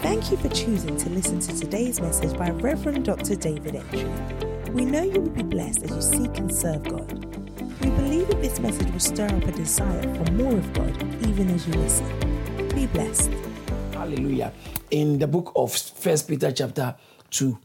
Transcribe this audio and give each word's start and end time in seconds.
Thank 0.00 0.30
you 0.30 0.36
for 0.36 0.48
choosing 0.50 0.96
to 0.96 1.10
listen 1.10 1.40
to 1.40 1.58
today's 1.58 2.00
message 2.00 2.38
by 2.38 2.50
Reverend 2.50 3.04
Dr. 3.04 3.34
David 3.34 3.74
Entry. 3.74 4.04
We 4.70 4.84
know 4.84 5.02
you 5.02 5.20
will 5.20 5.30
be 5.30 5.42
blessed 5.42 5.82
as 5.82 5.90
you 5.90 6.00
seek 6.00 6.38
and 6.38 6.54
serve 6.54 6.84
God. 6.84 7.12
We 7.82 7.90
believe 7.90 8.28
that 8.28 8.40
this 8.40 8.60
message 8.60 8.88
will 8.92 9.00
stir 9.00 9.26
up 9.26 9.42
a 9.42 9.50
desire 9.50 10.02
for 10.14 10.30
more 10.32 10.52
of 10.56 10.72
God 10.72 11.26
even 11.26 11.50
as 11.50 11.66
you 11.66 11.74
listen. 11.74 12.06
Be 12.76 12.86
blessed. 12.86 13.32
Hallelujah. 13.92 14.52
In 14.92 15.18
the 15.18 15.26
book 15.26 15.52
of 15.56 15.72
First 15.72 16.28
Peter 16.28 16.52
chapter 16.52 16.94
2, 17.30 17.58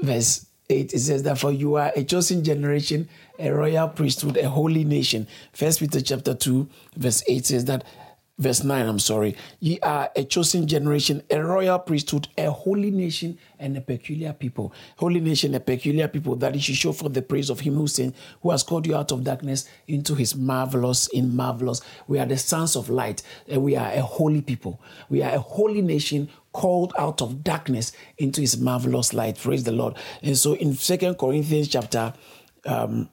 verse 0.00 0.46
8, 0.68 0.92
it 0.92 0.98
says 0.98 1.22
that 1.22 1.38
for 1.38 1.52
you 1.52 1.76
are 1.76 1.92
a 1.94 2.02
chosen 2.02 2.42
generation, 2.42 3.08
a 3.38 3.50
royal 3.50 3.86
priesthood, 3.86 4.36
a 4.36 4.48
holy 4.48 4.82
nation. 4.82 5.28
First 5.52 5.78
Peter 5.78 6.00
chapter 6.00 6.34
2, 6.34 6.68
verse 6.96 7.22
8 7.28 7.46
says 7.46 7.64
that 7.66 7.84
verse 8.38 8.64
9, 8.64 8.86
I'm 8.86 8.98
sorry. 8.98 9.36
Ye 9.60 9.78
are 9.80 10.10
a 10.16 10.24
chosen 10.24 10.66
generation, 10.66 11.22
a 11.30 11.42
royal 11.42 11.78
priesthood, 11.78 12.28
a 12.36 12.50
holy 12.50 12.90
nation, 12.90 13.38
and 13.58 13.76
a 13.76 13.80
peculiar 13.80 14.32
people. 14.32 14.72
Holy 14.96 15.20
nation, 15.20 15.54
a 15.54 15.60
peculiar 15.60 16.08
people, 16.08 16.36
that 16.36 16.54
you 16.54 16.60
should 16.60 16.76
show 16.76 16.92
for 16.92 17.08
the 17.08 17.22
praise 17.22 17.50
of 17.50 17.60
him 17.60 17.74
who 17.74 17.86
sent, 17.86 18.16
who 18.42 18.50
has 18.50 18.62
called 18.62 18.86
you 18.86 18.96
out 18.96 19.12
of 19.12 19.24
darkness 19.24 19.68
into 19.86 20.14
his 20.14 20.34
marvelous, 20.34 21.08
in 21.08 21.36
marvelous. 21.36 21.80
We 22.08 22.18
are 22.18 22.26
the 22.26 22.38
sons 22.38 22.74
of 22.74 22.88
light, 22.88 23.22
and 23.48 23.62
we 23.62 23.76
are 23.76 23.92
a 23.92 24.02
holy 24.02 24.40
people. 24.40 24.80
We 25.08 25.22
are 25.22 25.34
a 25.34 25.40
holy 25.40 25.82
nation 25.82 26.28
called 26.52 26.92
out 26.98 27.22
of 27.22 27.42
darkness 27.42 27.92
into 28.18 28.40
his 28.40 28.58
marvelous 28.58 29.12
light. 29.14 29.38
Praise 29.38 29.64
the 29.64 29.72
Lord. 29.72 29.94
And 30.22 30.36
so 30.36 30.54
in 30.54 30.74
Second 30.74 31.16
Corinthians 31.16 31.68
chapter 31.68 32.12
um, 32.66 33.08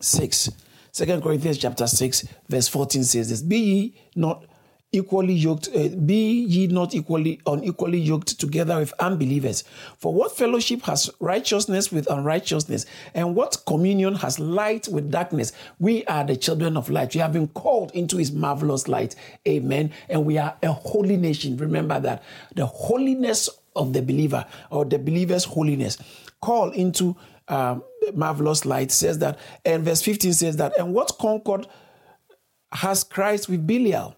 6, 0.00 0.50
2 0.92 1.20
Corinthians 1.20 1.58
chapter 1.58 1.86
6, 1.86 2.26
verse 2.48 2.68
14 2.68 3.04
says 3.04 3.28
this 3.30 3.42
Be 3.42 3.58
ye 3.58 3.94
not 4.16 4.44
equally 4.92 5.34
yoked, 5.34 5.68
uh, 5.74 5.88
be 5.88 6.44
ye 6.44 6.66
not 6.66 6.94
equally 6.94 7.40
unequally 7.46 7.98
yoked 7.98 8.40
together 8.40 8.78
with 8.78 8.92
unbelievers. 8.98 9.62
For 9.98 10.12
what 10.12 10.36
fellowship 10.36 10.82
has 10.82 11.10
righteousness 11.20 11.92
with 11.92 12.10
unrighteousness, 12.10 12.86
and 13.14 13.36
what 13.36 13.62
communion 13.66 14.16
has 14.16 14.38
light 14.38 14.88
with 14.88 15.10
darkness? 15.10 15.52
We 15.78 16.04
are 16.06 16.24
the 16.24 16.36
children 16.36 16.76
of 16.76 16.90
light. 16.90 17.14
We 17.14 17.20
have 17.20 17.32
been 17.32 17.48
called 17.48 17.92
into 17.92 18.16
his 18.16 18.32
marvelous 18.32 18.88
light. 18.88 19.14
Amen. 19.46 19.92
And 20.08 20.24
we 20.24 20.38
are 20.38 20.56
a 20.62 20.72
holy 20.72 21.16
nation. 21.16 21.56
Remember 21.56 22.00
that 22.00 22.22
the 22.54 22.66
holiness 22.66 23.48
of 23.76 23.92
the 23.92 24.02
believer 24.02 24.44
or 24.70 24.84
the 24.84 24.98
believer's 24.98 25.44
holiness 25.44 25.98
call 26.40 26.70
into 26.70 27.16
um, 27.50 27.82
marvelous 28.14 28.64
light 28.64 28.90
says 28.90 29.18
that, 29.18 29.38
and 29.64 29.84
verse 29.84 30.00
15 30.00 30.32
says 30.32 30.56
that, 30.56 30.78
and 30.78 30.94
what 30.94 31.18
concord 31.18 31.66
has 32.72 33.04
Christ 33.04 33.48
with 33.48 33.66
Belial? 33.66 34.16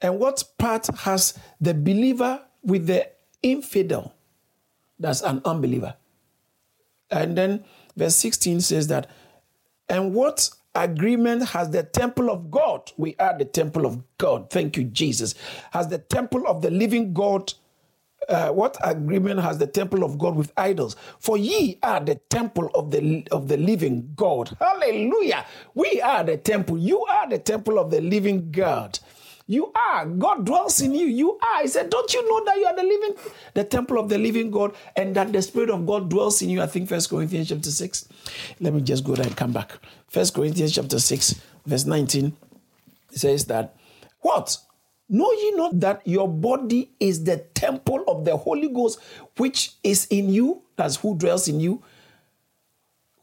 And 0.00 0.18
what 0.18 0.42
part 0.58 0.86
has 1.00 1.38
the 1.60 1.74
believer 1.74 2.42
with 2.62 2.86
the 2.86 3.08
infidel? 3.42 4.14
That's 4.98 5.22
an 5.22 5.40
unbeliever. 5.44 5.94
And 7.10 7.36
then 7.36 7.64
verse 7.96 8.16
16 8.16 8.60
says 8.60 8.88
that, 8.88 9.08
and 9.88 10.14
what 10.14 10.50
agreement 10.74 11.48
has 11.50 11.70
the 11.70 11.82
temple 11.82 12.30
of 12.30 12.50
God? 12.50 12.90
We 12.96 13.14
are 13.18 13.36
the 13.36 13.44
temple 13.44 13.86
of 13.86 14.02
God. 14.18 14.50
Thank 14.50 14.76
you, 14.76 14.84
Jesus. 14.84 15.34
Has 15.72 15.88
the 15.88 15.98
temple 15.98 16.46
of 16.46 16.62
the 16.62 16.70
living 16.70 17.12
God 17.12 17.52
uh, 18.28 18.50
what 18.50 18.76
agreement 18.82 19.40
has 19.40 19.58
the 19.58 19.66
temple 19.66 20.04
of 20.04 20.18
God 20.18 20.36
with 20.36 20.52
idols? 20.56 20.96
For 21.18 21.36
ye 21.36 21.78
are 21.82 22.00
the 22.00 22.16
temple 22.16 22.70
of 22.74 22.90
the 22.90 23.26
of 23.30 23.48
the 23.48 23.56
living 23.56 24.12
God. 24.16 24.56
Hallelujah. 24.60 25.46
We 25.74 26.00
are 26.00 26.24
the 26.24 26.36
temple. 26.36 26.78
You 26.78 27.04
are 27.04 27.28
the 27.28 27.38
temple 27.38 27.78
of 27.78 27.90
the 27.90 28.00
living 28.00 28.50
God. 28.50 28.98
You 29.46 29.72
are. 29.74 30.06
God 30.06 30.46
dwells 30.46 30.80
in 30.80 30.94
you. 30.94 31.06
You 31.06 31.38
are. 31.38 31.62
He 31.62 31.68
said, 31.68 31.90
Don't 31.90 32.12
you 32.14 32.26
know 32.28 32.44
that 32.46 32.56
you 32.56 32.64
are 32.64 32.76
the 32.76 32.82
living, 32.82 33.14
the 33.52 33.64
temple 33.64 33.98
of 33.98 34.08
the 34.08 34.16
living 34.16 34.50
God, 34.50 34.74
and 34.96 35.14
that 35.16 35.32
the 35.32 35.42
Spirit 35.42 35.68
of 35.68 35.86
God 35.86 36.08
dwells 36.08 36.40
in 36.40 36.48
you? 36.48 36.62
I 36.62 36.66
think 36.66 36.88
First 36.88 37.10
Corinthians 37.10 37.50
chapter 37.50 37.70
6. 37.70 38.08
Let 38.60 38.72
me 38.72 38.80
just 38.80 39.04
go 39.04 39.14
there 39.14 39.26
and 39.26 39.36
come 39.36 39.52
back. 39.52 39.72
First 40.08 40.34
Corinthians 40.34 40.72
chapter 40.74 40.98
6, 40.98 41.42
verse 41.66 41.84
19 41.84 42.34
says 43.10 43.44
that 43.46 43.76
what? 44.20 44.56
Know 45.10 45.30
ye 45.32 45.50
not 45.50 45.78
that 45.80 46.00
your 46.06 46.26
body 46.26 46.92
is 46.98 47.24
the 47.24 47.36
temple 47.54 48.03
the 48.24 48.36
Holy 48.36 48.68
Ghost, 48.68 48.98
which 49.36 49.72
is 49.82 50.06
in 50.06 50.28
you, 50.28 50.62
that's 50.76 50.96
who 50.96 51.16
dwells 51.16 51.48
in 51.48 51.60
you, 51.60 51.82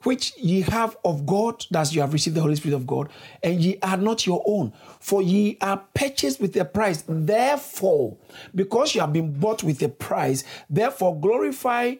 which 0.03 0.35
ye 0.38 0.62
have 0.62 0.97
of 1.06 1.25
God, 1.25 1.66
that's 1.69 1.94
you 1.94 2.01
have 2.01 2.13
received 2.13 2.35
the 2.35 2.41
Holy 2.41 2.56
Spirit 2.56 2.75
of 2.75 2.88
God, 2.88 3.09
and 3.44 3.62
ye 3.62 3.78
are 3.84 3.97
not 3.97 4.25
your 4.25 4.44
own, 4.47 4.73
for 5.00 5.22
ye 5.22 5.57
are 5.62 5.84
purchased 5.94 6.41
with 6.41 6.56
a 6.57 6.66
price. 6.66 7.03
Therefore, 7.07 8.17
because 8.56 8.95
you 8.95 9.01
have 9.01 9.13
been 9.13 9.39
bought 9.39 9.63
with 9.63 9.81
a 9.84 9.89
price, 9.89 10.44
therefore 10.69 11.19
glorify 11.19 11.95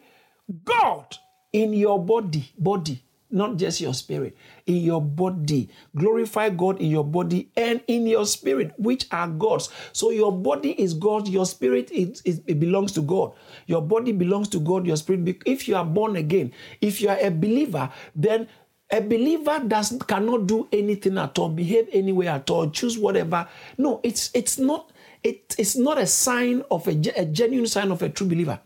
God 0.64 1.16
in 1.52 1.72
your 1.72 2.02
body, 2.04 2.50
body, 2.58 3.02
not 3.32 3.56
just 3.56 3.80
your 3.80 3.94
spirit, 3.94 4.36
in 4.66 4.76
your 4.76 5.00
body. 5.00 5.68
Glorify 5.96 6.50
God 6.50 6.80
in 6.80 6.90
your 6.90 7.04
body 7.04 7.50
and 7.56 7.82
in 7.86 8.06
your 8.06 8.26
spirit, 8.26 8.72
which 8.78 9.06
are 9.10 9.28
God's. 9.28 9.70
So 9.92 10.10
your 10.10 10.32
body 10.32 10.72
is 10.80 10.94
God, 10.94 11.28
your 11.28 11.46
spirit 11.46 11.90
is, 11.90 12.22
is, 12.24 12.42
it 12.46 12.60
belongs 12.60 12.92
to 12.92 13.02
God. 13.02 13.32
Your 13.66 13.82
body 13.82 14.12
belongs 14.12 14.48
to 14.50 14.60
God, 14.60 14.86
your 14.86 14.96
spirit. 14.96 15.42
If 15.46 15.68
you 15.68 15.76
are 15.76 15.84
born 15.84 16.16
again, 16.16 16.52
if 16.80 17.00
you 17.00 17.08
are 17.08 17.18
a 17.18 17.30
believer, 17.30 17.90
then 18.14 18.48
a 18.90 19.00
believer 19.00 19.62
does 19.66 19.98
cannot 20.06 20.46
do 20.46 20.68
anything 20.70 21.16
at 21.16 21.38
all, 21.38 21.48
behave 21.48 21.88
anywhere 21.92 22.30
at 22.30 22.50
all, 22.50 22.68
choose 22.70 22.98
whatever. 22.98 23.48
No, 23.78 24.00
it's 24.02 24.30
it's 24.34 24.58
not 24.58 24.92
it, 25.22 25.54
it's 25.56 25.76
not 25.76 25.98
a 25.98 26.06
sign 26.06 26.62
of 26.70 26.86
a, 26.88 26.90
a 27.16 27.24
genuine 27.24 27.66
sign 27.66 27.90
of 27.90 28.02
a 28.02 28.08
true 28.08 28.26
believer. 28.26 28.60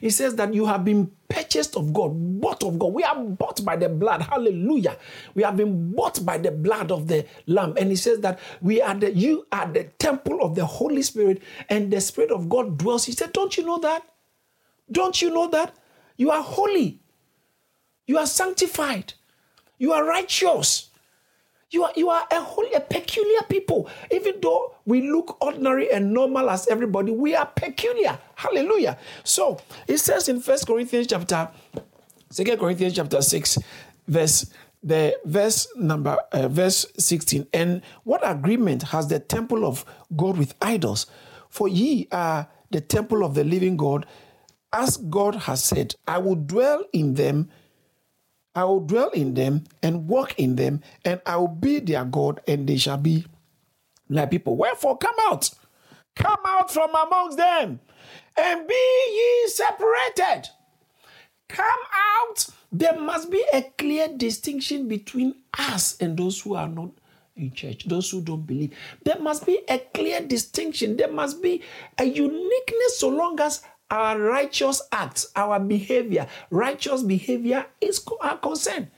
He 0.00 0.10
says 0.10 0.34
that 0.36 0.54
you 0.54 0.66
have 0.66 0.84
been 0.84 1.10
purchased 1.28 1.76
of 1.76 1.92
God, 1.92 2.10
bought 2.40 2.62
of 2.62 2.78
God. 2.78 2.92
We 2.92 3.02
are 3.02 3.16
bought 3.16 3.64
by 3.64 3.76
the 3.76 3.88
blood. 3.88 4.22
Hallelujah. 4.22 4.96
We 5.34 5.42
have 5.42 5.56
been 5.56 5.92
bought 5.92 6.24
by 6.24 6.38
the 6.38 6.50
blood 6.50 6.90
of 6.90 7.08
the 7.08 7.26
Lamb. 7.46 7.74
And 7.76 7.90
he 7.90 7.96
says 7.96 8.20
that 8.20 8.38
we 8.60 8.80
are 8.80 8.94
the 8.94 9.12
you 9.14 9.46
are 9.52 9.66
the 9.70 9.84
temple 9.84 10.42
of 10.42 10.54
the 10.54 10.64
Holy 10.66 11.02
Spirit, 11.02 11.42
and 11.68 11.92
the 11.92 12.00
Spirit 12.00 12.30
of 12.30 12.48
God 12.48 12.78
dwells. 12.78 13.04
He 13.04 13.12
said, 13.12 13.32
Don't 13.32 13.56
you 13.56 13.64
know 13.64 13.78
that? 13.78 14.02
Don't 14.90 15.20
you 15.20 15.30
know 15.30 15.48
that? 15.50 15.74
You 16.16 16.30
are 16.30 16.42
holy. 16.42 17.00
You 18.06 18.18
are 18.18 18.26
sanctified. 18.26 19.14
You 19.78 19.92
are 19.92 20.04
righteous. 20.04 20.87
You 21.70 21.84
are, 21.84 21.92
you 21.96 22.08
are 22.08 22.26
a 22.30 22.40
holy, 22.40 22.72
a 22.72 22.80
peculiar 22.80 23.42
people. 23.48 23.90
Even 24.10 24.34
though 24.40 24.74
we 24.86 25.10
look 25.10 25.36
ordinary 25.42 25.90
and 25.92 26.14
normal 26.14 26.48
as 26.48 26.66
everybody, 26.68 27.12
we 27.12 27.34
are 27.34 27.46
peculiar. 27.46 28.18
Hallelujah. 28.36 28.96
So 29.22 29.60
it 29.86 29.98
says 29.98 30.28
in 30.28 30.40
First 30.40 30.66
Corinthians 30.66 31.08
chapter, 31.08 31.50
Second 32.30 32.58
Corinthians 32.58 32.94
chapter 32.94 33.20
6, 33.20 33.58
verse 34.06 34.50
the 34.82 35.18
verse 35.24 35.66
number 35.76 36.16
uh, 36.32 36.46
verse 36.48 36.86
16 36.98 37.48
and 37.52 37.82
what 38.04 38.20
agreement 38.24 38.84
has 38.84 39.08
the 39.08 39.18
temple 39.18 39.64
of 39.64 39.84
god 40.16 40.38
with 40.38 40.54
idols 40.62 41.06
for 41.48 41.66
ye 41.66 42.06
are 42.12 42.48
the 42.70 42.80
temple 42.80 43.24
of 43.24 43.34
the 43.34 43.42
living 43.42 43.76
god 43.76 44.06
as 44.72 44.96
god 44.96 45.34
has 45.34 45.64
said 45.64 45.96
i 46.06 46.16
will 46.16 46.36
dwell 46.36 46.84
in 46.92 47.14
them 47.14 47.50
I 48.58 48.64
will 48.64 48.80
dwell 48.80 49.10
in 49.10 49.34
them 49.34 49.62
and 49.84 50.08
walk 50.08 50.34
in 50.36 50.56
them, 50.56 50.82
and 51.04 51.20
I 51.24 51.36
will 51.36 51.46
be 51.46 51.78
their 51.78 52.04
God, 52.04 52.40
and 52.48 52.68
they 52.68 52.76
shall 52.76 52.96
be 52.96 53.24
my 54.08 54.26
people. 54.26 54.56
Wherefore, 54.56 54.98
come 54.98 55.14
out, 55.28 55.48
come 56.16 56.40
out 56.44 56.68
from 56.72 56.90
amongst 56.90 57.38
them, 57.38 57.78
and 58.36 58.66
be 58.66 58.74
ye 58.74 59.46
separated. 59.46 60.48
Come 61.48 61.80
out. 62.20 62.48
There 62.72 62.98
must 62.98 63.30
be 63.30 63.44
a 63.54 63.62
clear 63.78 64.08
distinction 64.08 64.88
between 64.88 65.36
us 65.56 65.96
and 66.00 66.18
those 66.18 66.40
who 66.40 66.56
are 66.56 66.68
not 66.68 66.90
in 67.36 67.52
church, 67.52 67.84
those 67.86 68.10
who 68.10 68.20
don't 68.20 68.44
believe. 68.44 68.74
There 69.04 69.20
must 69.20 69.46
be 69.46 69.60
a 69.68 69.78
clear 69.78 70.20
distinction. 70.20 70.96
There 70.96 71.12
must 71.12 71.40
be 71.40 71.62
a 71.96 72.04
uniqueness 72.04 72.98
so 72.98 73.08
long 73.08 73.38
as 73.38 73.62
our 73.90 74.18
righteous 74.20 74.82
acts, 74.92 75.32
our 75.34 75.58
behavior, 75.58 76.26
righteous 76.50 77.02
behavior 77.02 77.66
is 77.80 78.04
our 78.20 78.36
concern. 78.38 78.90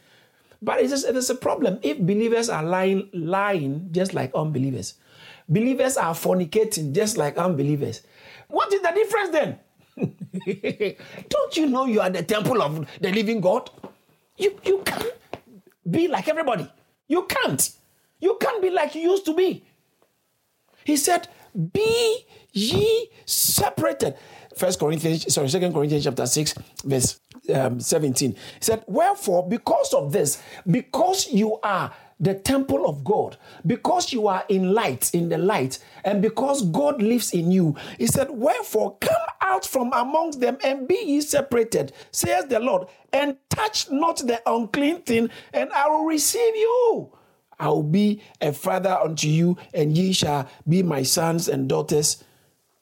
But 0.63 0.81
it 0.81 0.93
is, 0.93 1.05
it 1.05 1.17
is 1.17 1.31
a 1.31 1.35
problem 1.35 1.79
if 1.83 1.99
believers 1.99 2.49
are 2.49 2.63
lying, 2.63 3.09
lying 3.13 3.89
just 3.93 4.13
like 4.15 4.35
unbelievers. 4.35 4.95
Believers 5.49 5.97
are 5.97 6.15
fornicating 6.15 6.93
just 6.93 7.17
like 7.17 7.37
unbelievers. 7.39 8.03
What 8.49 8.73
is 8.73 8.83
the 8.83 8.91
difference 8.91 9.31
then? 9.31 9.59
Don't 11.29 11.57
you 11.57 11.67
know 11.67 11.87
you 11.87 12.01
are 12.01 12.11
the 12.11 12.23
temple 12.23 12.63
of 12.63 12.87
the 13.01 13.11
living 13.11 13.41
God? 13.41 13.71
You, 14.37 14.59
you 14.65 14.83
can't 14.85 15.13
be 15.91 16.09
like 16.09 16.29
everybody. 16.29 16.71
You 17.09 17.25
can't. 17.25 17.71
You 18.21 18.37
can't 18.41 18.63
be 18.63 18.71
like 18.71 18.95
you 18.95 19.03
used 19.03 19.25
to 19.27 19.35
be. 19.35 19.65
He 20.85 20.97
said, 20.97 21.29
Be 21.73 22.27
ye 22.53 23.11
separated. 23.25 24.15
First 24.61 24.79
Corinthians, 24.79 25.33
sorry, 25.33 25.49
Second 25.49 25.73
Corinthians 25.73 26.05
chapter 26.05 26.27
6, 26.27 26.55
verse 26.85 27.19
um, 27.55 27.81
17. 27.81 28.33
He 28.33 28.39
said, 28.61 28.85
Wherefore, 28.87 29.49
because 29.49 29.95
of 29.95 30.13
this, 30.13 30.43
because 30.71 31.33
you 31.33 31.59
are 31.63 31.91
the 32.21 32.35
temple 32.35 32.87
of 32.87 33.03
God, 33.03 33.39
because 33.67 34.13
you 34.13 34.29
are 34.29 34.45
in 34.51 34.75
light, 34.75 35.15
in 35.15 35.31
the 35.31 35.39
light, 35.39 35.79
and 36.05 36.21
because 36.21 36.61
God 36.67 37.01
lives 37.01 37.33
in 37.33 37.51
you, 37.51 37.75
he 37.97 38.07
said, 38.07 38.29
Wherefore 38.29 38.99
come 39.01 39.17
out 39.41 39.65
from 39.65 39.95
amongst 39.95 40.41
them 40.41 40.59
and 40.63 40.87
be 40.87 41.01
ye 41.07 41.23
separated, 41.23 41.95
says 42.13 42.45
the 42.45 42.61
Lord, 42.61 42.87
and 43.15 43.39
touch 43.49 43.91
not 43.91 44.19
the 44.19 44.43
unclean 44.45 45.01
thing, 45.01 45.31
and 45.55 45.73
I 45.73 45.89
will 45.89 46.05
receive 46.05 46.55
you. 46.55 47.11
I 47.59 47.69
will 47.69 47.83
be 47.83 48.23
a 48.43 48.53
father 48.53 48.93
unto 49.03 49.27
you, 49.27 49.57
and 49.73 49.97
ye 49.97 50.13
shall 50.13 50.51
be 50.69 50.83
my 50.83 51.03
sons 51.03 51.49
and 51.49 51.67
daughters, 51.67 52.23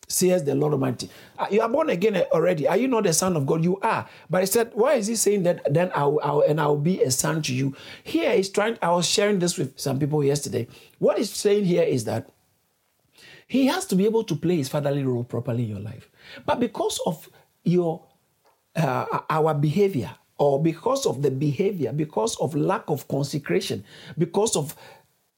says 0.08 0.43
the 0.44 0.55
Lord 0.55 0.72
Almighty. 0.72 1.10
Uh, 1.38 1.46
you 1.50 1.60
are 1.60 1.69
born 1.69 1.90
again 1.90 2.16
already. 2.32 2.66
Are 2.66 2.76
you 2.76 2.88
not 2.88 3.05
the 3.05 3.12
son 3.12 3.37
of 3.37 3.46
God? 3.46 3.62
You 3.62 3.78
are. 3.81 4.08
But 4.28 4.40
he 4.40 4.46
said, 4.46 4.70
why 4.75 4.94
is 4.94 5.06
he 5.06 5.16
saying 5.16 5.43
that? 5.44 5.72
Then 5.72 5.90
I'll, 5.94 6.19
I'll 6.22 6.40
and 6.40 6.60
I'll 6.60 6.76
be 6.76 7.02
a 7.02 7.10
son 7.10 7.43
to 7.43 7.55
you. 7.55 7.76
Here 8.02 8.34
he's 8.34 8.49
trying. 8.49 8.78
I 8.82 8.90
was 8.90 9.06
sharing 9.06 9.38
this 9.38 9.58
with 9.58 9.78
some 9.78 9.99
people 9.99 10.25
yesterday. 10.25 10.66
What 10.99 11.19
he's 11.19 11.31
saying 11.31 11.66
here 11.66 11.82
is 11.82 12.05
that 12.05 12.31
he 13.46 13.66
has 13.66 13.87
to 13.87 13.96
be 13.96 14.05
able 14.05 14.25
to 14.25 14.34
play 14.34 14.56
his 14.56 14.69
fatherly 14.69 15.05
role 15.05 15.25
properly 15.25 15.64
in 15.64 15.70
your 15.70 15.81
life. 15.81 16.08
But 16.46 16.61
because 16.61 17.00
of 17.06 17.28
your 17.64 18.04
uh, 18.76 19.20
our 19.28 19.54
behavior, 19.54 20.11
or 20.38 20.62
because 20.62 21.04
of 21.04 21.22
the 21.22 21.31
behavior, 21.31 21.93
because 21.93 22.37
of 22.37 22.54
lack 22.54 22.88
of 22.88 23.08
consecration, 23.08 23.84
because 24.16 24.54
of 24.54 24.76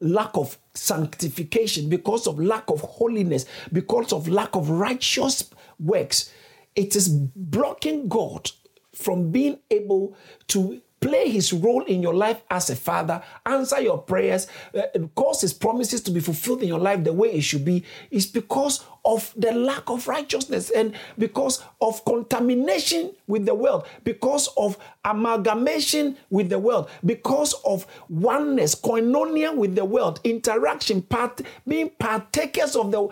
lack 0.00 0.31
of 0.35 0.58
sanctification, 0.75 1.88
because 1.88 2.26
of 2.26 2.38
lack 2.41 2.70
of 2.70 2.81
holiness, 2.81 3.47
because 3.73 4.12
of 4.12 4.29
lack 4.29 4.55
of 4.56 4.70
righteous 4.70 5.50
works, 5.79 6.32
it 6.75 6.97
is 6.97 7.08
blocking 7.08 8.08
God 8.08 8.50
from 8.94 9.31
being 9.31 9.58
able 9.70 10.17
to 10.49 10.81
play 11.00 11.31
his 11.31 11.52
role 11.52 11.82
in 11.85 12.02
your 12.02 12.14
life 12.14 12.43
as 12.50 12.69
a 12.69 12.76
father, 12.76 13.23
answer 13.47 13.81
your 13.81 13.99
prayers, 13.99 14.47
uh, 14.75 14.82
cause 15.14 15.41
his 15.41 15.55
promises 15.55 16.02
to 16.02 16.11
be 16.11 16.20
fulfilled 16.20 16.62
in 16.62 16.69
your 16.69 16.79
life 16.79 17.02
the 17.02 17.12
way 17.12 17.32
it 17.32 17.41
should 17.41 17.64
be, 17.64 17.82
is 18.11 18.26
because 18.26 18.85
of 19.11 19.35
the 19.37 19.51
lack 19.51 19.91
of 19.91 20.07
righteousness 20.07 20.71
and 20.71 20.95
because 21.19 21.65
of 21.81 22.05
contamination 22.05 23.11
with 23.27 23.45
the 23.45 23.55
world, 23.55 23.85
because 24.05 24.49
of 24.57 24.79
amalgamation 25.05 26.17
with 26.31 26.49
the 26.49 26.59
world, 26.59 26.89
because 27.05 27.55
of 27.65 27.87
oneness, 28.09 28.77
koinonia 28.77 29.55
with 29.55 29.75
the 29.75 29.85
world, 29.85 30.21
interaction, 30.23 31.03
part, 31.03 31.41
being 31.67 31.91
partakers 31.99 32.77
of 32.77 32.93
the 32.93 33.09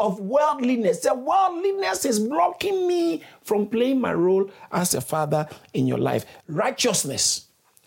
of 0.00 0.18
worldliness. 0.18 1.00
The 1.00 1.14
worldliness 1.14 2.04
is 2.04 2.18
blocking 2.18 2.88
me 2.88 3.22
from 3.42 3.68
playing 3.68 4.00
my 4.00 4.14
role 4.14 4.50
as 4.72 4.94
a 4.94 5.00
father 5.00 5.48
in 5.72 5.86
your 5.86 5.98
life. 5.98 6.26
Righteousness, 6.48 7.46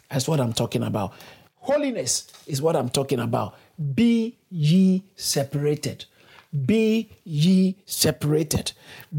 that's 0.10 0.26
what 0.26 0.40
I'm 0.40 0.54
talking 0.54 0.84
about. 0.84 1.12
Holiness 1.56 2.32
is 2.48 2.62
what 2.62 2.78
I'm 2.78 2.90
talking 2.90 3.20
about. 3.20 3.56
Be 3.94 4.38
ye 4.50 5.04
separated. 5.16 6.06
Be 6.54 7.10
ye 7.24 7.78
separated. 7.86 8.74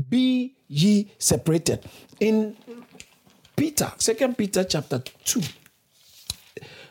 Be 0.08 0.54
ye 0.68 1.12
separated. 1.18 1.84
In 2.20 2.56
Peter, 3.56 3.92
Second 3.96 4.36
Peter 4.36 4.64
chapter 4.64 4.98
2, 4.98 5.40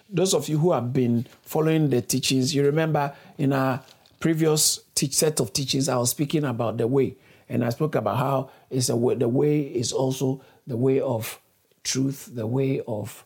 those 0.10 0.34
of 0.34 0.50
you 0.50 0.58
who 0.58 0.72
have 0.72 0.92
been 0.92 1.28
following 1.44 1.90
the 1.90 2.02
teachings, 2.02 2.54
you 2.54 2.64
remember 2.66 3.14
in 3.38 3.54
our 3.54 3.82
previous 4.20 4.80
teach, 4.96 5.14
set 5.14 5.40
of 5.40 5.54
teachings, 5.54 5.88
I 5.88 5.98
was 5.98 6.12
speaking 6.12 6.44
about 6.44 6.78
the 6.78 6.88
way. 6.88 7.18
And 7.48 7.66
I 7.66 7.70
spoke 7.70 7.96
about 7.96 8.18
how 8.18 8.50
it's 8.70 8.90
a 8.90 8.96
way, 8.96 9.16
the 9.16 9.28
way 9.28 9.62
is 9.62 9.92
also 9.92 10.42
the 10.66 10.78
way 10.78 11.02
of 11.02 11.40
truth, 11.84 12.30
the 12.34 12.48
way 12.48 12.82
of 12.88 13.26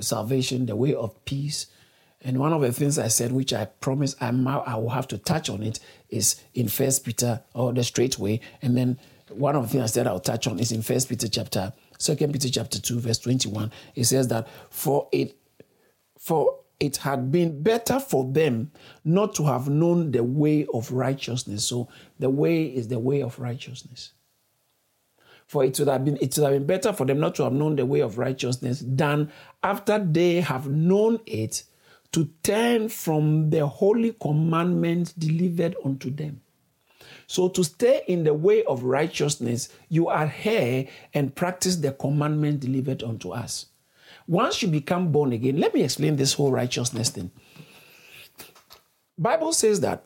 salvation, 0.00 0.66
the 0.66 0.76
way 0.76 0.94
of 0.94 1.24
peace, 1.24 1.66
and 2.24 2.38
one 2.38 2.52
of 2.52 2.62
the 2.62 2.72
things 2.72 2.98
I 2.98 3.08
said, 3.08 3.30
which 3.32 3.52
I 3.52 3.66
promise 3.66 4.16
I'm, 4.20 4.48
I 4.48 4.76
will 4.76 4.88
have 4.88 5.06
to 5.08 5.18
touch 5.18 5.50
on 5.50 5.62
it, 5.62 5.78
is 6.08 6.42
in 6.54 6.68
First 6.68 7.04
Peter 7.04 7.42
or 7.54 7.72
the 7.72 7.84
straight 7.84 8.18
way. 8.18 8.40
And 8.62 8.76
then 8.76 8.98
one 9.28 9.54
of 9.54 9.62
the 9.62 9.68
things 9.68 9.82
I 9.82 9.86
said 9.86 10.06
I'll 10.06 10.20
touch 10.20 10.46
on 10.46 10.58
is 10.58 10.72
in 10.72 10.82
First 10.82 11.08
Peter 11.08 11.28
chapter, 11.28 11.72
Second 11.98 12.32
Peter 12.32 12.48
chapter 12.48 12.80
two, 12.80 12.98
verse 12.98 13.18
twenty-one. 13.18 13.70
It 13.94 14.04
says 14.04 14.28
that 14.28 14.48
for 14.70 15.08
it, 15.12 15.36
for 16.18 16.60
it 16.80 16.96
had 16.98 17.30
been 17.30 17.62
better 17.62 18.00
for 18.00 18.30
them 18.30 18.72
not 19.04 19.34
to 19.36 19.44
have 19.44 19.68
known 19.68 20.10
the 20.10 20.24
way 20.24 20.66
of 20.74 20.90
righteousness. 20.90 21.64
So 21.66 21.88
the 22.18 22.30
way 22.30 22.64
is 22.64 22.88
the 22.88 22.98
way 22.98 23.22
of 23.22 23.38
righteousness. 23.38 24.12
For 25.46 25.62
it 25.64 25.78
would 25.78 25.88
have 25.88 26.04
been 26.04 26.16
it 26.16 26.36
would 26.36 26.44
have 26.44 26.52
been 26.52 26.66
better 26.66 26.92
for 26.92 27.04
them 27.04 27.20
not 27.20 27.34
to 27.36 27.44
have 27.44 27.52
known 27.52 27.76
the 27.76 27.86
way 27.86 28.00
of 28.00 28.18
righteousness 28.18 28.82
than 28.84 29.30
after 29.62 29.98
they 29.98 30.40
have 30.40 30.68
known 30.68 31.20
it 31.26 31.64
to 32.14 32.30
turn 32.44 32.88
from 32.88 33.50
the 33.50 33.66
holy 33.66 34.12
commandments 34.12 35.12
delivered 35.14 35.74
unto 35.84 36.10
them. 36.10 36.40
So, 37.26 37.48
to 37.48 37.64
stay 37.64 38.02
in 38.06 38.22
the 38.22 38.32
way 38.32 38.62
of 38.64 38.84
righteousness, 38.84 39.68
you 39.88 40.08
adhere 40.10 40.86
and 41.12 41.34
practice 41.34 41.74
the 41.74 41.90
commandment 41.90 42.60
delivered 42.60 43.02
unto 43.02 43.30
us. 43.32 43.66
Once 44.28 44.62
you 44.62 44.68
become 44.68 45.10
born 45.10 45.32
again, 45.32 45.58
let 45.58 45.74
me 45.74 45.82
explain 45.82 46.14
this 46.14 46.34
whole 46.34 46.52
righteousness 46.52 47.10
thing. 47.10 47.32
Bible 49.18 49.52
says 49.52 49.80
that 49.80 50.04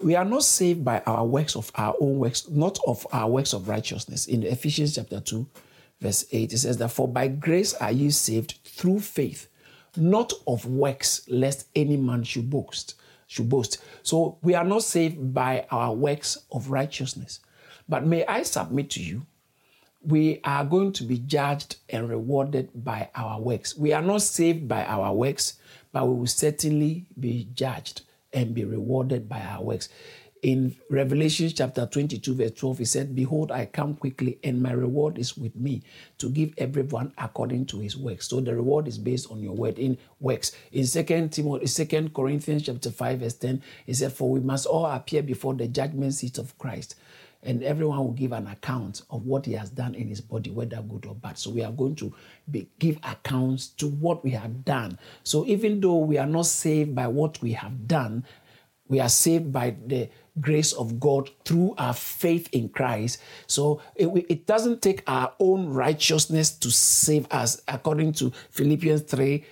we 0.00 0.14
are 0.14 0.24
not 0.24 0.44
saved 0.44 0.84
by 0.84 1.02
our 1.04 1.26
works 1.26 1.56
of 1.56 1.72
our 1.74 1.96
own 2.00 2.20
works, 2.20 2.48
not 2.48 2.78
of 2.86 3.04
our 3.12 3.28
works 3.28 3.52
of 3.54 3.68
righteousness. 3.68 4.26
In 4.26 4.44
Ephesians 4.44 4.94
chapter 4.94 5.18
2, 5.18 5.44
verse 6.00 6.26
8, 6.30 6.52
it 6.52 6.58
says 6.58 6.76
that 6.76 6.90
for 6.90 7.08
by 7.08 7.26
grace 7.26 7.74
are 7.74 7.90
you 7.90 8.12
saved 8.12 8.60
through 8.64 9.00
faith 9.00 9.47
not 9.96 10.32
of 10.46 10.66
works, 10.66 11.22
lest 11.28 11.68
any 11.74 11.96
man 11.96 12.24
should 12.24 12.50
boast. 12.50 12.94
Should 13.26 13.48
boast. 13.48 13.78
So 14.02 14.38
we 14.42 14.54
are 14.54 14.64
not 14.64 14.82
saved 14.82 15.34
by 15.34 15.66
our 15.70 15.94
works 15.94 16.38
of 16.52 16.70
righteousness. 16.70 17.40
But 17.88 18.06
may 18.06 18.24
I 18.26 18.42
submit 18.42 18.90
to 18.90 19.02
you, 19.02 19.26
we 20.02 20.40
are 20.44 20.64
going 20.64 20.92
to 20.92 21.04
be 21.04 21.18
judged 21.18 21.76
and 21.88 22.08
rewarded 22.08 22.70
by 22.74 23.10
our 23.14 23.40
works. 23.40 23.76
We 23.76 23.92
are 23.92 24.02
not 24.02 24.22
saved 24.22 24.68
by 24.68 24.84
our 24.84 25.12
works, 25.12 25.58
but 25.92 26.06
we 26.06 26.14
will 26.14 26.26
certainly 26.26 27.06
be 27.18 27.48
judged 27.54 28.02
and 28.32 28.54
be 28.54 28.64
rewarded 28.64 29.28
by 29.28 29.40
our 29.40 29.62
works 29.62 29.88
in 30.42 30.76
Revelation 30.90 31.50
chapter 31.54 31.86
22, 31.86 32.34
verse 32.34 32.50
12, 32.52 32.78
he 32.78 32.84
said, 32.84 33.14
Behold, 33.14 33.50
I 33.50 33.66
come 33.66 33.94
quickly, 33.94 34.38
and 34.44 34.62
my 34.62 34.72
reward 34.72 35.18
is 35.18 35.36
with 35.36 35.54
me 35.56 35.82
to 36.18 36.30
give 36.30 36.54
everyone 36.58 37.12
according 37.18 37.66
to 37.66 37.80
his 37.80 37.96
works. 37.96 38.28
So 38.28 38.40
the 38.40 38.54
reward 38.54 38.88
is 38.88 38.98
based 38.98 39.30
on 39.30 39.40
your 39.40 39.54
word 39.54 39.78
in 39.78 39.98
works. 40.20 40.52
In 40.72 40.86
Second 40.86 41.32
Timothy, 41.32 41.66
Second 41.66 42.14
Corinthians 42.14 42.62
chapter 42.64 42.90
5, 42.90 43.18
verse 43.20 43.34
10, 43.34 43.62
he 43.86 43.94
said, 43.94 44.12
For 44.12 44.30
we 44.30 44.40
must 44.40 44.66
all 44.66 44.86
appear 44.86 45.22
before 45.22 45.54
the 45.54 45.66
judgment 45.68 46.14
seat 46.14 46.38
of 46.38 46.56
Christ. 46.58 46.94
And 47.42 47.62
everyone 47.62 47.98
will 47.98 48.12
give 48.12 48.32
an 48.32 48.48
account 48.48 49.02
of 49.10 49.24
what 49.24 49.46
he 49.46 49.52
has 49.52 49.70
done 49.70 49.94
in 49.94 50.08
his 50.08 50.20
body, 50.20 50.50
whether 50.50 50.82
good 50.82 51.06
or 51.06 51.14
bad. 51.14 51.38
So 51.38 51.50
we 51.50 51.62
are 51.62 51.70
going 51.70 51.94
to 51.96 52.12
be, 52.50 52.68
give 52.80 52.98
accounts 53.04 53.68
to 53.68 53.86
what 53.86 54.24
we 54.24 54.32
have 54.32 54.64
done. 54.64 54.98
So 55.22 55.46
even 55.46 55.80
though 55.80 55.98
we 55.98 56.18
are 56.18 56.26
not 56.26 56.46
saved 56.46 56.96
by 56.96 57.06
what 57.06 57.40
we 57.40 57.52
have 57.52 57.86
done, 57.86 58.24
we 58.88 59.00
are 59.00 59.08
saved 59.08 59.52
by 59.52 59.76
the 59.86 60.08
grace 60.40 60.72
of 60.72 61.00
God 61.00 61.30
through 61.44 61.74
our 61.78 61.94
faith 61.94 62.48
in 62.52 62.68
Christ. 62.68 63.20
So 63.46 63.80
it, 63.94 64.08
it, 64.28 64.46
doesn't 64.46 64.82
take 64.82 65.02
our 65.06 65.32
own 65.38 65.68
righteousness 65.68 66.50
to 66.50 66.70
save 66.70 67.26
us, 67.30 67.62
according 67.68 68.12
to 68.14 68.32
Philippians 68.50 69.02
3 69.02 69.44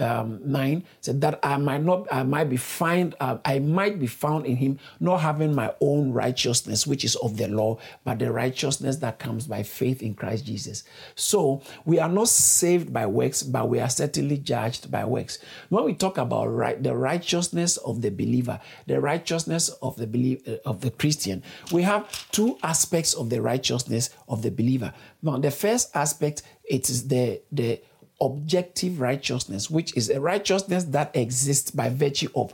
um, 0.00 0.40
9 0.44 0.84
said 1.00 1.20
that 1.20 1.38
I 1.42 1.56
might 1.56 1.82
not, 1.82 2.06
I 2.12 2.22
might 2.22 2.48
be 2.50 2.56
find, 2.56 3.14
uh, 3.20 3.38
I 3.44 3.58
might 3.58 3.98
be 3.98 4.06
found 4.06 4.46
in 4.46 4.56
him, 4.56 4.78
not 5.00 5.18
having 5.18 5.54
my 5.54 5.72
own 5.80 6.12
righteousness, 6.12 6.86
which 6.86 7.04
is 7.04 7.16
of 7.16 7.36
the 7.36 7.48
law, 7.48 7.78
but 8.04 8.18
the 8.18 8.32
righteousness 8.32 8.96
that 8.96 9.18
comes 9.18 9.46
by 9.46 9.62
faith 9.62 10.02
in 10.02 10.14
Christ 10.14 10.46
Jesus. 10.46 10.84
So 11.14 11.62
we 11.84 11.98
are 11.98 12.08
not 12.08 12.28
saved 12.28 12.92
by 12.92 13.06
works, 13.06 13.42
but 13.42 13.68
we 13.68 13.80
are 13.80 13.88
certainly 13.88 14.38
judged 14.38 14.90
by 14.90 15.04
works. 15.04 15.38
When 15.68 15.84
we 15.84 15.94
talk 15.94 16.18
about 16.18 16.46
right, 16.46 16.82
the 16.82 16.96
righteousness 16.96 17.76
of 17.78 18.02
the 18.02 18.10
believer, 18.10 18.60
the 18.86 19.00
righteousness 19.00 19.68
of 19.82 19.96
the 19.96 20.06
belie- 20.06 20.40
uh, 20.46 20.56
of 20.64 20.80
the 20.80 20.90
Christian, 20.90 21.42
we 21.72 21.82
have 21.82 22.30
two 22.30 22.58
aspects 22.62 23.14
of 23.14 23.30
the 23.30 23.40
righteousness 23.40 24.10
of 24.28 24.42
the 24.42 24.50
believer. 24.50 24.92
Now, 25.22 25.38
the 25.38 25.50
first 25.50 25.94
aspect 25.96 26.42
it 26.68 26.90
is 26.90 27.08
the 27.08 27.40
the 27.50 27.80
objective 28.20 29.00
righteousness, 29.00 29.70
which 29.70 29.96
is 29.96 30.10
a 30.10 30.20
righteousness 30.20 30.84
that 30.84 31.14
exists 31.14 31.70
by 31.70 31.88
virtue 31.88 32.28
of 32.34 32.52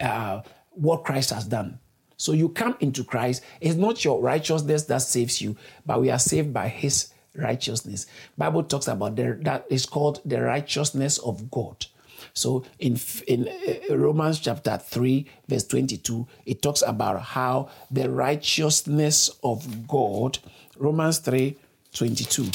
uh, 0.00 0.42
what 0.72 1.04
Christ 1.04 1.30
has 1.30 1.46
done. 1.46 1.78
So 2.16 2.32
you 2.32 2.48
come 2.48 2.76
into 2.80 3.04
Christ. 3.04 3.42
It's 3.60 3.76
not 3.76 4.04
your 4.04 4.20
righteousness 4.20 4.84
that 4.84 5.02
saves 5.02 5.40
you, 5.40 5.56
but 5.84 6.00
we 6.00 6.10
are 6.10 6.18
saved 6.18 6.52
by 6.52 6.68
His 6.68 7.12
righteousness. 7.34 8.06
Bible 8.36 8.64
talks 8.64 8.88
about 8.88 9.16
the, 9.16 9.38
that 9.42 9.66
is 9.68 9.86
called 9.86 10.20
the 10.24 10.42
righteousness 10.42 11.18
of 11.18 11.50
God. 11.50 11.86
So 12.32 12.64
in 12.78 12.98
in 13.26 13.48
uh, 13.48 13.96
Romans 13.96 14.40
chapter 14.40 14.76
3 14.78 15.26
verse 15.48 15.66
22 15.66 16.26
it 16.44 16.60
talks 16.60 16.82
about 16.82 17.20
how 17.22 17.70
the 17.90 18.10
righteousness 18.10 19.30
of 19.42 19.86
God 19.86 20.38
Romans 20.78 21.18
3 21.18 21.56
22 21.94 22.50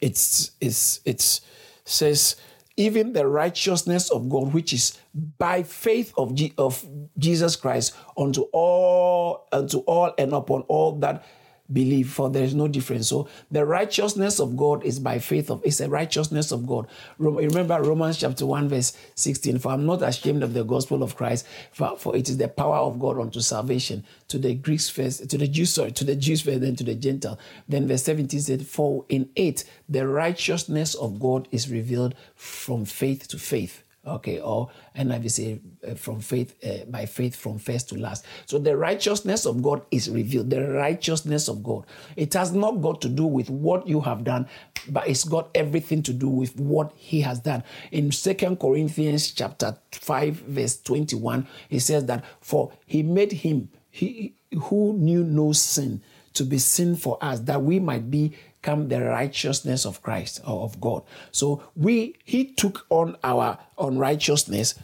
it's 0.00 0.52
it's 0.60 1.00
it's 1.04 1.40
says 1.84 2.36
even 2.80 3.12
the 3.12 3.26
righteousness 3.26 4.10
of 4.10 4.30
God, 4.30 4.54
which 4.54 4.72
is 4.72 4.96
by 5.36 5.62
faith 5.62 6.14
of, 6.16 6.34
of 6.56 6.86
Jesus 7.18 7.54
Christ 7.54 7.94
unto 8.16 8.42
all, 8.52 9.46
unto 9.52 9.78
all 9.80 10.14
and 10.16 10.32
upon 10.32 10.62
all 10.62 10.92
that 11.00 11.24
believe 11.72 12.10
for 12.10 12.30
there 12.30 12.44
is 12.44 12.54
no 12.54 12.68
difference. 12.68 13.08
So 13.08 13.28
the 13.50 13.64
righteousness 13.64 14.40
of 14.40 14.56
god 14.56 14.84
is 14.84 14.98
by 14.98 15.18
faith 15.18 15.50
of 15.50 15.62
it's 15.64 15.80
a 15.80 15.88
righteousness 15.88 16.52
of 16.52 16.66
god. 16.66 16.86
Remember 17.18 17.80
romans 17.82 18.18
chapter 18.18 18.46
1 18.46 18.68
verse 18.68 18.92
16 19.14 19.58
for 19.58 19.72
i'm 19.72 19.86
not 19.86 20.02
ashamed 20.02 20.42
of 20.42 20.54
the 20.54 20.64
gospel 20.64 21.02
of 21.02 21.16
christ 21.16 21.46
for, 21.72 21.96
for 21.96 22.16
it 22.16 22.28
is 22.28 22.36
the 22.38 22.48
power 22.48 22.78
of 22.78 22.98
god 22.98 23.18
unto 23.18 23.40
salvation. 23.40 24.04
To 24.28 24.38
the 24.38 24.54
greeks 24.54 24.88
first 24.88 25.28
to 25.30 25.38
the 25.38 25.48
jews 25.48 25.70
sorry 25.70 25.92
to 25.92 26.04
the 26.04 26.16
jews 26.16 26.42
first 26.42 26.60
then 26.60 26.76
to 26.76 26.84
the 26.84 26.94
gentile. 26.94 27.38
Then 27.68 27.86
verse 27.86 28.02
17 28.04 28.40
said 28.40 28.66
for 28.66 29.04
in 29.08 29.28
it 29.36 29.64
the 29.88 30.06
righteousness 30.06 30.94
of 30.94 31.20
god 31.20 31.48
is 31.50 31.70
revealed 31.70 32.14
from 32.34 32.84
faith 32.84 33.28
to 33.28 33.38
faith 33.38 33.82
Okay, 34.06 34.40
or 34.40 34.70
NIV 34.96 35.30
say 35.30 35.60
uh, 35.86 35.94
from 35.94 36.20
faith, 36.20 36.54
uh, 36.64 36.86
by 36.86 37.04
faith 37.04 37.36
from 37.36 37.58
first 37.58 37.90
to 37.90 37.98
last. 37.98 38.24
So 38.46 38.58
the 38.58 38.74
righteousness 38.74 39.44
of 39.44 39.62
God 39.62 39.82
is 39.90 40.08
revealed. 40.08 40.48
The 40.48 40.70
righteousness 40.70 41.48
of 41.48 41.62
God. 41.62 41.84
It 42.16 42.32
has 42.32 42.52
not 42.52 42.80
got 42.80 43.02
to 43.02 43.10
do 43.10 43.26
with 43.26 43.50
what 43.50 43.86
you 43.86 44.00
have 44.00 44.24
done, 44.24 44.48
but 44.88 45.06
it's 45.06 45.24
got 45.24 45.50
everything 45.54 46.02
to 46.04 46.14
do 46.14 46.30
with 46.30 46.58
what 46.58 46.92
He 46.96 47.20
has 47.20 47.40
done. 47.40 47.62
In 47.92 48.10
Second 48.10 48.58
Corinthians 48.58 49.32
chapter 49.32 49.76
five, 49.92 50.36
verse 50.36 50.80
twenty-one, 50.80 51.46
He 51.68 51.78
says 51.78 52.06
that 52.06 52.24
for 52.40 52.72
He 52.86 53.02
made 53.02 53.32
Him 53.32 53.68
He 53.90 54.34
who 54.50 54.94
knew 54.94 55.24
no 55.24 55.52
sin 55.52 56.02
to 56.34 56.44
be 56.44 56.58
sin 56.58 56.96
for 56.96 57.18
us, 57.20 57.40
that 57.40 57.62
we 57.62 57.78
might 57.80 58.10
become 58.10 58.88
the 58.88 59.02
righteousness 59.02 59.84
of 59.84 60.02
Christ 60.02 60.40
or 60.46 60.62
of 60.62 60.80
God. 60.80 61.02
So 61.32 61.62
we 61.76 62.16
he 62.24 62.44
took 62.44 62.86
on 62.90 63.16
our 63.24 63.58
unrighteousness, 63.78 64.74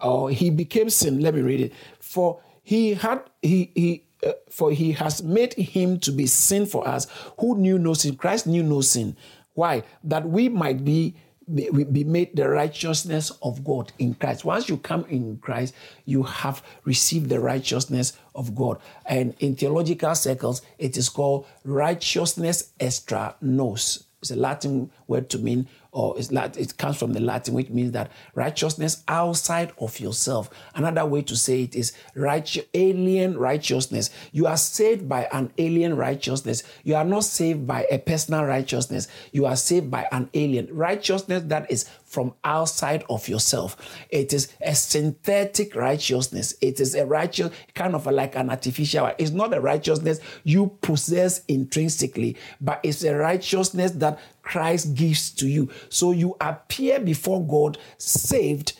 or 0.00 0.30
he 0.30 0.50
became 0.50 0.90
sin. 0.90 1.20
Let 1.20 1.34
me 1.34 1.40
read 1.42 1.60
it. 1.60 1.72
For 2.00 2.40
he 2.62 2.94
had 2.94 3.22
he 3.42 3.70
he 3.74 4.04
uh, 4.26 4.32
for 4.50 4.72
he 4.72 4.92
has 4.92 5.22
made 5.22 5.54
him 5.54 6.00
to 6.00 6.10
be 6.10 6.26
sin 6.26 6.66
for 6.66 6.86
us 6.86 7.06
who 7.38 7.56
knew 7.56 7.78
no 7.78 7.94
sin. 7.94 8.16
Christ 8.16 8.46
knew 8.46 8.62
no 8.62 8.80
sin. 8.80 9.16
Why? 9.54 9.84
That 10.04 10.28
we 10.28 10.48
might 10.48 10.84
be 10.84 11.14
be 11.54 12.04
made 12.04 12.36
the 12.36 12.48
righteousness 12.48 13.32
of 13.42 13.64
God 13.64 13.92
in 13.98 14.14
Christ. 14.14 14.44
Once 14.44 14.68
you 14.68 14.76
come 14.76 15.04
in 15.08 15.38
Christ, 15.38 15.74
you 16.04 16.22
have 16.22 16.62
received 16.84 17.28
the 17.28 17.40
righteousness 17.40 18.12
of 18.34 18.54
God. 18.54 18.78
And 19.06 19.34
in 19.40 19.56
theological 19.56 20.14
circles, 20.14 20.62
it 20.78 20.96
is 20.96 21.08
called 21.08 21.46
righteousness 21.64 22.72
extra 22.78 23.34
nos. 23.40 24.04
It's 24.20 24.30
a 24.30 24.36
Latin 24.36 24.90
word 25.06 25.30
to 25.30 25.38
mean 25.38 25.68
or 25.90 26.16
it 26.18 26.76
comes 26.76 26.98
from 26.98 27.12
the 27.12 27.20
Latin, 27.20 27.54
which 27.54 27.70
means 27.70 27.92
that 27.92 28.10
righteousness 28.34 29.02
outside 29.08 29.72
of 29.78 29.98
yourself. 29.98 30.50
Another 30.74 31.06
way 31.06 31.22
to 31.22 31.34
say 31.34 31.62
it 31.62 31.74
is 31.74 31.92
righteous, 32.14 32.66
alien 32.74 33.38
righteousness. 33.38 34.10
You 34.32 34.46
are 34.46 34.56
saved 34.56 35.08
by 35.08 35.28
an 35.32 35.50
alien 35.56 35.96
righteousness. 35.96 36.62
You 36.84 36.94
are 36.96 37.04
not 37.04 37.24
saved 37.24 37.66
by 37.66 37.86
a 37.90 37.98
personal 37.98 38.44
righteousness. 38.44 39.08
You 39.32 39.46
are 39.46 39.56
saved 39.56 39.90
by 39.90 40.06
an 40.12 40.28
alien 40.34 40.68
righteousness 40.70 41.44
that 41.46 41.70
is 41.70 41.88
from 42.08 42.34
outside 42.42 43.04
of 43.10 43.28
yourself. 43.28 43.76
It 44.10 44.32
is 44.32 44.48
a 44.60 44.74
synthetic 44.74 45.74
righteousness. 45.74 46.54
It 46.60 46.80
is 46.80 46.94
a 46.94 47.04
righteous, 47.04 47.50
kind 47.74 47.94
of 47.94 48.06
like 48.06 48.34
an 48.34 48.50
artificial. 48.50 49.12
It's 49.18 49.30
not 49.30 49.54
a 49.54 49.60
righteousness 49.60 50.20
you 50.44 50.78
possess 50.80 51.44
intrinsically, 51.48 52.36
but 52.60 52.80
it's 52.82 53.04
a 53.04 53.14
righteousness 53.14 53.92
that 53.92 54.18
Christ 54.42 54.94
gives 54.94 55.30
to 55.32 55.46
you. 55.46 55.68
So 55.90 56.12
you 56.12 56.36
appear 56.40 56.98
before 56.98 57.46
God 57.46 57.78
saved 57.98 58.72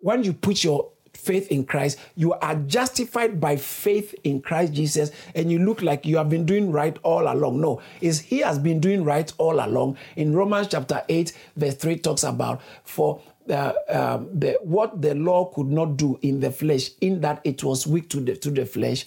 when 0.00 0.22
you 0.22 0.34
put 0.34 0.62
your 0.62 0.90
faith 1.26 1.50
in 1.50 1.64
Christ, 1.64 1.98
you 2.14 2.32
are 2.34 2.54
justified 2.54 3.40
by 3.40 3.56
faith 3.56 4.14
in 4.22 4.40
Christ 4.40 4.72
Jesus, 4.72 5.10
and 5.34 5.50
you 5.50 5.58
look 5.58 5.82
like 5.82 6.06
you 6.06 6.16
have 6.16 6.30
been 6.30 6.46
doing 6.46 6.70
right 6.70 6.96
all 7.02 7.30
along. 7.30 7.60
No, 7.60 7.82
is 8.00 8.20
He 8.20 8.38
has 8.38 8.58
been 8.58 8.78
doing 8.80 9.04
right 9.04 9.30
all 9.38 9.64
along. 9.64 9.98
In 10.14 10.32
Romans 10.32 10.68
chapter 10.68 11.02
8, 11.08 11.32
verse 11.56 11.74
3 11.74 11.98
talks 11.98 12.22
about 12.22 12.62
for 12.84 13.20
uh, 13.50 13.72
um, 13.88 14.28
the, 14.32 14.58
what 14.62 15.02
the 15.02 15.14
law 15.14 15.46
could 15.46 15.68
not 15.68 15.96
do 15.96 16.18
in 16.22 16.40
the 16.40 16.50
flesh, 16.50 16.90
in 17.00 17.20
that 17.20 17.40
it 17.44 17.64
was 17.64 17.86
weak 17.86 18.08
to 18.10 18.20
the, 18.20 18.36
to 18.36 18.50
the 18.50 18.64
flesh, 18.64 19.04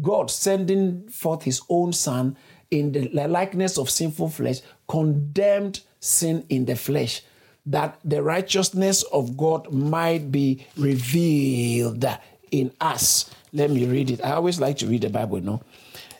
God 0.00 0.30
sending 0.30 1.08
forth 1.08 1.42
His 1.42 1.60
own 1.68 1.92
Son 1.92 2.36
in 2.70 2.92
the 2.92 3.08
likeness 3.08 3.78
of 3.78 3.90
sinful 3.90 4.30
flesh, 4.30 4.60
condemned 4.88 5.80
sin 6.00 6.44
in 6.48 6.64
the 6.64 6.76
flesh, 6.76 7.22
that 7.68 7.98
the 8.04 8.22
righteousness 8.22 9.02
of 9.04 9.36
God 9.36 9.72
might 9.72 10.32
be 10.32 10.66
revealed 10.76 12.04
in 12.50 12.72
us. 12.80 13.30
Let 13.52 13.70
me 13.70 13.86
read 13.86 14.10
it. 14.10 14.24
I 14.24 14.32
always 14.32 14.60
like 14.60 14.78
to 14.78 14.86
read 14.86 15.02
the 15.02 15.10
Bible, 15.10 15.40
no? 15.40 15.62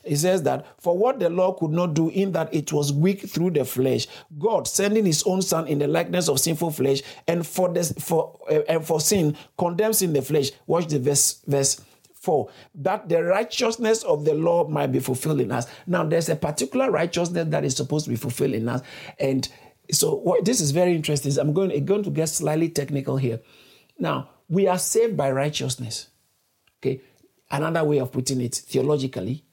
It 0.04 0.16
says 0.16 0.42
that 0.44 0.66
for 0.80 0.96
what 0.96 1.18
the 1.18 1.28
law 1.28 1.52
could 1.52 1.70
not 1.70 1.92
do, 1.92 2.08
in 2.08 2.32
that 2.32 2.52
it 2.54 2.72
was 2.72 2.92
weak 2.92 3.28
through 3.28 3.50
the 3.50 3.64
flesh, 3.64 4.06
God 4.38 4.66
sending 4.66 5.04
His 5.04 5.22
own 5.24 5.42
Son 5.42 5.66
in 5.66 5.78
the 5.78 5.86
likeness 5.88 6.28
of 6.28 6.40
sinful 6.40 6.70
flesh, 6.70 7.02
and 7.26 7.46
for 7.46 7.68
this 7.68 7.92
for 7.92 8.38
uh, 8.50 8.60
and 8.68 8.86
for 8.86 9.00
sin 9.00 9.36
condemns 9.58 10.00
in 10.00 10.14
the 10.14 10.22
flesh. 10.22 10.50
Watch 10.66 10.86
the 10.86 10.98
verse 10.98 11.42
verse 11.46 11.80
for 12.14 12.48
that 12.74 13.08
the 13.08 13.22
righteousness 13.22 14.02
of 14.02 14.24
the 14.24 14.34
law 14.34 14.66
might 14.66 14.92
be 14.92 14.98
fulfilled 14.98 15.40
in 15.40 15.52
us. 15.52 15.66
Now, 15.86 16.04
there's 16.04 16.28
a 16.28 16.36
particular 16.36 16.90
righteousness 16.90 17.46
that 17.50 17.64
is 17.64 17.76
supposed 17.76 18.06
to 18.06 18.10
be 18.10 18.16
fulfilled 18.16 18.54
in 18.54 18.68
us. 18.68 18.82
And 19.20 19.48
so, 19.90 20.14
what, 20.16 20.44
this 20.44 20.60
is 20.60 20.70
very 20.70 20.94
interesting. 20.94 21.36
I'm 21.38 21.52
going, 21.52 21.72
I'm 21.72 21.84
going 21.84 22.02
to 22.04 22.10
get 22.10 22.28
slightly 22.28 22.68
technical 22.68 23.16
here. 23.16 23.40
Now, 23.98 24.30
we 24.48 24.66
are 24.66 24.78
saved 24.78 25.16
by 25.16 25.30
righteousness. 25.30 26.08
Okay. 26.80 27.00
Another 27.50 27.84
way 27.84 27.98
of 27.98 28.12
putting 28.12 28.40
it 28.40 28.54
theologically, 28.54 29.44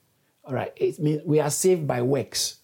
all 0.44 0.54
right, 0.54 0.74
it 0.76 1.00
means 1.00 1.22
we 1.26 1.40
are 1.40 1.50
saved 1.50 1.88
by 1.88 2.02
works 2.02 2.58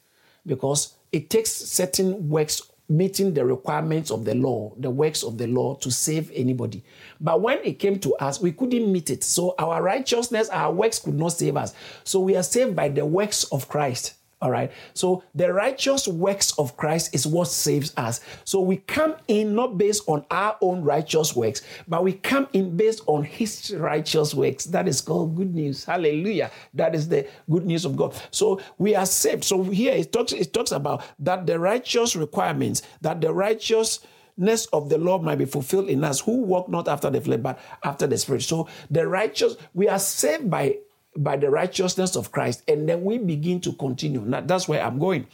because 0.45 0.95
it 1.11 1.29
takes 1.29 1.51
certain 1.51 2.29
works 2.29 2.61
meeting 2.89 3.33
the 3.33 3.45
requirements 3.45 4.11
of 4.11 4.25
the 4.25 4.35
law, 4.35 4.73
the 4.77 4.89
works 4.89 5.23
of 5.23 5.37
the 5.37 5.47
law 5.47 5.75
to 5.75 5.89
save 5.89 6.29
anybody. 6.33 6.83
But 7.19 7.41
when 7.41 7.59
it 7.63 7.79
came 7.79 7.99
to 7.99 8.13
us, 8.15 8.41
we 8.41 8.51
couldn't 8.51 8.91
meet 8.91 9.09
it. 9.09 9.23
So 9.23 9.55
our 9.57 9.81
righteousness, 9.81 10.49
our 10.49 10.73
works 10.73 10.99
could 10.99 11.17
not 11.17 11.29
save 11.29 11.55
us. 11.55 11.73
So 12.03 12.19
we 12.19 12.35
are 12.35 12.43
saved 12.43 12.75
by 12.75 12.89
the 12.89 13.05
works 13.05 13.45
of 13.45 13.69
Christ. 13.69 14.15
All 14.41 14.49
right. 14.49 14.71
So 14.95 15.23
the 15.35 15.53
righteous 15.53 16.07
works 16.07 16.57
of 16.57 16.75
Christ 16.75 17.13
is 17.13 17.27
what 17.27 17.47
saves 17.47 17.93
us. 17.95 18.21
So 18.43 18.59
we 18.59 18.77
come 18.77 19.15
in 19.27 19.53
not 19.53 19.77
based 19.77 20.03
on 20.07 20.25
our 20.31 20.57
own 20.61 20.81
righteous 20.81 21.35
works, 21.35 21.61
but 21.87 22.03
we 22.03 22.13
come 22.13 22.47
in 22.53 22.75
based 22.75 23.03
on 23.05 23.23
his 23.23 23.71
righteous 23.77 24.33
works. 24.33 24.65
That 24.65 24.87
is 24.87 24.99
called 24.99 25.35
good 25.35 25.53
news. 25.53 25.85
Hallelujah. 25.85 26.49
That 26.73 26.95
is 26.95 27.07
the 27.07 27.27
good 27.51 27.67
news 27.67 27.85
of 27.85 27.95
God. 27.95 28.19
So 28.31 28.59
we 28.79 28.95
are 28.95 29.05
saved. 29.05 29.43
So 29.43 29.63
here 29.63 29.93
it 29.93 30.11
talks, 30.11 30.33
it 30.33 30.53
talks 30.53 30.71
about 30.71 31.03
that 31.19 31.45
the 31.45 31.59
righteous 31.59 32.15
requirements, 32.15 32.81
that 33.01 33.21
the 33.21 33.31
righteousness 33.31 34.65
of 34.73 34.89
the 34.89 34.97
law 34.97 35.19
might 35.19 35.37
be 35.37 35.45
fulfilled 35.45 35.87
in 35.87 36.03
us 36.03 36.19
who 36.19 36.41
walk 36.41 36.67
not 36.67 36.87
after 36.87 37.11
the 37.11 37.21
flesh, 37.21 37.41
but 37.41 37.59
after 37.83 38.07
the 38.07 38.17
spirit. 38.17 38.41
So 38.41 38.67
the 38.89 39.07
righteous, 39.07 39.55
we 39.75 39.87
are 39.87 39.99
saved 39.99 40.49
by 40.49 40.77
by 41.15 41.37
the 41.37 41.49
righteousness 41.49 42.15
of 42.15 42.31
Christ, 42.31 42.63
and 42.67 42.87
then 42.87 43.03
we 43.03 43.17
begin 43.17 43.59
to 43.61 43.73
continue. 43.73 44.21
Now 44.21 44.41
that's 44.41 44.67
where 44.67 44.81
I'm 44.81 44.99
going. 44.99 45.27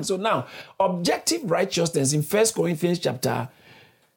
So 0.00 0.16
now, 0.16 0.46
objective 0.80 1.50
righteousness 1.50 2.12
in 2.12 2.22
First 2.22 2.54
Corinthians 2.54 2.98
chapter 2.98 3.48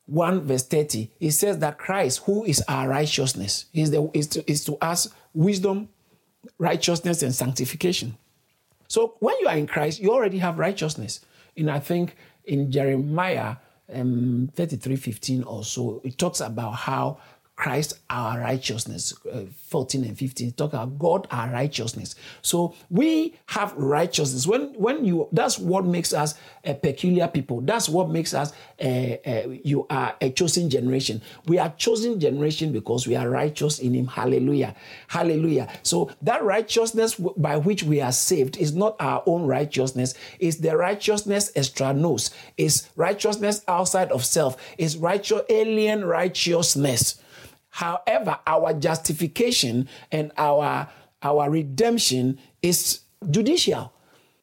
1, 0.08 0.42
verse 0.42 0.66
30, 0.66 1.12
it 1.20 1.32
says 1.32 1.60
that 1.60 1.78
Christ, 1.78 2.22
who 2.26 2.46
is 2.46 2.64
our 2.68 2.88
righteousness, 2.88 3.66
is, 3.74 3.92
the, 3.92 4.10
is, 4.14 4.28
to, 4.28 4.50
is 4.50 4.64
to 4.66 4.78
us 4.82 5.10
wisdom, 5.34 5.90
righteousness, 6.58 7.24
and 7.24 7.34
sanctification. 7.34 8.18
So 8.88 9.16
when 9.20 9.36
you 9.42 9.48
are 9.48 9.58
in 9.58 9.68
Christ, 9.68 10.00
you 10.00 10.12
already 10.12 10.38
have 10.38 10.60
righteousness. 10.60 11.22
And 11.58 11.72
I 11.72 11.80
think 11.80 12.16
in 12.46 12.72
Jeremiah 12.72 13.58
um, 13.94 14.50
33 14.56 14.96
15 14.96 15.44
or 15.44 15.64
so, 15.64 16.02
it 16.04 16.18
talks 16.18 16.40
about 16.40 16.72
how 16.72 17.20
Christ 17.56 18.00
our 18.10 18.40
righteousness. 18.40 19.14
Uh, 19.32 19.44
14 19.70 20.04
and 20.04 20.18
15 20.18 20.52
talk 20.54 20.74
about 20.74 21.00
God 21.00 21.28
our 21.32 21.50
righteousness. 21.50 22.16
So 22.42 22.76
we 22.90 23.36
have 23.48 23.74
righteousness. 23.78 24.46
When 24.46 24.74
when 24.74 25.06
you 25.06 25.30
that's 25.32 25.58
what 25.58 25.86
makes 25.86 26.14
us 26.14 26.36
a 26.66 26.74
peculiar 26.74 27.28
people. 27.28 27.62
That's 27.62 27.88
what 27.88 28.10
makes 28.10 28.34
us 28.34 28.52
a, 28.80 29.22
a, 29.26 29.62
you 29.64 29.86
are 29.90 30.16
a 30.20 30.32
chosen 30.32 30.70
generation. 30.70 31.22
We 31.46 31.58
are 31.60 31.74
chosen 31.78 32.20
generation 32.20 32.74
because 32.74 33.08
we 33.08 33.16
are 33.16 33.30
righteous 33.30 33.80
in 33.80 33.94
him. 33.94 34.08
Hallelujah. 34.08 34.76
Hallelujah. 35.08 35.70
So 35.84 36.12
that 36.24 36.44
righteousness 36.44 37.16
by 37.16 37.58
which 37.58 37.84
we 37.84 38.02
are 38.02 38.12
saved 38.12 38.58
is 38.58 38.74
not 38.74 38.96
our 39.00 39.24
own 39.26 39.46
righteousness. 39.46 40.14
It's 40.40 40.58
the 40.58 40.76
righteousness 40.76 41.52
extra 41.56 41.94
nos. 41.94 42.32
It's 42.58 42.90
righteousness 42.96 43.62
outside 43.68 44.12
of 44.12 44.26
self. 44.26 44.58
It's 44.78 44.96
righteous 44.96 45.42
alien 45.50 46.04
righteousness. 46.04 47.22
However, 47.76 48.40
our 48.48 48.74
justification 48.74 49.90
and 50.10 50.32
our, 50.38 50.88
our 51.22 51.50
redemption 51.50 52.40
is 52.62 53.02
judicial. 53.30 53.92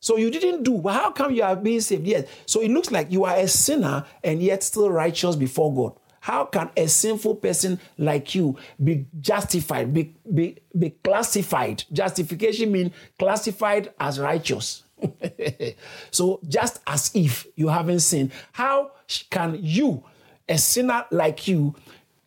So 0.01 0.19
you 0.19 0.31
didn't 0.31 0.65
do, 0.65 0.77
but 0.77 0.93
how 0.93 1.13
come 1.13 1.33
you 1.33 1.43
are 1.43 1.57
being 1.57 1.81
saved? 1.81 2.07
Yes. 2.07 2.29
So 2.45 2.61
it 2.61 2.71
looks 2.71 2.91
like 2.91 3.11
you 3.11 3.25
are 3.25 3.35
a 3.37 3.49
sinner 3.49 4.05
and 4.23 4.43
yet 4.43 4.63
still 4.63 4.91
righteous 4.91 5.35
before 5.35 5.75
God. 5.75 5.99
How 6.21 6.45
can 6.45 6.69
a 6.77 6.87
sinful 6.87 7.37
person 7.37 7.81
like 7.97 8.35
you 8.35 8.59
be 8.85 9.07
justified, 9.19 9.95
be, 9.95 10.15
be, 10.35 10.59
be 10.79 10.91
classified? 10.91 11.85
Justification 11.91 12.71
means 12.71 12.93
classified 13.19 13.95
as 13.99 14.21
righteous. 14.21 14.83
so 16.11 16.39
just 16.47 16.81
as 16.87 17.11
if 17.15 17.47
you 17.57 17.69
haven't 17.69 18.01
sinned, 18.01 18.31
how 18.53 18.91
can 19.31 19.57
you, 19.59 20.05
a 20.47 20.59
sinner 20.59 21.07
like 21.11 21.49
you, 21.49 21.75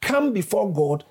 come 0.06 0.32
before 0.32 0.72
God 0.72 1.04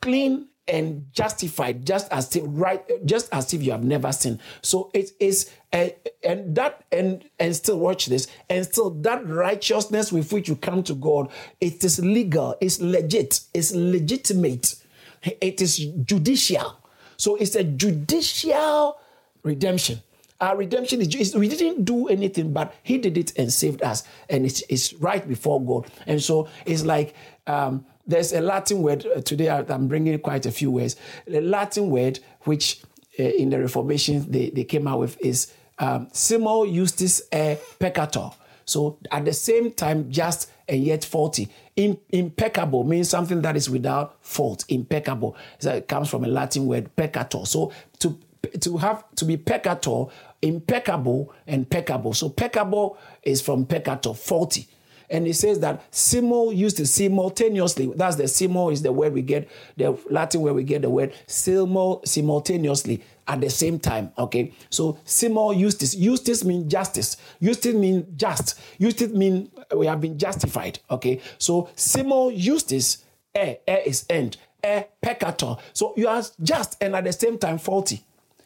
clean 0.00 0.46
and 0.68 1.06
justified 1.12 1.84
just 1.84 2.10
as 2.12 2.34
if 2.36 2.44
right 2.46 2.82
just 3.04 3.28
as 3.32 3.52
if 3.52 3.62
you 3.62 3.72
have 3.72 3.82
never 3.82 4.12
sinned. 4.12 4.38
So 4.62 4.90
it 4.94 5.10
is 5.18 5.50
a, 5.74 5.96
and 6.22 6.54
that 6.54 6.84
and 6.92 7.24
and 7.38 7.56
still 7.56 7.78
watch 7.78 8.06
this 8.06 8.28
and 8.48 8.64
still 8.64 8.90
that 8.90 9.26
righteousness 9.26 10.12
with 10.12 10.32
which 10.32 10.48
you 10.48 10.56
come 10.56 10.82
to 10.84 10.94
god 10.94 11.30
it 11.60 11.82
is 11.84 11.98
legal 11.98 12.56
it's 12.60 12.80
legit 12.80 13.40
it's 13.52 13.72
legitimate. 13.74 14.76
It 15.40 15.60
is 15.60 15.78
judicial. 16.04 16.78
So 17.16 17.34
it's 17.34 17.56
a 17.56 17.64
judicial 17.64 19.00
redemption. 19.42 20.00
Our 20.40 20.56
redemption 20.56 21.00
is 21.00 21.34
we 21.34 21.48
didn't 21.48 21.84
do 21.84 22.06
anything 22.06 22.52
but 22.52 22.72
he 22.84 22.98
did 22.98 23.18
it 23.18 23.32
and 23.36 23.52
saved 23.52 23.82
us 23.82 24.04
and 24.30 24.46
it's, 24.46 24.62
it's 24.68 24.92
right 24.94 25.26
before 25.26 25.60
god. 25.60 25.90
And 26.06 26.22
so 26.22 26.48
it's 26.64 26.84
like 26.84 27.14
um, 27.48 27.84
there's 28.08 28.32
a 28.32 28.40
Latin 28.40 28.82
word 28.82 29.06
uh, 29.06 29.20
today. 29.20 29.48
I'm 29.50 29.86
bringing 29.86 30.18
quite 30.18 30.46
a 30.46 30.50
few 30.50 30.70
words. 30.70 30.96
The 31.26 31.40
Latin 31.40 31.90
word 31.90 32.18
which 32.42 32.80
uh, 33.18 33.22
in 33.22 33.50
the 33.50 33.60
Reformation 33.60 34.28
they, 34.30 34.50
they 34.50 34.64
came 34.64 34.88
out 34.88 34.98
with 34.98 35.20
is 35.20 35.52
um, 35.78 36.08
simul 36.12 36.66
justus 36.66 37.20
e 37.32 37.56
peccator. 37.78 38.34
So 38.64 38.98
at 39.10 39.24
the 39.24 39.32
same 39.32 39.72
time, 39.72 40.10
just 40.10 40.50
and 40.68 40.84
yet 40.84 41.04
faulty. 41.04 41.48
In, 41.76 41.98
impeccable 42.10 42.84
means 42.84 43.08
something 43.08 43.40
that 43.42 43.56
is 43.56 43.70
without 43.70 44.16
fault. 44.20 44.64
Impeccable. 44.68 45.36
So 45.58 45.74
it 45.74 45.88
comes 45.88 46.10
from 46.10 46.24
a 46.24 46.28
Latin 46.28 46.66
word 46.66 46.94
peccator. 46.96 47.46
So 47.46 47.72
to 48.00 48.18
to 48.60 48.76
have 48.76 49.04
to 49.16 49.24
be 49.24 49.36
peccator, 49.36 50.10
impeccable 50.42 51.32
and 51.46 51.68
peccable. 51.68 52.14
So 52.14 52.28
peccable 52.28 52.98
is 53.22 53.40
from 53.40 53.66
peccator, 53.66 54.16
faulty. 54.16 54.68
And 55.10 55.26
it 55.26 55.34
says 55.34 55.60
that 55.60 55.82
simul 55.90 56.52
used 56.52 56.76
to 56.78 56.86
simultaneously. 56.86 57.92
That's 57.94 58.16
the 58.16 58.28
simul 58.28 58.70
is 58.70 58.82
the 58.82 58.92
word 58.92 59.12
we 59.12 59.22
get, 59.22 59.48
the 59.76 59.98
Latin 60.10 60.40
where 60.42 60.54
we 60.54 60.64
get 60.64 60.82
the 60.82 60.90
word 60.90 61.14
simul 61.26 62.02
simultaneously 62.04 63.02
at 63.26 63.40
the 63.40 63.50
same 63.50 63.78
time. 63.78 64.12
Okay. 64.18 64.52
So 64.70 64.98
simul 65.04 65.54
justus. 65.54 65.94
Justus 65.94 66.44
means 66.44 66.70
justice. 66.70 67.16
Justus 67.40 67.74
means 67.74 68.06
just. 68.16 68.60
Justus 68.80 69.12
means 69.12 69.50
we 69.74 69.86
have 69.86 70.00
been 70.00 70.18
justified. 70.18 70.78
Okay. 70.90 71.20
So 71.38 71.70
simul 71.74 72.32
justus, 72.36 73.04
e, 73.36 73.56
e 73.66 73.72
is 73.86 74.04
end. 74.10 74.36
E 74.64 74.82
peccator. 75.02 75.58
So 75.72 75.94
you 75.96 76.08
are 76.08 76.22
just 76.42 76.76
and 76.82 76.94
at 76.96 77.04
the 77.04 77.12
same 77.12 77.38
time 77.38 77.58
faulty. 77.58 78.02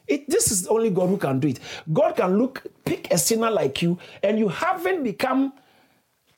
It, 0.07 0.29
this 0.29 0.51
is 0.51 0.67
only 0.67 0.91
God 0.91 1.09
who 1.09 1.17
can 1.17 1.39
do 1.39 1.49
it. 1.49 1.61
God 1.93 2.17
can 2.17 2.37
look, 2.37 2.67
pick 2.85 3.13
a 3.13 3.19
sinner 3.19 3.51
like 3.51 3.81
you, 3.83 3.99
and 4.23 4.39
you 4.39 4.49
haven't 4.49 5.05
become 5.05 5.53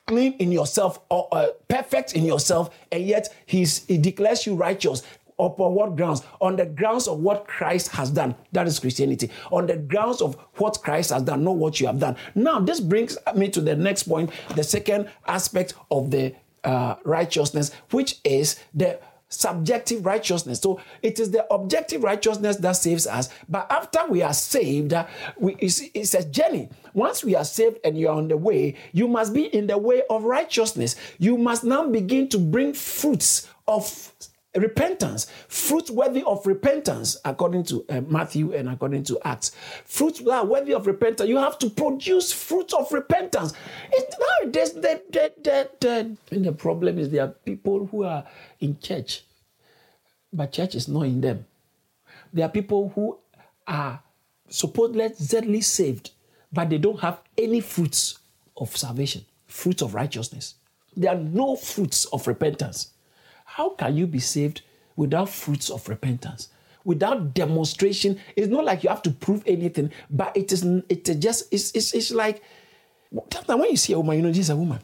clean 0.07 0.33
in 0.33 0.51
yourself 0.51 0.99
or 1.09 1.27
uh, 1.31 1.47
perfect 1.67 2.13
in 2.13 2.25
yourself, 2.25 2.69
and 2.91 3.05
yet 3.05 3.33
he's, 3.45 3.85
he 3.85 3.97
declares 3.97 4.45
you 4.45 4.55
righteous. 4.55 5.03
Upon 5.37 5.73
what 5.73 5.97
grounds? 5.97 6.21
On 6.39 6.55
the 6.55 6.65
grounds 6.65 7.09
of 7.09 7.19
what 7.19 7.45
Christ 7.45 7.89
has 7.89 8.09
done. 8.09 8.35
That 8.53 8.67
is 8.67 8.79
Christianity. 8.79 9.29
On 9.51 9.67
the 9.67 9.75
grounds 9.75 10.21
of 10.21 10.35
what 10.55 10.79
Christ 10.81 11.09
has 11.09 11.23
done, 11.23 11.43
not 11.43 11.57
what 11.57 11.77
you 11.81 11.87
have 11.87 11.99
done. 11.99 12.15
Now, 12.35 12.61
this 12.61 12.79
brings 12.79 13.17
me 13.35 13.49
to 13.49 13.59
the 13.59 13.75
next 13.75 14.03
point, 14.03 14.29
the 14.55 14.63
second 14.63 15.09
aspect 15.27 15.73
of 15.91 16.09
the 16.09 16.33
uh, 16.63 16.95
righteousness, 17.03 17.71
which 17.91 18.19
is 18.23 18.61
the 18.73 18.97
subjective 19.41 20.05
righteousness. 20.05 20.59
So 20.59 20.79
it 21.01 21.19
is 21.19 21.31
the 21.31 21.51
objective 21.53 22.03
righteousness 22.03 22.57
that 22.57 22.73
saves 22.73 23.07
us. 23.07 23.29
But 23.49 23.71
after 23.71 24.05
we 24.07 24.21
are 24.21 24.33
saved, 24.33 24.93
uh, 24.93 25.05
we, 25.37 25.55
it's, 25.59 25.81
it's, 25.93 26.13
a 26.13 26.23
journey. 26.23 26.69
Once 26.93 27.23
we 27.23 27.35
are 27.35 27.45
saved 27.45 27.79
and 27.83 27.97
you're 27.97 28.13
on 28.13 28.27
the 28.27 28.37
way, 28.37 28.75
you 28.93 29.07
must 29.07 29.33
be 29.33 29.45
in 29.45 29.67
the 29.67 29.77
way 29.77 30.03
of 30.09 30.23
righteousness. 30.23 30.95
You 31.19 31.37
must 31.37 31.63
now 31.63 31.87
begin 31.87 32.29
to 32.29 32.39
bring 32.39 32.73
fruits 32.73 33.47
of 33.67 34.11
repentance, 34.55 35.27
fruit 35.47 35.89
worthy 35.89 36.23
of 36.23 36.45
repentance, 36.47 37.17
according 37.25 37.63
to 37.65 37.85
uh, 37.89 38.01
Matthew 38.01 38.53
and 38.53 38.69
according 38.69 39.03
to 39.03 39.19
Acts. 39.25 39.51
Fruit 39.85 40.25
are 40.27 40.45
worthy 40.45 40.73
of 40.73 40.87
repentance. 40.87 41.29
You 41.29 41.37
have 41.37 41.59
to 41.59 41.69
produce 41.69 42.31
fruit 42.31 42.73
of 42.73 42.91
repentance. 42.91 43.53
It, 43.91 44.13
nowadays, 44.41 44.73
the, 44.73 45.01
the, 45.09 45.33
the, 45.43 46.17
the, 46.29 46.39
the 46.39 46.51
problem 46.51 46.99
is 46.99 47.09
there 47.09 47.23
are 47.23 47.35
people 47.45 47.85
who 47.87 48.03
are 48.03 48.23
in 48.59 48.79
church, 48.79 49.23
but 50.31 50.51
church 50.53 50.75
is 50.75 50.87
not 50.87 51.03
in 51.03 51.21
them. 51.21 51.45
There 52.33 52.45
are 52.45 52.49
people 52.49 52.89
who 52.95 53.17
are 53.67 54.01
supposedly 54.49 55.61
saved, 55.61 56.11
but 56.51 56.69
they 56.69 56.77
don't 56.77 56.99
have 56.99 57.19
any 57.37 57.59
fruits 57.61 58.19
of 58.57 58.75
salvation, 58.75 59.25
fruits 59.47 59.81
of 59.81 59.93
righteousness. 59.93 60.55
There 60.95 61.11
are 61.11 61.19
no 61.19 61.55
fruits 61.55 62.05
of 62.05 62.25
repentance. 62.27 62.91
How 63.55 63.69
can 63.69 63.95
you 63.95 64.05
be 64.05 64.19
saved 64.19 64.63
without 64.97 65.29
fruits 65.29 65.69
of 65.69 65.87
repentance? 65.87 66.49
Without 66.83 67.33
demonstration, 67.33 68.19
it's 68.35 68.49
not 68.49 68.65
like 68.65 68.83
you 68.83 68.89
have 68.89 69.01
to 69.03 69.11
prove 69.11 69.43
anything, 69.45 69.91
but 70.09 70.35
it 70.35 70.51
is 70.51 70.65
it 70.89 71.07
is 71.07 71.15
just 71.15 71.53
it's, 71.53 71.71
it's, 71.71 71.93
it's 71.93 72.11
like 72.11 72.43
when 73.11 73.69
you 73.71 73.77
see 73.77 73.93
a 73.93 73.97
woman, 73.97 74.17
you 74.17 74.23
know 74.23 74.29
is 74.29 74.49
a 74.49 74.57
woman. 74.57 74.79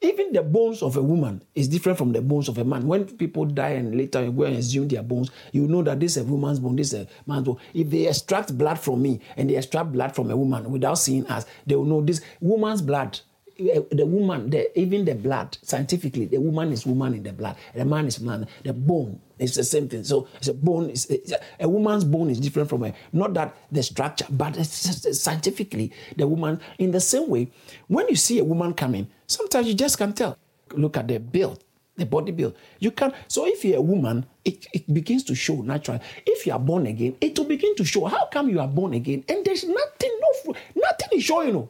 Even 0.00 0.32
the 0.32 0.44
bones 0.44 0.80
of 0.80 0.96
a 0.96 1.02
woman 1.02 1.42
is 1.56 1.66
different 1.66 1.98
from 1.98 2.12
the 2.12 2.22
bones 2.22 2.48
of 2.48 2.56
a 2.58 2.64
man. 2.64 2.86
When 2.86 3.04
people 3.04 3.46
die 3.46 3.70
and 3.70 3.96
later 3.96 4.30
go 4.30 4.44
and 4.44 4.58
assume 4.58 4.86
their 4.86 5.02
bones, 5.02 5.32
you 5.50 5.66
know 5.66 5.82
that 5.82 5.98
this 5.98 6.16
is 6.16 6.22
a 6.22 6.24
woman's 6.24 6.60
bone, 6.60 6.76
this 6.76 6.92
is 6.92 7.00
a 7.00 7.08
man's 7.26 7.46
bone. 7.46 7.58
If 7.74 7.90
they 7.90 8.06
extract 8.06 8.56
blood 8.56 8.78
from 8.78 9.02
me 9.02 9.18
and 9.36 9.50
they 9.50 9.56
extract 9.56 9.90
blood 9.90 10.14
from 10.14 10.30
a 10.30 10.36
woman 10.36 10.70
without 10.70 10.98
seeing 10.98 11.26
us, 11.26 11.46
they 11.66 11.74
will 11.74 11.84
know 11.84 12.00
this 12.00 12.20
woman's 12.40 12.80
blood 12.80 13.18
Eh, 13.58 13.80
the 13.90 14.06
woman, 14.06 14.50
the, 14.50 14.78
even 14.78 15.04
the 15.04 15.14
blood, 15.14 15.58
scientifically, 15.62 16.26
the 16.26 16.40
woman 16.40 16.72
is 16.72 16.86
woman 16.86 17.14
in 17.14 17.22
the 17.22 17.32
blood, 17.32 17.56
the 17.74 17.84
man 17.84 18.06
is 18.06 18.20
man. 18.20 18.46
The 18.64 18.72
bone 18.72 19.20
is 19.38 19.54
the 19.54 19.64
same 19.64 19.88
thing. 19.88 20.04
So 20.04 20.28
it's 20.36 20.48
a 20.48 20.54
bone. 20.54 20.90
Is 20.90 21.10
eh, 21.10 21.36
a, 21.60 21.64
a, 21.64 21.68
woman's 21.68 22.04
bone 22.04 22.30
is 22.30 22.40
different 22.40 22.68
from 22.68 22.84
a 22.84 22.94
not 23.12 23.34
that 23.34 23.54
the 23.70 23.82
structure, 23.82 24.26
but 24.30 24.54
scientifically, 24.64 25.92
the 26.16 26.26
woman. 26.26 26.60
In 26.78 26.92
the 26.92 27.00
same 27.00 27.28
way, 27.28 27.50
when 27.88 28.08
you 28.08 28.16
see 28.16 28.38
a 28.38 28.44
woman 28.44 28.74
coming, 28.74 29.08
sometimes 29.26 29.66
you 29.68 29.74
just 29.74 29.98
can 29.98 30.12
tell. 30.12 30.38
Look 30.74 30.96
at 30.96 31.08
the 31.08 31.18
build, 31.18 31.62
the 31.96 32.06
body 32.06 32.32
build. 32.32 32.56
You 32.78 32.90
can. 32.90 33.12
So 33.28 33.46
if 33.46 33.64
you're 33.64 33.78
a 33.78 33.82
woman, 33.82 34.24
it, 34.44 34.66
it 34.72 34.92
begins 34.92 35.24
to 35.24 35.34
show 35.34 35.60
naturally. 35.60 36.00
If 36.24 36.46
you 36.46 36.52
are 36.54 36.58
born 36.58 36.86
again, 36.86 37.16
it 37.20 37.38
will 37.38 37.46
begin 37.46 37.76
to 37.76 37.84
show. 37.84 38.06
How 38.06 38.26
come 38.26 38.48
you 38.48 38.60
are 38.60 38.68
born 38.68 38.94
again 38.94 39.24
and 39.28 39.44
there's 39.44 39.64
nothing, 39.64 40.10
no, 40.20 40.54
nothing 40.74 41.18
is 41.18 41.24
showing. 41.24 41.48
You 41.48 41.68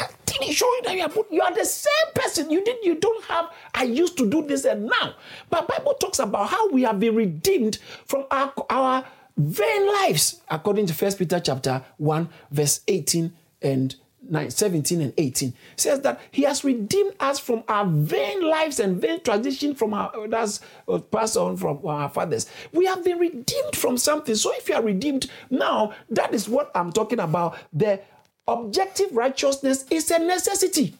Nothing 0.00 0.48
is 0.48 0.56
showing 0.56 0.80
that 0.84 0.96
you 0.96 1.02
are 1.02 1.24
you 1.30 1.42
are 1.42 1.54
the 1.54 1.64
same 1.64 2.12
person. 2.14 2.50
You 2.50 2.64
did 2.64 2.76
you 2.82 2.96
don't 2.96 3.24
have 3.24 3.50
I 3.74 3.84
used 3.84 4.16
to 4.18 4.28
do 4.28 4.46
this 4.46 4.64
and 4.64 4.86
now. 4.86 5.14
But 5.50 5.68
Bible 5.68 5.94
talks 5.94 6.18
about 6.18 6.48
how 6.48 6.70
we 6.70 6.82
have 6.82 7.00
been 7.00 7.14
redeemed 7.14 7.78
from 8.06 8.26
our, 8.30 8.52
our 8.70 9.04
vain 9.36 9.86
lives, 9.86 10.40
according 10.48 10.86
to 10.86 10.94
First 10.94 11.18
Peter 11.18 11.40
chapter 11.40 11.82
1, 11.98 12.28
verse 12.50 12.80
18 12.88 13.32
and 13.62 13.96
9, 14.28 14.50
17 14.50 15.00
and 15.00 15.12
18 15.16 15.52
says 15.76 16.00
that 16.00 16.20
he 16.30 16.42
has 16.42 16.64
redeemed 16.64 17.14
us 17.20 17.38
from 17.38 17.62
our 17.68 17.86
vain 17.86 18.42
lives 18.42 18.80
and 18.80 19.00
vain 19.00 19.20
tradition 19.22 19.74
from 19.74 19.94
our 19.94 20.26
that's 20.28 20.60
uh, 20.88 20.98
passed 20.98 21.36
on 21.36 21.56
from 21.56 21.84
our 21.86 22.08
fathers. 22.08 22.46
We 22.72 22.86
have 22.86 23.04
been 23.04 23.18
redeemed 23.18 23.74
from 23.74 23.96
something. 23.98 24.34
So 24.34 24.52
if 24.54 24.68
you 24.68 24.74
are 24.74 24.82
redeemed 24.82 25.30
now, 25.50 25.92
that 26.10 26.34
is 26.34 26.48
what 26.48 26.70
I'm 26.74 26.92
talking 26.92 27.20
about. 27.20 27.56
The 27.72 28.00
Objective 28.48 29.08
righteousness 29.12 29.84
is 29.90 30.10
a 30.10 30.18
necessity. 30.18 30.94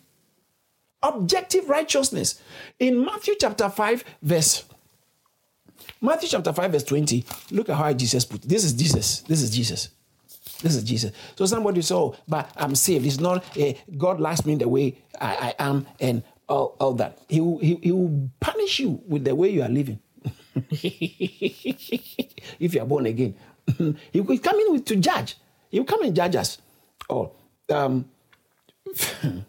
Objective 1.03 1.69
righteousness. 1.69 2.41
In 2.79 3.05
Matthew 3.05 3.35
chapter 3.39 3.69
5, 3.69 4.05
verse 4.23 4.65
Matthew 6.01 6.29
chapter 6.29 6.53
5, 6.53 6.73
verse 6.73 6.85
20. 6.85 7.25
Look 7.53 7.69
at 7.69 7.77
how 7.77 7.93
Jesus 7.93 8.25
put 8.25 8.45
it. 8.45 8.49
This 8.49 8.65
is 8.65 8.73
Jesus. 8.73 9.21
This 9.21 9.43
is 9.43 9.51
Jesus. 9.51 9.91
This 10.63 10.75
is 10.75 10.85
Jesus. 10.85 11.13
So 11.37 11.47
somebody 11.47 11.83
say, 11.83 11.95
oh, 11.95 12.17
but 12.27 12.51
I'm 12.57 12.75
saved. 12.75 13.07
It's 13.07 13.21
not 13.21 13.45
God 13.97 14.21
likes 14.21 14.45
me 14.45 14.57
the 14.57 14.69
way 14.69 14.99
I, 15.21 15.55
I 15.59 15.65
am 15.65 15.87
and 16.01 16.23
all, 16.49 16.77
all 16.81 16.95
that. 16.95 17.19
He 17.29 17.41
will, 17.41 17.59
he, 17.59 17.79
he 17.83 17.93
will 17.93 18.31
punish 18.41 18.81
you 18.81 19.01
with 19.07 19.25
the 19.25 19.35
way 19.35 19.51
you 19.51 19.63
are 19.63 19.69
living. 19.69 20.01
if 20.71 22.75
you 22.75 22.81
are 22.81 22.87
born 22.87 23.07
again. 23.07 23.35
he 24.13 24.21
will 24.21 24.39
come 24.39 24.59
in 24.61 24.73
with, 24.73 24.85
to 24.87 24.97
judge. 24.97 25.37
He 25.71 25.79
will 25.79 25.87
come 25.87 26.03
and 26.03 26.15
judge 26.15 26.37
us. 26.37 26.59
Oh, 27.11 27.33
um, 27.71 28.09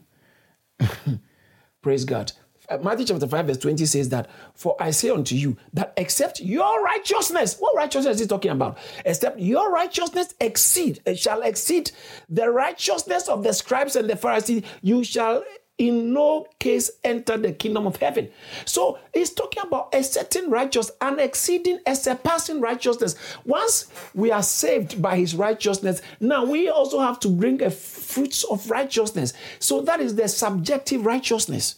praise 1.81 2.05
God. 2.05 2.31
Uh, 2.69 2.77
Matthew 2.79 3.05
chapter 3.05 3.27
5, 3.27 3.47
verse 3.47 3.57
20 3.57 3.85
says 3.85 4.09
that, 4.09 4.29
For 4.53 4.75
I 4.79 4.91
say 4.91 5.09
unto 5.09 5.35
you 5.35 5.55
that 5.73 5.93
except 5.95 6.41
your 6.41 6.83
righteousness, 6.83 7.55
what 7.59 7.75
righteousness 7.75 8.15
is 8.15 8.21
he 8.21 8.27
talking 8.27 8.51
about? 8.51 8.77
Except 9.05 9.39
your 9.39 9.71
righteousness 9.71 10.33
exceed, 10.41 10.99
it 11.05 11.17
shall 11.17 11.41
exceed 11.43 11.91
the 12.27 12.49
righteousness 12.49 13.29
of 13.29 13.43
the 13.43 13.53
scribes 13.53 13.95
and 13.95 14.09
the 14.09 14.17
Pharisees, 14.17 14.63
you 14.81 15.03
shall 15.03 15.43
in 15.77 16.13
no 16.13 16.47
case 16.59 16.89
enter 17.03 17.37
the 17.37 17.51
kingdom 17.51 17.85
of 17.85 17.97
heaven. 17.97 18.29
So 18.65 18.99
he's 19.13 19.31
talking 19.31 19.63
about 19.63 19.93
a 19.93 20.03
certain 20.03 20.49
righteous 20.49 20.91
and 21.01 21.19
exceeding 21.19 21.79
a 21.85 21.95
surpassing 21.95 22.61
righteousness. 22.61 23.15
Once 23.45 23.87
we 24.15 24.31
are 24.31 24.43
saved 24.43 25.01
by 25.01 25.17
his 25.17 25.35
righteousness, 25.35 26.01
now 26.19 26.45
we 26.45 26.69
also 26.69 26.99
have 26.99 27.19
to 27.21 27.29
bring 27.29 27.61
a 27.61 27.69
fruits 27.69 28.43
of 28.45 28.69
righteousness. 28.69 29.33
So 29.59 29.81
that 29.81 29.99
is 29.99 30.15
the 30.15 30.27
subjective 30.27 31.05
righteousness. 31.05 31.75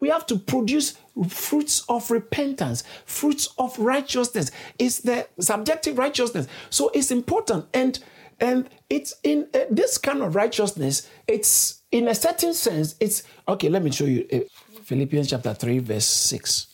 We 0.00 0.10
have 0.10 0.26
to 0.26 0.38
produce 0.38 0.96
fruits 1.28 1.84
of 1.88 2.10
repentance, 2.10 2.84
fruits 3.04 3.48
of 3.58 3.78
righteousness. 3.78 4.50
It's 4.78 4.98
the 4.98 5.26
subjective 5.40 5.98
righteousness. 5.98 6.46
So 6.70 6.90
it's 6.94 7.10
important. 7.10 7.66
And 7.74 7.98
and 8.40 8.68
it's 8.88 9.14
in 9.24 9.48
uh, 9.52 9.60
this 9.68 9.98
kind 9.98 10.22
of 10.22 10.36
righteousness, 10.36 11.08
it's 11.26 11.77
in 11.90 12.08
a 12.08 12.14
certain 12.14 12.54
sense, 12.54 12.94
it's 13.00 13.22
okay. 13.46 13.68
Let 13.68 13.82
me 13.82 13.90
show 13.90 14.04
you 14.04 14.26
uh, 14.32 14.38
Philippians 14.82 15.30
chapter 15.30 15.54
3, 15.54 15.78
verse 15.80 16.04
6. 16.04 16.66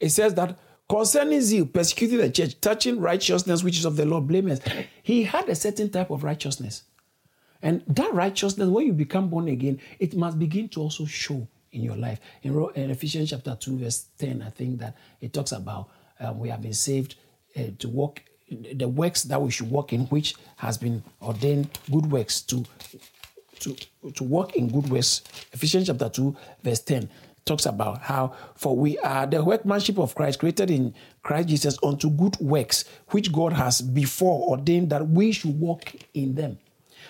It 0.00 0.08
says 0.10 0.34
that 0.34 0.58
concerning 0.88 1.40
zeal, 1.40 1.66
persecuting 1.66 2.18
the 2.18 2.30
church, 2.30 2.60
touching 2.60 3.00
righteousness, 3.00 3.62
which 3.62 3.78
is 3.78 3.84
of 3.84 3.96
the 3.96 4.06
Lord, 4.06 4.26
blameless. 4.26 4.60
He 5.02 5.22
had 5.24 5.48
a 5.48 5.54
certain 5.54 5.90
type 5.90 6.10
of 6.10 6.24
righteousness. 6.24 6.84
And 7.62 7.82
that 7.86 8.12
righteousness, 8.14 8.68
when 8.68 8.86
you 8.86 8.92
become 8.92 9.28
born 9.28 9.48
again, 9.48 9.80
it 9.98 10.16
must 10.16 10.38
begin 10.38 10.68
to 10.70 10.80
also 10.80 11.04
show 11.04 11.46
in 11.72 11.82
your 11.82 11.96
life. 11.96 12.18
In, 12.42 12.52
in 12.74 12.90
Ephesians 12.90 13.30
chapter 13.30 13.56
2, 13.58 13.78
verse 13.78 14.06
10, 14.18 14.42
I 14.42 14.50
think 14.50 14.80
that 14.80 14.96
it 15.20 15.32
talks 15.32 15.52
about 15.52 15.90
um, 16.18 16.38
we 16.38 16.48
have 16.48 16.62
been 16.62 16.72
saved 16.72 17.16
uh, 17.56 17.62
to 17.78 17.88
walk 17.88 18.22
the 18.50 18.88
works 18.88 19.22
that 19.24 19.40
we 19.40 19.50
should 19.50 19.70
walk 19.70 19.92
in, 19.92 20.06
which 20.06 20.34
has 20.56 20.76
been 20.76 21.04
ordained 21.22 21.78
good 21.90 22.10
works 22.10 22.40
to 22.42 22.64
to 23.60 23.76
to 24.12 24.24
walk 24.24 24.56
in 24.56 24.68
good 24.68 24.90
works. 24.90 25.22
Ephesians 25.52 25.86
chapter 25.86 26.08
2, 26.08 26.36
verse 26.62 26.80
10 26.80 27.08
talks 27.44 27.66
about 27.66 28.02
how 28.02 28.34
for 28.54 28.76
we 28.76 28.98
are 28.98 29.26
the 29.26 29.42
workmanship 29.42 29.98
of 29.98 30.14
Christ 30.14 30.38
created 30.38 30.70
in 30.70 30.94
Christ 31.22 31.48
Jesus 31.48 31.78
unto 31.82 32.10
good 32.10 32.36
works 32.38 32.84
which 33.08 33.32
God 33.32 33.52
has 33.52 33.80
before 33.80 34.48
ordained 34.48 34.90
that 34.90 35.08
we 35.08 35.32
should 35.32 35.58
walk 35.58 35.92
in 36.14 36.34
them. 36.34 36.58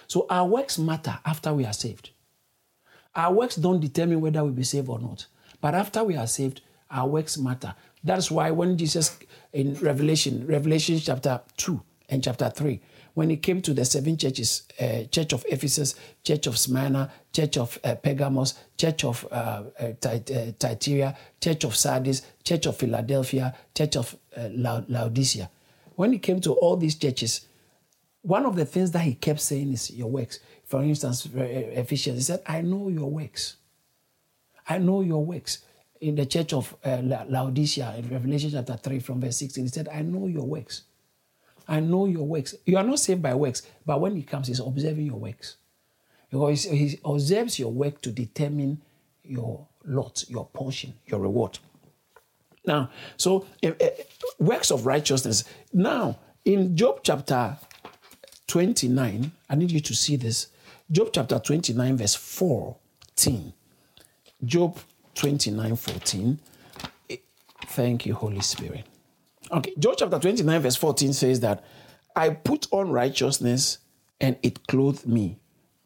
So 0.07 0.27
our 0.31 0.47
works 0.47 0.79
matter 0.79 1.19
after 1.25 1.53
we 1.53 1.65
are 1.65 1.73
saved. 1.73 2.11
Our 3.15 3.33
works 3.33 3.57
don't 3.57 3.81
determine 3.81 4.21
whether 4.21 4.45
we 4.45 4.53
be 4.53 4.63
saved 4.63 4.89
or 4.89 4.99
not. 4.99 5.27
But 5.61 5.75
after 5.75 6.05
we 6.05 6.17
are 6.17 6.27
saved, 6.27 6.63
our 6.91 7.07
works 7.07 7.37
matter. 7.37 7.75
That's 8.03 8.31
why 8.31 8.51
when 8.51 8.79
Jesus 8.79 9.19
in 9.53 9.75
Revelation, 9.75 10.47
Revelation 10.47 10.99
chapter 10.99 11.41
2 11.57 11.81
and 12.09 12.23
chapter 12.23 12.51
3, 12.51 12.81
when 13.15 13.31
he 13.31 13.37
came 13.37 13.61
to 13.63 13.75
the 13.75 13.85
seven 13.85 14.17
churches, 14.17 14.63
uh, 14.81 15.05
Church 15.11 15.33
of 15.33 15.45
Ephesus, 15.49 15.95
Church 16.23 16.47
of 16.47 16.59
Smyrna, 16.59 17.11
Church 17.33 17.57
of 17.57 17.79
uh, 17.85 17.95
Pergamos, 17.97 18.55
Church 18.77 19.05
of 19.05 19.27
uh, 19.31 19.63
uh, 19.81 19.93
uh 20.05 20.19
Thyatira, 20.59 21.17
Church 21.41 21.65
of 21.65 21.77
Sardis, 21.77 22.23
Church 22.45 22.67
of 22.67 22.77
Philadelphia, 22.77 23.55
Church 23.75 23.97
of 23.97 24.17
uh, 24.37 24.49
Laodicea. 24.53 25.51
When 25.97 26.13
he 26.13 26.19
came 26.19 26.41
to 26.41 26.53
all 26.53 26.77
these 26.77 26.95
churches, 26.95 27.47
one 28.23 28.47
of 28.47 28.57
the 28.57 28.65
things 28.65 28.91
that 28.93 29.01
he 29.03 29.15
kept 29.15 29.41
saying 29.41 29.73
is 29.73 29.91
your 29.91 30.09
works. 30.09 30.41
For 30.65 30.83
instance, 30.83 31.27
Ephesians, 31.35 32.19
he 32.19 32.23
said, 32.23 32.43
I 32.47 32.61
know 32.61 32.89
your 32.89 33.11
works. 33.11 33.57
I 34.69 34.79
know 34.79 35.01
your 35.01 35.25
works 35.25 35.59
in 36.01 36.15
the 36.15 36.27
church 36.27 36.53
of 36.53 36.75
Laodicea 36.85 37.95
in 37.99 38.09
Revelation 38.09 38.51
chapter 38.53 38.77
3 38.77 39.01
from 39.01 39.21
verse 39.21 39.37
16. 39.39 39.65
He 39.65 39.69
said, 39.69 39.89
I 39.93 40.03
know 40.03 40.27
your 40.27 40.45
works. 40.45 40.83
I 41.71 41.79
know 41.79 42.07
your 42.07 42.27
works. 42.27 42.57
You 42.67 42.77
are 42.79 42.83
not 42.83 42.99
saved 42.99 43.23
by 43.23 43.33
works, 43.33 43.63
but 43.87 44.01
when 44.01 44.17
he 44.17 44.25
comes, 44.25 44.49
he's 44.49 44.59
observing 44.59 45.07
your 45.07 45.17
works. 45.17 45.57
Because 46.29 46.65
he 46.65 46.99
observes 47.05 47.61
your 47.61 47.71
work 47.73 48.03
to 48.03 48.11
determine 48.11 48.83
your 49.23 49.69
lot, 49.85 50.25
your 50.29 50.47
portion, 50.47 50.95
your 51.07 51.21
reward. 51.21 51.61
Now, 52.67 52.91
so 53.17 53.47
uh, 53.65 53.69
uh, 53.81 53.89
works 54.41 54.73
of 54.73 54.85
righteousness. 54.85 55.45
Now, 55.73 56.19
in 56.45 56.77
Job 56.77 57.01
chapter 57.05 57.57
29, 58.49 59.31
I 59.49 59.55
need 59.55 59.71
you 59.71 59.81
to 59.81 59.95
see 59.95 60.17
this. 60.17 60.49
Job 60.91 61.11
chapter 61.13 61.39
29, 61.39 61.97
verse 61.97 62.17
14. 62.17 63.53
Job 64.45 64.77
29 65.15 65.77
14. 65.77 66.39
Thank 67.67 68.07
you, 68.07 68.15
Holy 68.15 68.41
Spirit. 68.41 68.90
Okay, 69.53 69.75
Job 69.79 69.95
chapter 69.99 70.19
29, 70.19 70.61
verse 70.63 70.77
14 70.77 71.13
says 71.13 71.41
that 71.41 71.65
I 72.15 72.31
put 72.31 72.69
on 72.73 72.91
righteousness 72.91 73.79
and 74.21 74.37
it 74.43 74.67
clothed 74.69 75.07
me. 75.07 75.39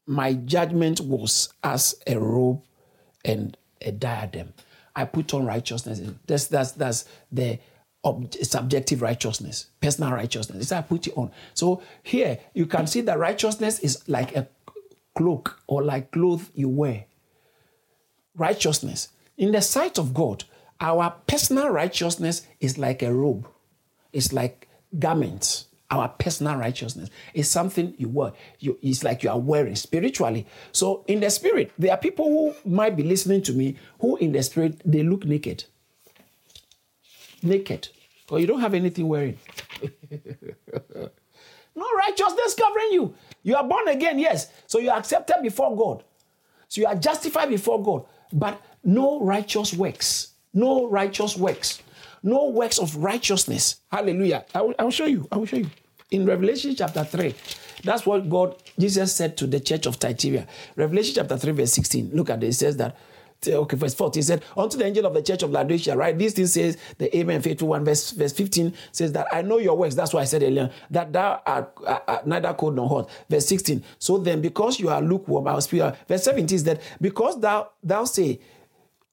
My 0.07 0.35
judgment 0.35 1.01
was 1.01 1.53
as 1.63 1.95
a 2.07 2.19
robe 2.19 2.63
and 3.25 3.57
a 3.81 3.93
diadem. 3.93 4.53
I 4.95 5.07
put 5.07 5.33
on 5.35 5.47
righteousness. 5.47 6.01
That's 6.27 6.47
that's 6.49 6.73
that's 6.73 7.05
the 7.33 7.59
ob- 8.05 8.33
subjective 8.35 9.03
righteousness, 9.03 9.67
personal 9.81 10.13
righteousness. 10.13 10.63
It's 10.63 10.73
I 10.73 10.83
put 10.83 11.07
it 11.07 11.15
on. 11.17 11.31
So 11.55 11.83
here 12.03 12.39
you 12.53 12.67
can 12.67 12.87
see 12.87 13.01
that 13.03 13.19
righteousness 13.19 13.79
is 13.81 14.07
like 14.09 14.37
a 14.37 14.47
cloak 15.17 15.59
or 15.67 15.83
like 15.83 16.11
clothes 16.13 16.51
you 16.55 16.69
wear. 16.69 17.07
Righteousness. 18.37 19.09
In 19.39 19.53
the 19.53 19.63
sight 19.63 19.99
of 19.99 20.13
God, 20.15 20.45
our 20.81 21.15
personal 21.27 21.71
righteousness 21.71 22.47
is 22.61 22.79
like 22.79 23.03
a 23.03 23.13
robe, 23.13 23.49
it's 24.15 24.33
like 24.33 24.69
garments. 24.99 25.67
Our 25.91 26.09
personal 26.09 26.57
righteousness 26.57 27.11
is 27.35 27.49
something 27.51 27.95
you 27.99 28.09
wear. 28.09 28.33
You, 28.59 28.79
it's 28.81 29.05
like 29.05 29.23
you 29.23 29.31
are 29.31 29.39
wearing 29.39 29.77
spiritually. 29.77 30.47
So, 30.73 31.05
in 31.07 31.21
the 31.21 31.29
spirit, 31.31 31.73
there 31.79 31.93
are 31.93 31.99
people 31.99 32.25
who 32.25 32.55
might 32.69 32.97
be 32.97 33.03
listening 33.03 33.43
to 33.43 33.53
me 33.53 33.77
who, 34.01 34.17
in 34.17 34.33
the 34.33 34.43
spirit, 34.43 34.81
they 34.85 35.03
look 35.03 35.25
naked. 35.25 35.65
Naked. 37.43 37.89
Or 38.31 38.41
you 38.41 38.47
don't 38.47 38.61
have 38.61 38.75
anything 38.75 39.07
wearing. 39.07 39.39
no 41.77 41.87
righteousness 41.97 42.55
covering 42.59 42.93
you. 42.93 43.15
You 43.43 43.57
are 43.57 43.65
born 43.65 43.89
again, 43.89 44.19
yes. 44.19 44.51
So 44.67 44.79
you 44.79 44.91
are 44.91 44.99
accepted 44.99 45.43
before 45.43 45.77
God. 45.77 46.03
So 46.69 46.81
you 46.81 46.87
are 46.87 46.97
justified 46.97 47.51
before 47.51 47.83
God. 47.83 48.07
But 48.33 48.61
no 48.83 49.21
righteous 49.21 49.75
works. 49.75 50.33
No 50.55 50.89
righteous 50.89 51.37
works. 51.37 51.83
No 52.25 52.49
works 52.49 52.79
of 52.79 52.97
righteousness. 52.97 53.83
Hallelujah. 53.93 54.47
I 54.55 54.63
will, 54.63 54.75
I 54.79 54.85
will 54.85 54.91
show 54.91 55.05
you. 55.05 55.29
I 55.31 55.37
will 55.37 55.47
show 55.47 55.59
you. 55.59 55.71
In 56.11 56.27
Revelation 56.27 56.75
chapter 56.75 57.05
3, 57.05 57.35
that's 57.83 58.07
what 58.07 58.29
God, 58.31 58.57
Jesus 58.79 59.15
said 59.15 59.37
to 59.37 59.47
the 59.47 59.61
church 59.61 59.87
of 59.87 59.97
Thyatira. 59.97 60.47
Revelation 60.75 61.15
chapter 61.17 61.37
3, 61.37 61.53
verse 61.53 61.73
16. 61.73 62.11
Look 62.15 62.31
at 62.31 62.43
it. 62.43 62.49
It 62.49 62.55
says 62.55 62.77
that 62.79 62.97
okay, 63.47 63.77
verse 63.77 63.95
14 63.95 64.19
he 64.19 64.23
said, 64.23 64.43
Unto 64.57 64.79
the 64.79 64.87
angel 64.87 65.07
of 65.07 65.15
the 65.15 65.23
church 65.23 65.43
of 65.43 65.51
Laodicea, 65.51 65.97
right? 65.97 66.19
This 66.19 66.35
thing 66.35 66.47
says, 66.47 66.79
the 66.99 67.15
Amen 67.17 67.43
faithful 67.43 67.69
one, 67.69 67.85
verse, 67.85 68.11
verse 68.13 68.33
15 68.33 68.73
says 68.93 69.13
that 69.13 69.27
I 69.33 69.43
know 69.43 69.59
your 69.59 69.77
works. 69.77 69.95
That's 69.95 70.13
why 70.13 70.23
I 70.23 70.25
said 70.25 70.43
earlier, 70.43 70.71
that 70.91 71.13
thou 71.13 71.43
art, 71.45 71.73
uh, 71.87 71.99
uh, 72.07 72.19
neither 72.25 72.55
cold 72.55 72.77
nor 72.77 72.89
hot. 72.89 73.11
Verse 73.29 73.47
16. 73.47 73.85
So 73.99 74.19
then, 74.19 74.41
because 74.41 74.81
you 74.81 74.89
are 74.89 75.03
lukewarm, 75.03 75.47
I 75.49 75.55
will 75.55 75.61
speak. 75.61 75.83
Verse 76.09 76.25
17 76.25 76.55
is 76.55 76.65
that 76.65 76.81
because 77.01 77.41
thou 77.41 77.71
thou 77.83 78.05
say, 78.05 78.41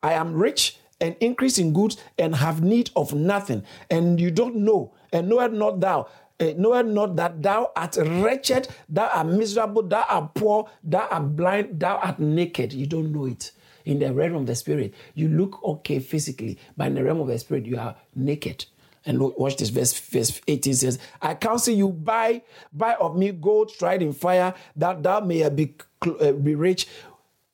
I 0.04 0.14
am 0.14 0.34
rich 0.34 0.78
and 1.02 1.16
increase 1.20 1.58
in 1.58 1.74
goods 1.74 1.98
and 2.18 2.36
have 2.36 2.62
need 2.62 2.92
of 2.96 3.14
nothing. 3.14 3.64
And 3.90 4.22
you 4.22 4.32
don't 4.32 4.58
know, 4.58 4.94
and 5.12 5.28
knowest 5.28 5.54
not 5.54 5.80
thou, 5.80 6.08
uh, 6.40 6.54
not 6.58 7.16
that 7.18 7.42
thou 7.42 7.72
art 7.76 7.98
wretched, 7.98 8.68
thou 8.88 9.10
art 9.14 9.28
miserable, 9.28 9.84
thou 9.84 10.06
art 10.08 10.34
poor, 10.34 10.70
thou 10.84 11.08
art 11.10 11.36
blind, 11.36 11.80
thou 11.80 11.98
art 11.98 12.20
naked. 12.20 12.72
You 12.74 12.86
don't 12.86 13.12
know 13.12 13.26
it. 13.26 13.52
In 13.84 13.98
the 13.98 14.14
realm 14.14 14.36
of 14.36 14.46
the 14.46 14.56
spirit, 14.56 14.94
you 15.16 15.28
look 15.28 15.64
okay 15.64 16.00
physically, 16.00 16.60
but 16.78 16.88
in 16.88 16.96
the 16.96 17.04
realm 17.04 17.20
of 17.20 17.28
the 17.28 17.40
spirit, 17.40 17.66
you 17.66 17.80
are 17.80 17.96
naked. 18.16 18.66
And 19.06 19.20
watch 19.20 19.58
this 19.58 19.70
verse, 19.70 20.00
verse 20.00 20.40
18 20.48 20.74
says, 20.76 21.00
I 21.22 21.34
counsel 21.34 21.74
you, 21.74 21.90
buy, 21.90 22.44
buy 22.72 22.94
of 22.96 23.18
me 23.18 23.32
gold 23.32 23.74
tried 23.74 24.04
in 24.04 24.14
fire, 24.14 24.54
that 24.76 25.02
thou 25.02 25.22
may 25.22 25.50
be, 25.50 25.74
uh, 26.06 26.34
be 26.34 26.54
rich. 26.54 26.88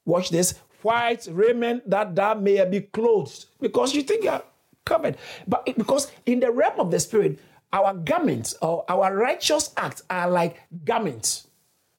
Watch 0.04 0.30
this, 0.30 0.56
white 0.82 1.28
raiment 1.32 1.90
that 1.90 2.16
thou 2.16 2.34
may 2.36 2.64
be 2.66 2.82
clothed 2.82 3.46
because 3.60 3.94
you 3.94 4.04
think 4.04 4.24
you're 4.24 4.44
covered. 4.86 5.18
But 5.48 5.66
because 5.66 6.12
in 6.26 6.40
the 6.40 6.52
realm 6.52 6.80
of 6.80 6.92
the 6.92 7.00
spirit, 7.00 7.40
our 7.74 7.94
garments 7.94 8.56
or 8.62 8.86
our 8.90 9.16
righteous 9.16 9.74
acts 9.78 10.04
are 10.10 10.30
like 10.30 10.62
garments 10.86 11.48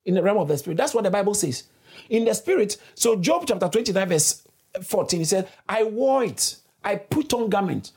in 0.04 0.14
the 0.14 0.22
realm 0.22 0.38
of 0.38 0.48
the 0.48 0.56
spirit. 0.56 0.78
That's 0.78 0.94
what 0.94 1.04
the 1.04 1.10
Bible 1.10 1.34
says. 1.34 1.64
In 2.08 2.24
the 2.24 2.34
spirit, 2.34 2.78
so 2.94 3.16
Job 3.16 3.44
chapter 3.46 3.68
29, 3.68 4.08
verse 4.08 4.42
14, 4.82 5.20
he 5.20 5.24
said, 5.24 5.48
I 5.68 5.84
wore 5.84 6.24
it, 6.24 6.56
I 6.82 6.96
put 6.96 7.32
on 7.34 7.50
garment. 7.50 7.92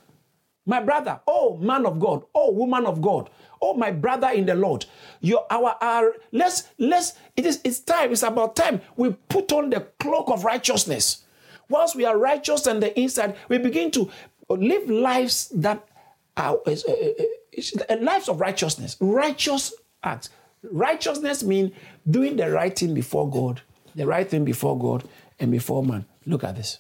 My 0.66 0.82
brother, 0.82 1.20
oh 1.28 1.58
man 1.58 1.86
of 1.86 2.00
God, 2.00 2.24
oh 2.36 2.52
woman 2.52 2.86
of 2.86 3.02
God, 3.02 3.30
oh 3.62 3.74
my 3.74 3.92
brother 3.92 4.30
in 4.30 4.46
the 4.46 4.56
Lord, 4.56 4.86
your 5.20 5.46
our 5.50 5.76
our 5.82 6.14
let's 6.32 6.70
let's 6.78 7.14
it 7.36 7.46
is 7.46 7.62
it's 7.64 7.80
time, 7.80 8.12
it's 8.12 8.24
about 8.24 8.56
time 8.56 8.82
we 8.96 9.12
put 9.30 9.52
on 9.52 9.70
the 9.70 9.82
cloak 10.00 10.30
of 10.30 10.44
righteousness. 10.44 11.24
Once 11.70 11.96
we 11.96 12.04
are 12.06 12.18
righteous 12.18 12.68
on 12.68 12.80
the 12.80 13.00
inside, 13.00 13.36
we 13.48 13.58
begin 13.58 13.92
to 13.92 14.10
live 14.50 14.90
lives 14.90 15.50
that 15.56 15.88
are 16.36 16.60
uh, 16.66 16.72
uh, 16.72 17.24
uh, 17.90 17.98
lives 18.02 18.28
of 18.30 18.40
righteousness, 18.40 18.98
righteous 19.00 19.74
acts. 20.04 20.30
Righteousness 20.72 21.44
means 21.44 21.72
doing 22.10 22.36
the 22.36 22.50
right 22.52 22.78
thing 22.78 22.94
before 22.94 23.30
God, 23.30 23.62
the 23.96 24.06
right 24.06 24.30
thing 24.30 24.46
before 24.46 24.78
God 24.78 25.08
and 25.40 25.52
before 25.52 25.84
man. 25.84 26.06
Look 26.26 26.44
at 26.44 26.56
this. 26.56 26.80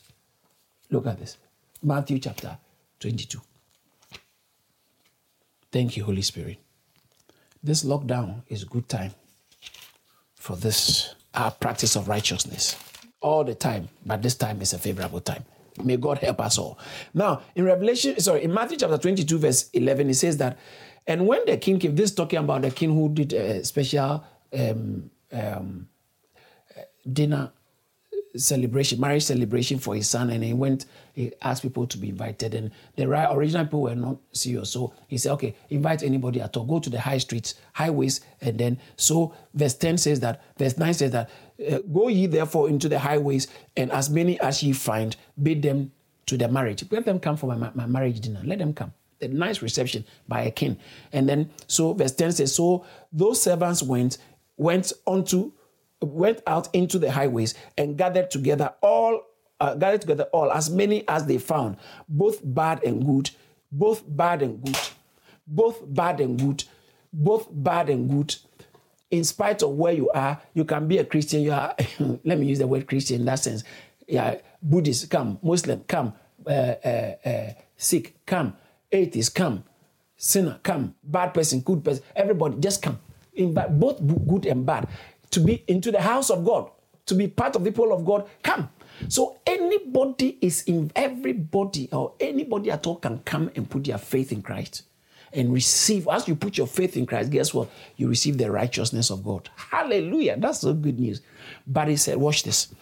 Look 0.89 1.08
at 1.08 1.20
this. 1.20 1.38
Matthew 1.82 2.20
chapter 2.20 2.58
22. 3.00 3.41
Thank 5.72 5.98
you, 5.98 6.04
Holy 6.04 6.22
Spirit. 6.22 6.60
This 7.63 7.84
lockdown 7.84 8.41
is 8.47 8.63
good 8.63 8.89
time 8.89 9.12
for 10.36 10.56
this 10.56 11.15
our 11.34 11.52
practice 11.52 11.95
of 11.95 12.08
righteousness 12.08 12.76
all 13.21 13.43
the 13.43 13.56
time, 13.56 13.88
but 14.06 14.21
this 14.21 14.36
time 14.36 14.62
is 14.62 14.74
a 14.74 14.78
favorable 14.80 15.21
time. 15.21 15.45
May 15.84 15.95
God 15.97 16.17
help 16.17 16.41
us 16.41 16.58
all. 16.58 16.78
Now, 17.13 17.43
in 17.56 17.63
Revelation, 17.63 18.19
sorry, 18.19 18.43
in 18.43 18.54
Matthew 18.54 18.78
chapter 18.78 18.97
22, 18.97 19.38
verse 19.38 19.69
11, 19.69 20.10
it 20.10 20.15
says 20.15 20.38
that, 20.38 20.58
and 21.08 21.28
when 21.28 21.45
the 21.45 21.58
king 21.58 21.80
came, 21.80 21.95
this 21.95 22.13
talking 22.13 22.39
about 22.39 22.63
the 22.63 22.71
king 22.71 22.93
who 22.93 23.10
did 23.13 23.32
a 23.34 23.63
special 23.63 24.26
um, 24.58 25.10
um, 25.32 25.88
dinner 27.12 27.52
celebration, 28.36 29.00
marriage 29.00 29.24
celebration 29.24 29.80
for 29.80 29.96
his 29.96 30.08
son, 30.08 30.30
and 30.30 30.44
he 30.44 30.54
went, 30.54 30.86
he 31.13 31.32
asked 31.41 31.62
people 31.62 31.86
to 31.88 31.98
be 31.98 32.10
invited, 32.10 32.54
and 32.54 32.72
the 32.96 33.04
original 33.32 33.65
people 33.65 33.82
were 33.82 33.96
not 33.96 34.17
serious. 34.32 34.72
So 34.72 34.94
he 35.08 35.17
said, 35.17 35.34
okay, 35.34 35.56
invite 35.70 36.04
anybody 36.04 36.41
at 36.41 36.56
all. 36.56 36.65
Go 36.65 36.80
to 36.80 36.89
the 36.89 37.00
high 37.00 37.17
streets, 37.17 37.56
highways, 37.74 38.22
and 38.41 38.58
then, 38.58 38.80
so 38.96 39.34
verse 39.54 39.74
10 39.76 39.98
says 39.98 40.20
that, 40.22 40.41
verse 40.58 40.78
9 40.78 40.94
says 40.94 41.12
that, 41.12 41.30
uh, 41.70 41.80
go 41.94 42.08
ye 42.08 42.26
therefore 42.28 42.70
into 42.70 42.88
the 42.89 43.00
highways, 43.00 43.48
and 43.76 43.91
as 43.91 44.10
many 44.10 44.39
as 44.39 44.63
ye 44.63 44.74
find, 44.74 45.15
bid 45.41 45.62
them 45.62 45.91
to 46.26 46.38
the 46.38 46.48
marriage. 46.48 46.84
Let 46.89 47.06
them 47.06 47.20
come 47.20 47.38
for 47.38 47.48
my, 47.48 47.72
my 47.74 47.86
marriage 47.86 48.22
dinner. 48.22 48.41
Let 48.44 48.60
them 48.60 48.74
come. 48.74 48.94
A 49.22 49.28
nice 49.28 49.62
reception 49.62 50.06
by 50.28 50.44
a 50.44 50.52
king. 50.52 50.78
And 51.12 51.28
then, 51.30 51.52
so 51.67 51.94
verse 51.94 52.13
10 52.13 52.32
says, 52.32 52.56
so 52.56 52.86
those 53.12 53.41
servants 53.41 53.84
went, 53.84 54.17
went 54.58 54.94
unto 55.06 55.52
went 56.02 56.42
out 56.48 56.68
into 56.74 57.00
the 57.00 57.12
highways 57.12 57.54
and 57.78 57.98
gathered 57.98 58.32
together 58.32 58.74
all 58.82 59.22
uh, 59.60 59.76
gathered 59.76 60.02
together 60.02 60.24
all 60.34 60.52
as 60.52 60.70
many 60.70 61.08
as 61.08 61.26
they 61.28 61.38
found 61.38 61.78
both 62.10 62.40
bad 62.44 62.84
and 62.84 63.06
good 63.06 63.30
both 63.72 64.04
bad 64.08 64.42
and 64.42 64.62
good 64.64 64.78
both 65.48 65.82
bad 65.94 66.20
and 66.20 66.40
good 66.40 66.64
both 67.14 67.48
bad 67.52 67.90
and 67.90 68.10
good. 68.10 68.36
In 69.10 69.24
spite 69.26 69.62
of 69.62 69.72
where 69.72 69.94
you 69.94 70.10
are 70.12 70.42
you 70.54 70.66
can 70.66 70.88
be 70.88 70.98
a 70.98 71.06
christian. 71.06 71.42
You 71.42 71.52
are 71.52 71.76
let 72.24 72.40
me 72.40 72.48
use 72.48 72.60
the 72.60 72.68
word 72.68 72.88
christian 72.88 73.22
in 73.22 73.26
that 73.26 73.40
sense. 73.40 73.64
Yeah 74.08 74.38
buddhist 74.62 75.10
come. 75.10 75.40
Muslim 75.42 75.84
come. 75.88 76.14
Uh, 76.46 76.50
uh, 76.50 77.16
uh, 77.26 77.54
sikh 77.78 78.16
come. 78.26 78.56
Atheist 78.92 79.36
come. 79.36 79.64
Sinner 80.16 80.60
come. 80.64 80.96
Bad 81.04 81.34
person 81.34 81.60
good 81.62 81.84
person 81.84 82.04
everybody 82.16 82.58
just 82.60 82.82
come. 82.82 83.00
In 83.34 83.54
both 83.54 84.00
good 84.28 84.46
and 84.46 84.66
bad 84.66 84.88
to 85.32 85.39
be 85.39 85.63
into 85.67 85.91
the 85.91 86.02
house 86.02 86.30
of 86.30 86.46
God, 86.46 86.70
to 87.06 87.15
be 87.15 87.28
part 87.28 87.56
of 87.56 87.63
the 87.63 87.72
people 87.72 87.91
of 87.91 88.06
God, 88.06 88.30
come. 88.44 88.70
So 89.08 89.39
anybody 89.46 90.38
is 90.41 90.63
in 90.63 90.91
everybody 90.96 91.89
or 91.91 92.13
anybody 92.20 92.70
at 92.70 92.86
all 92.86 92.98
can 92.98 93.20
come 93.20 93.50
and 93.56 93.70
put 93.70 93.86
their 93.86 93.98
faith 93.98 94.32
in 94.32 94.41
Christ 94.41 94.84
and 95.34 95.52
receive. 95.52 96.08
As 96.08 96.28
you 96.28 96.36
put 96.36 96.58
your 96.58 96.67
faith 96.67 96.98
in 96.98 97.06
Christ, 97.06 97.32
guess 97.32 97.54
what? 97.54 97.70
You 97.98 98.08
receive 98.10 98.38
the 98.38 98.52
righteousness 98.52 99.10
of 99.10 99.24
God. 99.24 99.50
Hallelujah. 99.56 100.36
That's 100.38 100.60
so 100.60 100.74
good 100.74 101.00
news. 101.00 101.22
But 101.65 101.88
he 101.88 101.96
said, 101.96 102.17
watch 102.17 102.44
this. 102.44 102.74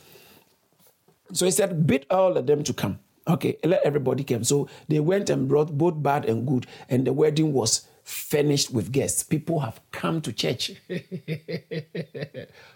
So 1.32 1.46
he 1.46 1.52
said, 1.52 1.86
bid 1.86 2.06
all 2.10 2.36
of 2.38 2.48
them 2.48 2.64
to 2.64 2.74
come. 2.74 3.00
Okay, 3.28 3.58
let 3.64 3.84
everybody 3.84 4.24
come. 4.24 4.44
So 4.44 4.68
they 4.88 5.00
went 5.00 5.30
and 5.30 5.48
brought 5.48 5.78
both 5.78 6.02
bad 6.02 6.26
and 6.26 6.48
good, 6.48 6.66
and 6.90 7.06
the 7.06 7.14
wedding 7.14 7.54
was 7.54 7.88
furnished 8.10 8.72
with 8.72 8.92
guests. 8.92 9.24
People 9.24 9.60
have 9.60 9.80
come 9.92 10.22
to 10.22 10.34
church. 10.34 10.72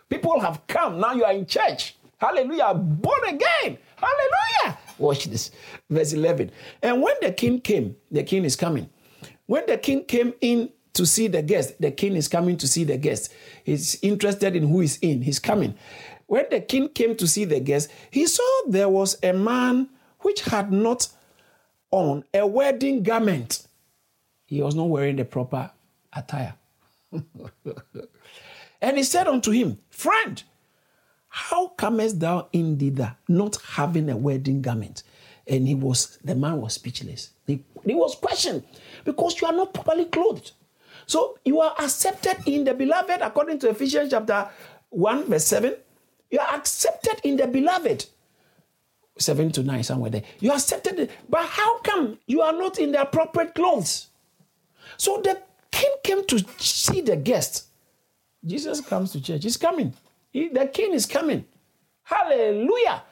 People 0.10 0.39
have 0.39 0.65
come. 0.67 1.00
Now 1.00 1.13
you 1.13 1.24
are 1.24 1.34
in 1.34 1.46
church. 1.46 1.96
Hallelujah. 2.17 2.74
Born 2.76 3.19
again. 3.28 3.78
Hallelujah. 3.96 4.78
Watch 4.98 5.26
this. 5.26 5.52
Verse 5.89 6.13
11. 6.13 6.52
And 6.82 7.02
when 7.02 7.15
the 7.22 7.32
king 7.32 7.60
came, 7.60 7.96
the 8.12 8.24
king 8.24 8.46
is 8.46 8.56
coming. 8.56 8.89
When 9.48 9.65
the 9.65 9.78
king 9.78 10.06
came 10.06 10.34
in 10.39 10.69
to 10.93 11.06
see 11.06 11.28
the 11.28 11.41
guest, 11.41 11.82
the 11.82 11.91
king 11.91 12.15
is 12.15 12.28
coming 12.28 12.56
to 12.58 12.67
see 12.67 12.84
the 12.84 12.98
guest. 12.98 13.34
He's 13.63 14.02
interested 14.04 14.56
in 14.56 14.67
who 14.67 14.82
is 14.82 15.00
in. 15.02 15.24
He's 15.24 15.39
coming. 15.39 15.76
When 16.28 16.46
the 16.50 16.62
king 16.62 16.89
came 16.89 17.15
to 17.17 17.28
see 17.28 17.46
the 17.46 17.60
guest, 17.60 17.89
he 18.12 18.28
saw 18.28 18.43
there 18.67 18.89
was 18.89 19.17
a 19.24 19.34
man 19.34 19.89
which 20.19 20.41
had 20.41 20.72
not 20.72 21.08
on 21.91 22.24
a 22.34 22.46
wedding 22.46 23.04
garment 23.04 23.67
he 24.54 24.62
was 24.62 24.76
not 24.76 24.89
wearing 24.89 25.16
the 25.16 25.26
proper 25.26 25.72
attire. 26.13 26.54
and 28.82 28.98
he 28.98 29.04
said 29.04 29.28
unto 29.28 29.52
him, 29.52 29.80
Friend, 29.89 30.44
how 31.28 31.70
comest 31.70 32.20
thou 32.20 32.48
in 32.54 32.78
thither, 32.78 33.16
not 33.28 33.58
having 33.63 34.10
a 34.10 34.18
wedding 34.18 34.62
garment? 34.62 35.04
And 35.48 35.68
he 35.68 35.76
was, 35.76 36.20
the 36.24 36.36
man 36.36 36.62
was 36.62 36.74
speechless. 36.74 37.32
He, 37.48 37.63
he 37.84 37.96
was 37.96 38.16
questioned 38.16 38.63
because 39.04 39.42
you 39.42 39.48
are 39.48 39.54
not 39.54 39.74
properly 39.74 40.06
clothed. 40.06 40.52
So 41.06 41.38
you 41.44 41.60
are 41.60 41.76
accepted 41.80 42.38
in 42.46 42.63
the 42.63 42.74
beloved, 42.74 43.22
according 43.22 43.60
to 43.60 43.70
Ephesians 43.70 44.12
chapter 44.12 44.50
1, 44.89 45.26
verse 45.26 45.46
7. 45.46 45.76
You 46.30 46.39
are 46.39 46.56
accepted 46.56 47.20
in 47.24 47.38
the 47.38 47.48
beloved. 47.48 48.06
7 49.18 49.52
to 49.52 49.63
9, 49.63 49.84
somewhere 49.84 50.12
there. 50.12 50.24
You 50.39 50.52
are 50.52 50.56
accepted. 50.56 51.10
But 51.28 51.46
how 51.46 51.80
come 51.80 52.20
you 52.26 52.42
are 52.42 52.54
not 52.54 52.80
in 52.80 52.92
the 52.92 53.02
appropriate 53.02 53.54
clothes? 53.54 54.10
So 54.98 55.22
the 55.22 55.42
king 55.72 55.92
came 56.04 56.26
to 56.26 56.40
see 56.58 57.02
the 57.02 57.16
guest. 57.16 57.68
Jesus 58.46 58.82
comes 58.82 59.12
to 59.14 59.22
church. 59.22 59.44
He's 59.44 59.58
coming. 59.58 59.94
He, 60.32 60.50
the 60.50 60.68
king 60.68 60.94
is 60.94 61.06
coming. 61.06 61.46
Hallelujah. 62.04 63.04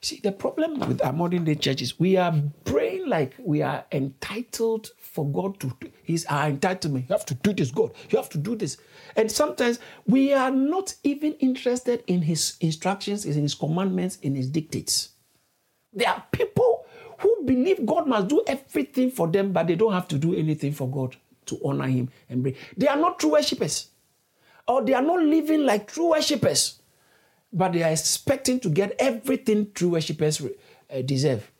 See, 0.00 0.20
the 0.22 0.32
problem 0.32 0.80
with 0.80 1.02
our 1.02 1.14
modern 1.14 1.44
day 1.44 1.54
churches, 1.54 1.98
we 1.98 2.18
are 2.18 2.34
praying 2.66 3.08
like 3.08 3.34
we 3.38 3.62
are 3.62 3.86
entitled 3.90 4.90
for 4.98 5.26
God 5.26 5.58
to. 5.60 5.74
He's 6.02 6.26
our 6.26 6.50
entitlement. 6.50 7.08
You 7.08 7.14
have 7.14 7.24
to 7.24 7.34
do 7.34 7.54
this, 7.54 7.70
God. 7.70 7.92
You 8.10 8.18
have 8.18 8.28
to 8.30 8.38
do 8.38 8.54
this. 8.54 8.76
And 9.16 9.32
sometimes 9.32 9.78
we 10.06 10.34
are 10.34 10.50
not 10.50 10.94
even 11.04 11.32
interested 11.34 12.04
in 12.06 12.20
His 12.20 12.56
instructions, 12.60 13.24
in 13.24 13.32
His 13.32 13.54
commandments, 13.54 14.18
in 14.20 14.34
His 14.34 14.50
dictates. 14.50 15.10
There 15.94 16.10
are 16.10 16.22
people 16.32 16.84
who 17.20 17.42
believe 17.46 17.86
God 17.86 18.06
must 18.06 18.28
do 18.28 18.44
everything 18.46 19.10
for 19.10 19.26
them, 19.28 19.52
but 19.52 19.68
they 19.68 19.76
don't 19.76 19.94
have 19.94 20.08
to 20.08 20.18
do 20.18 20.34
anything 20.34 20.72
for 20.72 20.86
God 20.86 21.16
to 21.46 21.60
honor 21.64 21.86
him 21.86 22.08
and 22.28 22.42
bring. 22.42 22.54
They 22.76 22.88
are 22.88 22.96
not 22.96 23.18
true 23.18 23.32
worshippers, 23.32 23.88
or 24.66 24.84
they 24.84 24.94
are 24.94 25.02
not 25.02 25.22
living 25.22 25.64
like 25.64 25.92
true 25.92 26.10
worshippers, 26.10 26.80
but 27.52 27.72
they 27.72 27.82
are 27.82 27.90
expecting 27.90 28.60
to 28.60 28.68
get 28.68 28.94
everything 28.98 29.70
true 29.72 29.90
worshippers 29.90 30.42
uh, 30.42 31.02
deserve. 31.02 31.50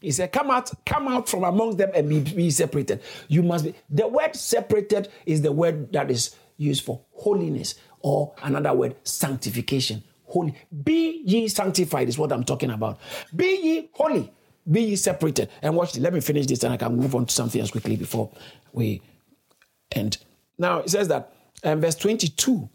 He 0.00 0.10
said, 0.10 0.32
Come 0.32 0.50
out, 0.50 0.70
come 0.84 1.08
out 1.08 1.28
from 1.28 1.44
among 1.44 1.76
them 1.76 1.90
and 1.94 2.08
be, 2.08 2.20
be 2.20 2.50
separated. 2.50 3.00
You 3.28 3.42
must 3.42 3.64
be. 3.64 3.74
The 3.88 4.06
word 4.06 4.36
separated 4.36 5.08
is 5.24 5.40
the 5.40 5.52
word 5.52 5.92
that 5.92 6.10
is 6.10 6.36
used 6.56 6.84
for 6.84 7.00
holiness, 7.12 7.76
or 8.00 8.34
another 8.42 8.74
word, 8.74 8.96
sanctification. 9.04 10.04
Holy. 10.26 10.54
Be 10.82 11.22
ye 11.24 11.48
sanctified 11.48 12.08
is 12.08 12.18
what 12.18 12.32
I'm 12.32 12.44
talking 12.44 12.70
about. 12.70 12.98
Be 13.34 13.60
ye 13.62 13.90
holy 13.92 14.30
be 14.70 14.96
separated. 14.96 15.50
And 15.62 15.76
watch. 15.76 15.96
Let 15.96 16.12
me 16.12 16.20
finish 16.20 16.46
this 16.46 16.62
and 16.64 16.72
I 16.74 16.76
can 16.76 16.96
move 16.96 17.14
on 17.14 17.26
to 17.26 17.34
something 17.34 17.60
else 17.60 17.70
quickly 17.70 17.96
before 17.96 18.30
we 18.72 19.02
end. 19.92 20.18
Now 20.58 20.80
it 20.80 20.90
says 20.90 21.08
that 21.08 21.32
um, 21.62 21.80
verse 21.80 21.96
22. 21.96 22.68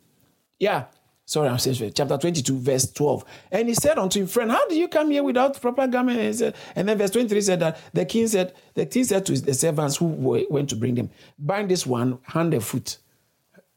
Yeah. 0.59 0.85
Sorry, 1.25 1.47
I'm 1.47 1.59
saying 1.59 1.93
chapter 1.93 2.17
22, 2.17 2.57
verse 2.57 2.91
12. 2.91 3.23
And 3.51 3.67
he 3.67 3.75
said 3.75 3.99
unto 3.99 4.19
him, 4.19 4.25
Friend, 4.25 4.49
how 4.49 4.67
did 4.67 4.79
you 4.79 4.87
come 4.87 5.11
here 5.11 5.21
without 5.21 5.61
proper 5.61 5.85
garment? 5.85 6.19
And, 6.19 6.35
said, 6.35 6.55
and 6.75 6.89
then 6.89 6.97
verse 6.97 7.11
23 7.11 7.41
said 7.41 7.59
that 7.59 7.79
the 7.93 8.03
king 8.03 8.27
said, 8.27 8.55
the 8.73 8.87
king 8.87 9.03
said 9.03 9.27
to 9.27 9.39
the 9.39 9.53
servants 9.53 9.97
who 9.97 10.07
went 10.49 10.69
to 10.71 10.75
bring 10.75 10.95
them, 10.95 11.11
bind 11.37 11.69
this 11.69 11.85
one 11.85 12.17
hand 12.23 12.55
and 12.55 12.63
foot 12.63 12.97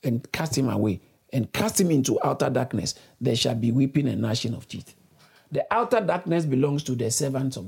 and 0.03 0.33
cast 0.33 0.57
him 0.57 0.71
away 0.71 1.03
and 1.31 1.53
cast 1.53 1.79
him 1.79 1.91
into 1.91 2.19
outer 2.25 2.49
darkness. 2.49 2.95
There 3.21 3.37
shall 3.37 3.55
be 3.55 3.71
weeping 3.71 4.09
and 4.09 4.23
gnashing 4.23 4.55
of 4.55 4.67
teeth. 4.67 4.95
The 5.51 5.67
outer 5.71 6.01
darkness 6.01 6.47
belongs 6.47 6.83
to 6.85 6.95
the 6.95 7.11
servants 7.11 7.59
of 7.59 7.67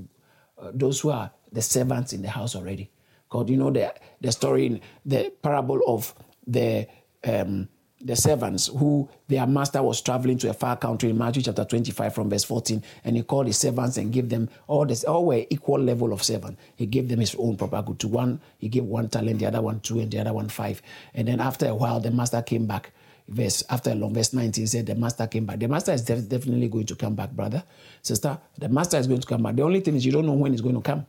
those 0.72 1.00
who 1.00 1.11
are 1.11 1.31
the 1.53 1.62
servants 1.62 2.12
in 2.12 2.22
the 2.22 2.31
house 2.31 2.55
already. 2.57 2.90
God, 3.29 3.50
you 3.50 3.57
know 3.57 3.70
the 3.70 3.92
the 4.20 4.33
story 4.33 4.66
in 4.66 4.81
the 5.05 5.33
parable 5.42 5.81
of 5.87 6.14
the 6.46 6.87
um, 7.24 7.68
the 8.05 8.14
servants 8.14 8.66
who 8.66 9.09
their 9.29 9.46
master 9.46 9.83
was 9.83 10.03
traveling 10.03 10.37
to 10.37 10.50
a 10.50 10.53
far 10.53 10.77
country 10.77 11.09
in 11.09 11.16
Matthew 11.16 11.42
chapter 11.42 11.64
25 11.64 12.14
from 12.14 12.29
verse 12.29 12.44
14, 12.44 12.83
and 13.03 13.16
he 13.16 13.22
called 13.22 13.46
his 13.46 13.57
servants 13.57 13.96
and 13.96 14.12
gave 14.12 14.29
them 14.29 14.50
all 14.66 14.85
this, 14.85 15.05
all 15.05 15.24
were 15.24 15.46
equal 15.48 15.81
level 15.81 16.12
of 16.12 16.22
servant. 16.22 16.59
He 16.77 16.85
gave 16.85 17.09
them 17.09 17.20
his 17.20 17.35
own 17.37 17.57
proper 17.57 17.81
good. 17.81 17.98
To 18.00 18.09
one, 18.09 18.40
he 18.59 18.68
gave 18.68 18.85
one 18.85 19.09
talent, 19.09 19.38
the 19.38 19.46
other 19.46 19.62
one 19.62 19.81
two, 19.81 20.00
and 20.00 20.11
the 20.11 20.18
other 20.18 20.35
one 20.35 20.50
five. 20.50 20.83
And 21.14 21.29
then 21.29 21.40
after 21.40 21.66
a 21.66 21.74
while, 21.74 21.98
the 21.98 22.11
master 22.11 22.42
came 22.42 22.66
back 22.66 22.92
verse 23.28 23.62
after 23.70 23.90
a 23.90 23.94
long 23.94 24.12
verse 24.12 24.32
19 24.32 24.66
said 24.66 24.87
the 24.87 24.94
master 24.94 25.26
came 25.26 25.46
back. 25.46 25.58
The 25.58 25.68
master 25.68 25.92
is 25.92 26.02
def- 26.02 26.28
definitely 26.28 26.68
going 26.68 26.87
to 26.87 26.96
come 26.96 27.14
back, 27.14 27.30
brother, 27.30 27.64
sister. 28.02 28.38
The 28.58 28.68
master 28.68 28.98
is 28.98 29.06
going 29.06 29.20
to 29.20 29.26
come 29.26 29.42
back. 29.42 29.56
The 29.56 29.62
only 29.62 29.80
thing 29.80 29.96
is 29.96 30.04
you 30.04 30.12
don't 30.12 30.26
know 30.26 30.32
when 30.32 30.52
he's 30.52 30.60
going 30.60 30.74
to 30.74 30.82
come, 30.82 31.06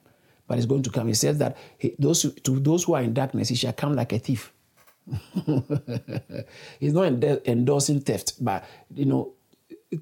but 0.47 0.55
he's 0.55 0.65
going 0.65 0.83
to 0.83 0.89
come. 0.89 1.07
He 1.07 1.13
says 1.13 1.37
that 1.39 1.57
he, 1.77 1.95
those 1.99 2.21
to 2.21 2.59
those 2.59 2.83
who 2.83 2.93
are 2.93 3.01
in 3.01 3.13
darkness, 3.13 3.49
he 3.49 3.55
shall 3.55 3.73
come 3.73 3.95
like 3.95 4.13
a 4.13 4.19
thief. 4.19 4.53
he's 6.79 6.93
not 6.93 7.05
endorsing 7.45 7.99
theft, 8.01 8.33
but 8.43 8.65
you 8.93 9.05
know, 9.05 9.33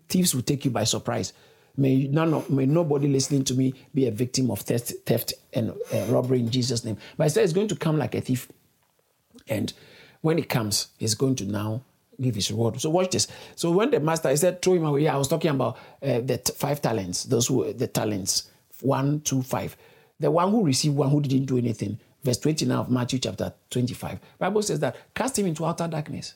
thieves 0.07 0.33
will 0.33 0.43
take 0.43 0.65
you 0.65 0.71
by 0.71 0.83
surprise. 0.83 1.33
May 1.75 2.07
none 2.07 2.35
of, 2.35 2.49
may 2.51 2.67
nobody 2.67 3.07
listening 3.07 3.43
to 3.45 3.55
me 3.55 3.73
be 3.93 4.05
a 4.05 4.11
victim 4.11 4.51
of 4.51 4.59
theft, 4.59 4.93
theft 5.07 5.33
and 5.53 5.71
uh, 5.71 6.05
robbery 6.09 6.39
in 6.39 6.49
Jesus' 6.51 6.85
name. 6.85 6.97
But 7.17 7.23
he 7.23 7.29
said 7.31 7.43
it's 7.43 7.53
going 7.53 7.67
to 7.69 7.75
come 7.75 7.97
like 7.97 8.13
a 8.13 8.21
thief, 8.21 8.47
and 9.47 9.73
when 10.21 10.37
it 10.37 10.49
comes, 10.49 10.89
he's 10.99 11.15
going 11.15 11.35
to 11.37 11.45
now 11.45 11.83
give 12.23 12.35
his 12.35 12.49
reward. 12.49 12.79
So 12.81 12.89
watch 12.89 13.11
this. 13.11 13.27
So 13.55 13.71
when 13.71 13.91
the 13.91 13.99
master 13.99 14.29
he 14.29 14.37
said 14.37 14.61
throw 14.61 14.73
him 14.73 14.85
away, 14.85 15.03
yeah, 15.03 15.13
I 15.13 15.17
was 15.17 15.27
talking 15.27 15.51
about 15.51 15.77
uh, 16.01 16.21
the 16.21 16.37
t- 16.37 16.53
five 16.53 16.81
talents. 16.81 17.25
Those 17.25 17.51
were 17.51 17.73
the 17.73 17.87
talents 17.87 18.49
one, 18.81 19.21
two, 19.21 19.41
five. 19.41 19.75
The 20.19 20.29
one 20.29 20.51
who 20.51 20.63
received 20.63 20.95
one 20.95 21.09
who 21.09 21.21
didn't 21.21 21.45
do 21.45 21.57
anything. 21.57 21.99
Verse 22.23 22.37
29 22.37 22.77
of 22.77 22.89
Matthew 22.89 23.19
chapter 23.19 23.53
25. 23.69 24.19
Bible 24.39 24.61
says 24.61 24.79
that 24.79 24.95
cast 25.13 25.37
him 25.37 25.47
into 25.47 25.65
outer 25.65 25.87
darkness. 25.87 26.35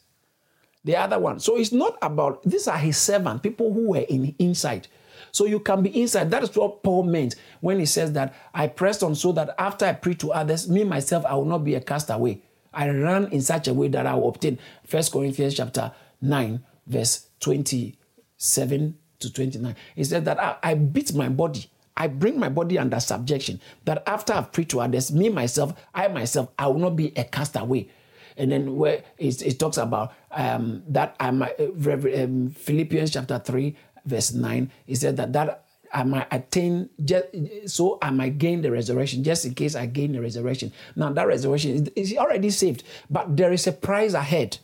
The 0.83 0.95
other 0.95 1.19
one. 1.19 1.39
So 1.39 1.57
it's 1.57 1.71
not 1.71 1.97
about 2.01 2.43
these 2.43 2.67
are 2.67 2.77
his 2.77 2.97
servants, 2.97 3.41
people 3.41 3.73
who 3.73 3.89
were 3.89 4.05
in 4.07 4.35
inside. 4.39 4.87
So 5.31 5.45
you 5.45 5.59
can 5.59 5.81
be 5.81 6.01
inside. 6.01 6.31
That 6.31 6.43
is 6.43 6.55
what 6.55 6.83
Paul 6.83 7.03
meant 7.03 7.35
when 7.59 7.79
he 7.79 7.85
says 7.85 8.13
that 8.13 8.33
I 8.53 8.67
pressed 8.67 9.03
on 9.03 9.15
so 9.15 9.31
that 9.33 9.53
after 9.59 9.85
I 9.85 9.93
preach 9.93 10.19
to 10.19 10.31
others, 10.31 10.69
me 10.69 10.83
myself, 10.83 11.25
I 11.25 11.35
will 11.35 11.45
not 11.45 11.63
be 11.63 11.75
a 11.75 11.81
castaway. 11.81 12.41
I 12.77 12.89
ran 12.89 13.25
in 13.31 13.41
such 13.41 13.67
a 13.67 13.73
way 13.73 13.87
that 13.87 14.05
I 14.05 14.13
will 14.13 14.29
obtain. 14.29 14.59
First 14.85 15.11
Corinthians 15.11 15.55
chapter 15.55 15.91
9, 16.21 16.63
verse 16.85 17.27
27 17.39 18.97
to 19.19 19.33
29. 19.33 19.75
He 19.95 20.03
said 20.03 20.25
that 20.25 20.39
I, 20.39 20.57
I 20.61 20.73
beat 20.75 21.13
my 21.15 21.27
body. 21.27 21.65
I 21.97 22.05
bring 22.05 22.39
my 22.39 22.49
body 22.49 22.77
under 22.77 22.99
subjection. 22.99 23.59
That 23.85 24.03
after 24.05 24.31
I've 24.31 24.51
preached 24.51 24.71
to 24.71 24.81
others, 24.81 25.11
me 25.11 25.29
myself, 25.29 25.73
I 25.95 26.07
myself, 26.07 26.49
I 26.59 26.67
will 26.67 26.77
not 26.77 26.95
be 26.95 27.13
a 27.15 27.23
castaway. 27.23 27.89
And 28.37 28.51
then 28.51 28.75
where 28.75 29.03
it, 29.17 29.41
it 29.41 29.57
talks 29.57 29.77
about 29.77 30.13
um, 30.29 30.83
that 30.89 31.15
I 31.19 31.31
might, 31.31 31.59
uh, 31.59 32.23
um, 32.23 32.51
Philippians 32.51 33.09
chapter 33.09 33.39
3, 33.39 33.75
verse 34.05 34.33
9, 34.33 34.71
he 34.85 34.93
said 34.93 35.17
that 35.17 35.33
that 35.33 35.66
I 35.93 36.03
might 36.03 36.27
attain, 36.31 36.89
just, 37.03 37.25
so 37.65 37.97
I 38.01 38.09
might 38.09 38.37
gain 38.37 38.61
the 38.61 38.71
resurrection, 38.71 39.23
just 39.23 39.45
in 39.45 39.53
case 39.53 39.75
I 39.75 39.85
gain 39.85 40.13
the 40.13 40.21
resurrection. 40.21 40.71
Now, 40.95 41.11
that 41.13 41.27
resurrection 41.27 41.87
is, 41.95 42.15
already 42.17 42.49
saved, 42.49 42.83
but 43.09 43.35
there 43.35 43.51
is 43.51 43.67
a 43.67 43.71
prize 43.71 44.13
ahead. 44.13 44.57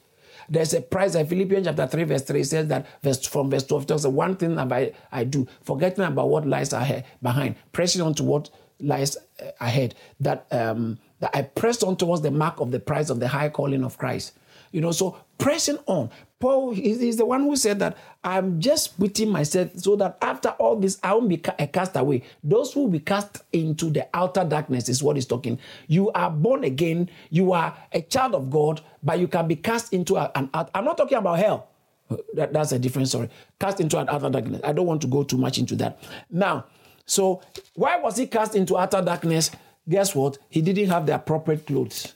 There's 0.49 0.73
a 0.73 0.81
prize. 0.81 1.13
Philippians 1.13 1.67
chapter 1.67 1.87
3, 1.87 2.03
verse 2.03 2.23
3 2.23 2.43
says 2.43 2.67
that 2.67 2.85
verse 3.01 3.25
from 3.25 3.49
verse 3.49 3.63
12 3.65 3.87
tells 3.87 4.03
the 4.03 4.09
one 4.09 4.35
thing 4.35 4.57
I, 4.57 4.91
I 5.11 5.23
do, 5.23 5.47
forgetting 5.61 6.03
about 6.03 6.29
what 6.29 6.45
lies 6.45 6.73
ahead 6.73 7.05
behind, 7.21 7.55
pressing 7.71 8.01
on 8.01 8.13
to 8.15 8.23
what 8.23 8.49
lies 8.79 9.15
uh, 9.41 9.51
ahead. 9.61 9.95
That 10.19 10.45
um, 10.51 10.99
that 11.21 11.31
I 11.33 11.43
pressed 11.43 11.85
on 11.85 11.95
towards 11.95 12.21
the 12.21 12.31
mark 12.31 12.59
of 12.59 12.71
the 12.71 12.81
prize 12.81 13.09
of 13.09 13.21
the 13.21 13.29
high 13.29 13.47
calling 13.47 13.85
of 13.85 13.97
Christ. 13.97 14.33
You 14.73 14.81
know, 14.81 14.91
so 14.91 15.17
pressing 15.37 15.77
on. 15.85 16.09
Paul 16.39 16.73
is 16.77 17.15
the 17.15 17.25
one 17.25 17.43
who 17.43 17.55
said 17.55 17.79
that 17.79 17.97
I'm 18.21 18.59
just 18.59 18.99
putting 18.99 19.29
myself 19.29 19.69
so 19.77 19.95
that 19.95 20.17
after 20.21 20.49
all 20.49 20.75
this, 20.75 20.99
I 21.01 21.13
won't 21.13 21.29
be 21.29 21.41
a 21.45 21.61
eh, 21.61 21.67
castaway. 21.67 22.21
Those 22.43 22.73
who 22.73 22.81
will 22.81 22.89
be 22.89 22.99
cast 22.99 23.43
into 23.53 23.89
the 23.89 24.07
outer 24.13 24.43
darkness 24.43 24.89
is 24.89 25.01
what 25.01 25.15
he's 25.15 25.25
talking. 25.25 25.57
You 25.87 26.11
are 26.11 26.29
born 26.29 26.65
again, 26.65 27.09
you 27.29 27.53
are 27.53 27.77
a 27.93 28.01
child 28.01 28.35
of 28.35 28.49
God, 28.49 28.81
but 29.01 29.19
you 29.19 29.29
can 29.29 29.47
be 29.47 29.55
cast 29.55 29.93
into 29.93 30.17
an. 30.17 30.49
I'm 30.53 30.83
not 30.83 30.97
talking 30.97 31.17
about 31.17 31.39
hell. 31.39 31.69
Uh, 32.09 32.17
that, 32.33 32.51
that's 32.51 32.73
a 32.73 32.79
different 32.79 33.07
story. 33.07 33.29
Cast 33.57 33.79
into 33.79 33.97
an 33.97 34.09
outer 34.09 34.29
darkness. 34.29 34.59
I 34.65 34.73
don't 34.73 34.85
want 34.85 35.01
to 35.03 35.07
go 35.07 35.23
too 35.23 35.37
much 35.37 35.59
into 35.59 35.77
that. 35.77 36.03
Now, 36.29 36.65
so 37.05 37.41
why 37.75 37.97
was 37.99 38.17
he 38.17 38.27
cast 38.27 38.55
into 38.55 38.77
outer 38.77 39.01
darkness? 39.01 39.51
Guess 39.87 40.13
what? 40.13 40.39
He 40.49 40.61
didn't 40.61 40.89
have 40.89 41.05
the 41.05 41.15
appropriate 41.15 41.65
clothes. 41.65 42.15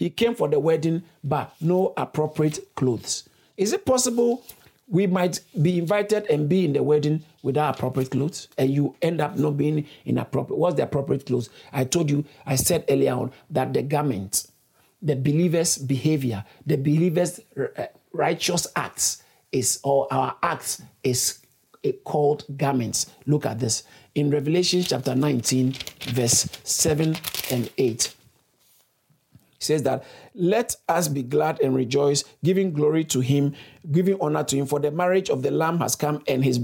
He 0.00 0.08
came 0.08 0.34
for 0.34 0.48
the 0.48 0.58
wedding, 0.58 1.02
but 1.22 1.54
no 1.60 1.92
appropriate 1.94 2.74
clothes. 2.74 3.28
Is 3.58 3.74
it 3.74 3.84
possible 3.84 4.42
we 4.88 5.06
might 5.06 5.40
be 5.60 5.76
invited 5.76 6.24
and 6.30 6.48
be 6.48 6.64
in 6.64 6.72
the 6.72 6.82
wedding 6.82 7.22
without 7.42 7.76
appropriate 7.76 8.10
clothes 8.10 8.48
and 8.56 8.70
you 8.70 8.96
end 9.02 9.20
up 9.20 9.36
not 9.36 9.58
being 9.58 9.86
in 10.06 10.16
appropriate 10.16 10.58
what's 10.58 10.76
the 10.76 10.84
appropriate 10.84 11.26
clothes? 11.26 11.50
I 11.70 11.84
told 11.84 12.10
you 12.10 12.24
i 12.46 12.56
said 12.56 12.86
earlier 12.88 13.12
on 13.12 13.30
that 13.50 13.74
the 13.74 13.82
garment 13.82 14.46
the 15.02 15.16
believer's 15.16 15.76
behavior 15.76 16.46
the 16.66 16.76
believer's 16.76 17.38
uh, 17.58 17.86
righteous 18.14 18.66
acts 18.74 19.22
is 19.52 19.80
or 19.84 20.10
our 20.10 20.34
acts 20.42 20.80
is 21.04 21.40
called 22.04 22.46
garments 22.56 23.12
look 23.26 23.44
at 23.44 23.58
this. 23.58 23.84
In 24.14 24.30
revelation 24.30 24.82
chapter 24.82 25.14
19 25.14 25.74
verse 26.14 26.48
7 26.64 27.16
and 27.50 27.70
8 27.76 28.14
he 29.60 29.64
says 29.66 29.82
that 29.82 30.04
let 30.34 30.74
us 30.88 31.06
be 31.06 31.22
glad 31.22 31.60
and 31.60 31.76
rejoice, 31.76 32.24
giving 32.42 32.72
glory 32.72 33.04
to 33.04 33.20
him, 33.20 33.54
giving 33.92 34.16
honor 34.18 34.42
to 34.42 34.56
him, 34.56 34.64
for 34.64 34.80
the 34.80 34.90
marriage 34.90 35.28
of 35.28 35.42
the 35.42 35.50
Lamb 35.50 35.78
has 35.80 35.94
come, 35.94 36.22
and 36.26 36.42
his 36.42 36.60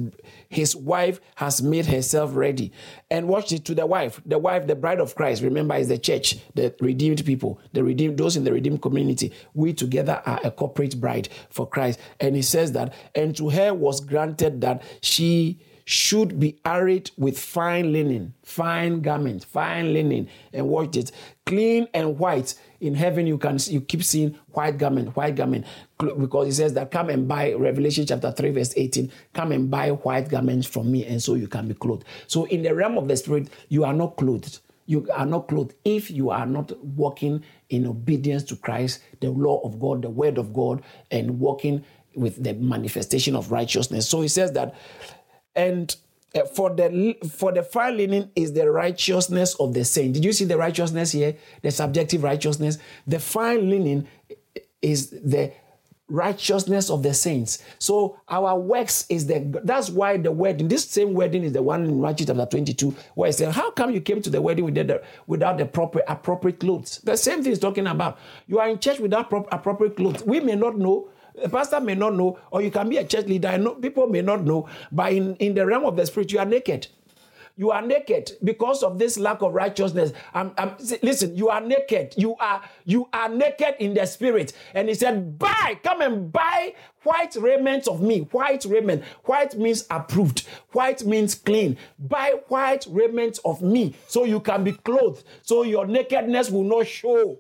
his 0.49 0.75
wife 0.75 1.21
has 1.35 1.61
made 1.61 1.85
herself 1.85 2.35
ready. 2.35 2.73
And 3.11 3.29
watch 3.29 3.53
it 3.53 3.67
to 3.67 3.75
the 3.75 3.85
wife, 3.85 4.23
the 4.25 4.39
wife, 4.39 4.67
the 4.67 4.75
bride 4.75 5.01
of 5.01 5.15
Christ. 5.15 5.43
Remember, 5.43 5.75
is 5.75 5.89
the 5.89 5.99
church, 5.99 6.37
the 6.55 6.75
redeemed 6.81 7.23
people, 7.27 7.61
the 7.75 7.85
redeemed, 7.85 8.17
those 8.17 8.35
in 8.35 8.45
the 8.45 8.53
redeemed 8.53 8.81
community. 8.81 9.31
We 9.53 9.75
together 9.75 10.23
are 10.25 10.41
a 10.43 10.51
corporate 10.51 10.99
bride 10.99 11.29
for 11.51 11.69
Christ. 11.69 12.01
And 12.19 12.35
he 12.35 12.41
says 12.41 12.73
that, 12.73 12.95
and 13.15 13.37
to 13.37 13.51
her 13.51 13.75
was 13.75 14.01
granted 14.01 14.63
that 14.63 14.83
she 15.03 15.61
should 15.87 16.41
be 16.41 16.59
arrayed 16.67 17.13
with 17.17 17.39
fine 17.39 17.93
linen, 17.93 18.35
fine 18.43 19.01
garment, 19.01 19.45
fine 19.45 19.95
linen, 19.95 20.29
and 20.53 20.67
watch 20.69 20.97
it, 20.97 21.13
clean 21.47 21.87
and 21.95 22.19
white 22.19 22.55
in 22.81 22.95
heaven 22.95 23.25
you 23.27 23.39
can 23.39 23.57
you 23.69 23.81
keep 23.81 24.03
seeing 24.03 24.37
white 24.49 24.79
garment, 24.79 25.15
white 25.17 25.37
garment, 25.37 25.65
because 25.99 26.49
it 26.49 26.55
says 26.55 26.75
that 26.75 26.91
come 26.91 27.09
and 27.09 27.29
buy 27.29 27.53
Revelation 27.53 28.05
chapter 28.05 28.33
3, 28.33 28.51
verse 28.51 28.75
18, 28.77 29.11
come 29.33 29.53
and 29.53 29.71
buy 29.71 29.93
white 29.93 30.29
garments 30.29 30.67
from 30.67 30.91
me, 30.91 31.07
and 31.07 31.23
so 31.23 31.35
you 31.35 31.47
can 31.47 31.69
be 31.69 31.75
clothed. 31.75 32.05
So 32.27 32.45
in 32.47 32.63
the 32.63 32.75
realm 32.75 32.99
of 32.99 33.07
the 33.07 33.17
spirit, 33.17 33.49
you 33.69 33.85
are 33.85 33.95
not 33.95 34.17
clothed. 34.17 34.59
You 34.87 35.09
are 35.15 35.27
not 35.27 35.49
clothed 35.49 35.75
if 35.85 36.11
you 36.11 36.31
are 36.31 36.47
not 36.47 36.77
walking 36.85 37.45
in 37.71 37.87
obedience 37.87 38.43
to 38.45 38.57
Christ, 38.57 39.03
the 39.21 39.31
law 39.31 39.61
of 39.63 39.81
God, 39.81 40.03
the 40.03 40.11
word 40.11 40.37
of 40.37 40.53
God, 40.53 40.83
and 41.13 41.39
walking 41.39 41.85
with 42.15 42.43
the 42.43 42.55
manifestation 42.55 43.37
of 43.37 43.53
righteousness. 43.53 44.09
So 44.09 44.21
he 44.21 44.29
says 44.29 44.53
that, 44.53 44.75
and 45.57 45.97
uh, 46.35 46.45
for 46.45 46.71
the 46.71 47.17
for 47.39 47.51
the 47.53 47.63
fine 47.63 47.97
linen 47.97 48.31
is 48.37 48.53
the 48.53 48.71
righteousness 48.71 49.55
of 49.55 49.75
the 49.75 49.85
saint. 49.85 50.15
Did 50.15 50.25
you 50.25 50.33
see 50.33 50.45
the 50.45 50.59
righteousness 50.59 51.13
here? 51.13 51.37
The 51.63 51.71
subjective 51.71 52.23
righteousness. 52.23 52.79
The 53.07 53.19
fine 53.19 53.71
linen 53.71 54.07
is 54.83 55.11
the 55.11 55.53
righteousness 56.09 56.89
of 56.89 57.03
the 57.03 57.13
saints. 57.13 57.63
So 57.79 58.21
our 58.29 58.59
works 58.59 59.07
is 59.09 59.27
the 59.27 59.61
that's 59.65 59.91
why 59.91 60.17
the 60.19 60.31
wedding, 60.31 60.69
this 60.69 60.85
same 60.85 61.15
wedding 61.15 61.43
is 61.43 61.53
the 61.53 61.63
one 61.63 61.85
in 61.85 62.01
Matthew 62.01 62.27
chapter 62.27 62.47
22, 62.47 62.95
where 63.15 63.31
it 63.31 63.33
said, 63.33 63.53
How 63.53 63.71
come 63.71 63.91
you 63.91 64.01
came 64.01 64.23
to 64.23 64.31
the 64.31 64.41
wedding 64.41 64.65
without 64.65 64.87
the, 64.87 65.03
without 65.27 65.59
the 65.59 65.67
proper 65.67 66.03
appropriate 66.07 66.61
clothes? 66.61 67.01
The 67.03 67.17
same 67.17 67.43
thing 67.43 67.53
is 67.53 67.59
talking 67.59 67.87
about. 67.87 68.19
You 68.47 68.61
are 68.61 68.69
in 68.69 68.79
church 68.79 69.01
without 69.01 69.33
appropriate 69.51 69.97
clothes. 69.97 70.23
We 70.23 70.41
may 70.41 70.55
not 70.55 70.79
know 70.79 71.11
a 71.43 71.49
pastor 71.49 71.81
may 71.81 71.95
not 71.95 72.15
know, 72.15 72.39
or 72.51 72.63
you 72.63 72.71
can 72.71 72.89
be 72.89 72.97
a 72.97 73.05
church 73.05 73.27
leader. 73.27 73.57
Know 73.59 73.75
people 73.75 74.09
may 74.09 74.23
not 74.23 74.45
know, 74.45 74.69
but 74.93 75.13
in, 75.13 75.37
in 75.37 75.55
the 75.55 75.67
realm 75.67 75.85
of 75.85 75.97
the 75.97 76.07
spirit, 76.07 76.33
you 76.33 76.39
are 76.39 76.45
naked. 76.47 76.89
You 77.59 77.71
are 77.71 77.81
naked 77.81 78.33
because 78.45 78.83
of 78.83 78.99
this 78.99 79.19
lack 79.19 79.41
of 79.41 79.55
righteousness. 79.55 80.13
I'm, 80.35 80.53
I'm, 80.59 80.73
listen, 81.03 81.35
you 81.35 81.49
are 81.49 81.63
naked. 81.63 82.13
You 82.17 82.37
are 82.37 82.63
you 82.85 83.09
are 83.15 83.31
naked 83.31 83.77
in 83.79 83.95
the 83.95 84.05
spirit. 84.05 84.53
And 84.75 84.89
he 84.89 84.95
said, 84.95 85.39
"Buy, 85.39 85.79
come 85.83 86.03
and 86.03 86.31
buy 86.31 86.75
white 87.03 87.35
raiment 87.37 87.89
of 87.89 88.03
me. 88.03 88.21
White 88.31 88.67
raiment. 88.67 89.05
White 89.25 89.57
means 89.57 89.87
approved. 89.91 90.47
White 90.73 91.07
means 91.07 91.35
clean. 91.35 91.79
Buy 91.99 92.35
white 92.49 92.87
raiment 92.91 93.39
of 93.47 93.63
me, 93.63 93.95
so 94.07 94.25
you 94.25 94.41
can 94.41 94.63
be 94.63 94.73
clothed. 94.73 95.25
So 95.41 95.63
your 95.63 95.87
nakedness 95.87 96.51
will 96.51 96.65
not 96.65 96.87
show." 96.87 97.39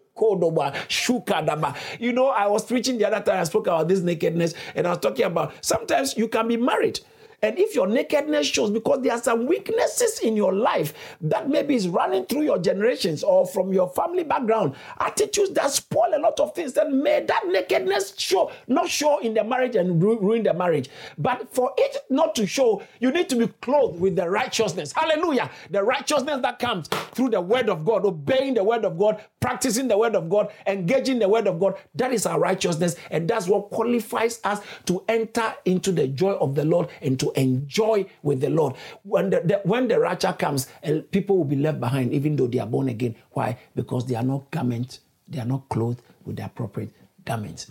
You 2.00 2.12
know, 2.12 2.28
I 2.28 2.46
was 2.46 2.64
preaching 2.64 2.96
the 2.96 3.06
other 3.06 3.20
time. 3.20 3.40
I 3.40 3.44
spoke 3.44 3.66
about 3.66 3.86
this 3.88 4.00
nakedness, 4.00 4.54
and 4.74 4.86
I 4.86 4.90
was 4.90 4.98
talking 5.00 5.26
about 5.26 5.52
sometimes 5.60 6.16
you 6.16 6.26
can 6.28 6.48
be 6.48 6.56
married 6.56 7.00
And 7.46 7.58
if 7.58 7.76
your 7.76 7.86
nakedness 7.86 8.48
shows, 8.48 8.70
because 8.70 9.02
there 9.02 9.12
are 9.12 9.22
some 9.22 9.46
weaknesses 9.46 10.18
in 10.18 10.34
your 10.34 10.52
life 10.52 10.92
that 11.20 11.48
maybe 11.48 11.76
is 11.76 11.88
running 11.88 12.26
through 12.26 12.42
your 12.42 12.58
generations 12.58 13.22
or 13.22 13.46
from 13.46 13.72
your 13.72 13.88
family 13.90 14.24
background, 14.24 14.74
attitudes 14.98 15.52
that 15.52 15.70
spoil 15.70 16.12
a 16.12 16.18
lot 16.18 16.40
of 16.40 16.54
things, 16.56 16.72
then 16.72 17.02
may 17.02 17.24
that 17.24 17.44
nakedness 17.46 18.14
show, 18.18 18.50
not 18.66 18.88
show 18.88 19.18
in 19.20 19.32
the 19.32 19.44
marriage 19.44 19.76
and 19.76 20.02
ruin 20.02 20.42
the 20.42 20.52
marriage. 20.52 20.90
But 21.18 21.54
for 21.54 21.72
it 21.78 21.98
not 22.10 22.34
to 22.34 22.46
show, 22.46 22.82
you 22.98 23.12
need 23.12 23.28
to 23.28 23.36
be 23.36 23.46
clothed 23.60 24.00
with 24.00 24.16
the 24.16 24.28
righteousness. 24.28 24.92
Hallelujah. 24.92 25.48
The 25.70 25.84
righteousness 25.84 26.40
that 26.42 26.58
comes 26.58 26.88
through 26.88 27.30
the 27.30 27.40
word 27.40 27.68
of 27.68 27.84
God, 27.84 28.04
obeying 28.04 28.54
the 28.54 28.64
word 28.64 28.84
of 28.84 28.98
God, 28.98 29.22
practicing 29.40 29.86
the 29.86 29.96
word 29.96 30.16
of 30.16 30.28
God, 30.28 30.50
engaging 30.66 31.20
the 31.20 31.28
word 31.28 31.46
of 31.46 31.60
God. 31.60 31.76
That 31.94 32.12
is 32.12 32.26
our 32.26 32.40
righteousness. 32.40 32.96
And 33.12 33.28
that's 33.28 33.46
what 33.46 33.70
qualifies 33.70 34.40
us 34.42 34.60
to 34.86 35.04
enter 35.08 35.54
into 35.64 35.92
the 35.92 36.08
joy 36.08 36.32
of 36.32 36.56
the 36.56 36.64
Lord 36.64 36.88
and 37.02 37.18
to 37.20 37.30
enjoy 37.36 38.06
with 38.22 38.40
the 38.40 38.50
Lord. 38.50 38.74
When 39.02 39.30
the, 39.30 39.40
the 39.40 39.60
when 39.64 39.88
the 39.88 40.00
rapture 40.00 40.32
comes, 40.32 40.66
eh, 40.82 41.00
people 41.10 41.36
will 41.36 41.44
be 41.44 41.56
left 41.56 41.80
behind, 41.80 42.12
even 42.12 42.36
though 42.36 42.46
they 42.46 42.58
are 42.58 42.66
born 42.66 42.88
again. 42.88 43.14
Why? 43.30 43.58
Because 43.74 44.06
they 44.06 44.14
are 44.16 44.22
not 44.24 44.50
garment, 44.50 45.00
they 45.28 45.38
are 45.38 45.46
not 45.46 45.68
clothed 45.68 46.02
with 46.24 46.36
the 46.36 46.44
appropriate 46.44 46.90
garments. 47.24 47.70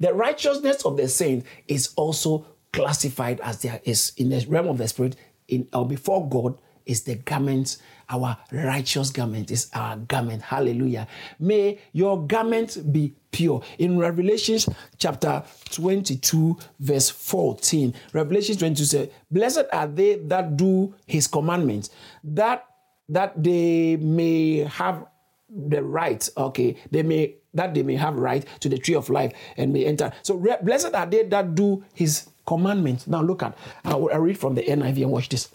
The 0.00 0.12
righteousness 0.14 0.84
of 0.84 0.96
the 0.96 1.08
saint 1.08 1.44
is 1.66 1.92
also 1.96 2.46
classified 2.72 3.40
as 3.40 3.62
there 3.62 3.80
is 3.84 4.12
in 4.16 4.30
the 4.30 4.44
realm 4.48 4.68
of 4.68 4.78
the 4.78 4.88
spirit 4.88 5.16
in 5.48 5.68
or 5.72 5.86
before 5.86 6.28
God 6.28 6.58
is 6.86 7.02
the 7.02 7.16
garment, 7.16 7.78
our 8.10 8.36
righteous 8.52 9.10
garment 9.10 9.50
is 9.50 9.70
our 9.74 9.96
garment. 9.96 10.42
Hallelujah. 10.42 11.06
May 11.38 11.78
your 11.92 12.26
garment 12.26 12.92
be 12.92 13.14
pure. 13.30 13.62
In 13.78 13.98
Revelations 13.98 14.68
chapter 14.98 15.42
22, 15.70 16.58
verse 16.80 17.10
14, 17.10 17.94
Revelation 18.12 18.56
22 18.56 18.84
says, 18.84 19.08
Blessed 19.30 19.64
are 19.72 19.86
they 19.86 20.16
that 20.16 20.56
do 20.56 20.94
his 21.06 21.26
commandments, 21.26 21.90
that 22.24 22.64
that 23.10 23.42
they 23.42 23.96
may 23.96 24.58
have 24.58 25.06
the 25.48 25.82
right, 25.82 26.28
okay, 26.36 26.76
they 26.90 27.02
may 27.02 27.34
that 27.54 27.72
they 27.74 27.82
may 27.82 27.96
have 27.96 28.14
right 28.16 28.44
to 28.60 28.68
the 28.68 28.78
tree 28.78 28.94
of 28.94 29.08
life 29.08 29.32
and 29.56 29.72
may 29.72 29.84
enter. 29.86 30.12
So 30.22 30.34
re- 30.34 30.58
blessed 30.62 30.94
are 30.94 31.06
they 31.06 31.24
that 31.24 31.54
do 31.54 31.82
his 31.94 32.28
commandments. 32.46 33.06
Now 33.06 33.22
look 33.22 33.42
at, 33.42 33.56
I 33.84 33.94
will 33.94 34.08
read 34.18 34.38
from 34.38 34.54
the 34.54 34.62
NIV 34.62 35.02
and 35.02 35.10
watch 35.10 35.28
this. 35.30 35.48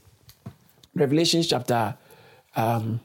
Revelation 0.95 1.41
chapter 1.43 1.95
um, 2.55 2.99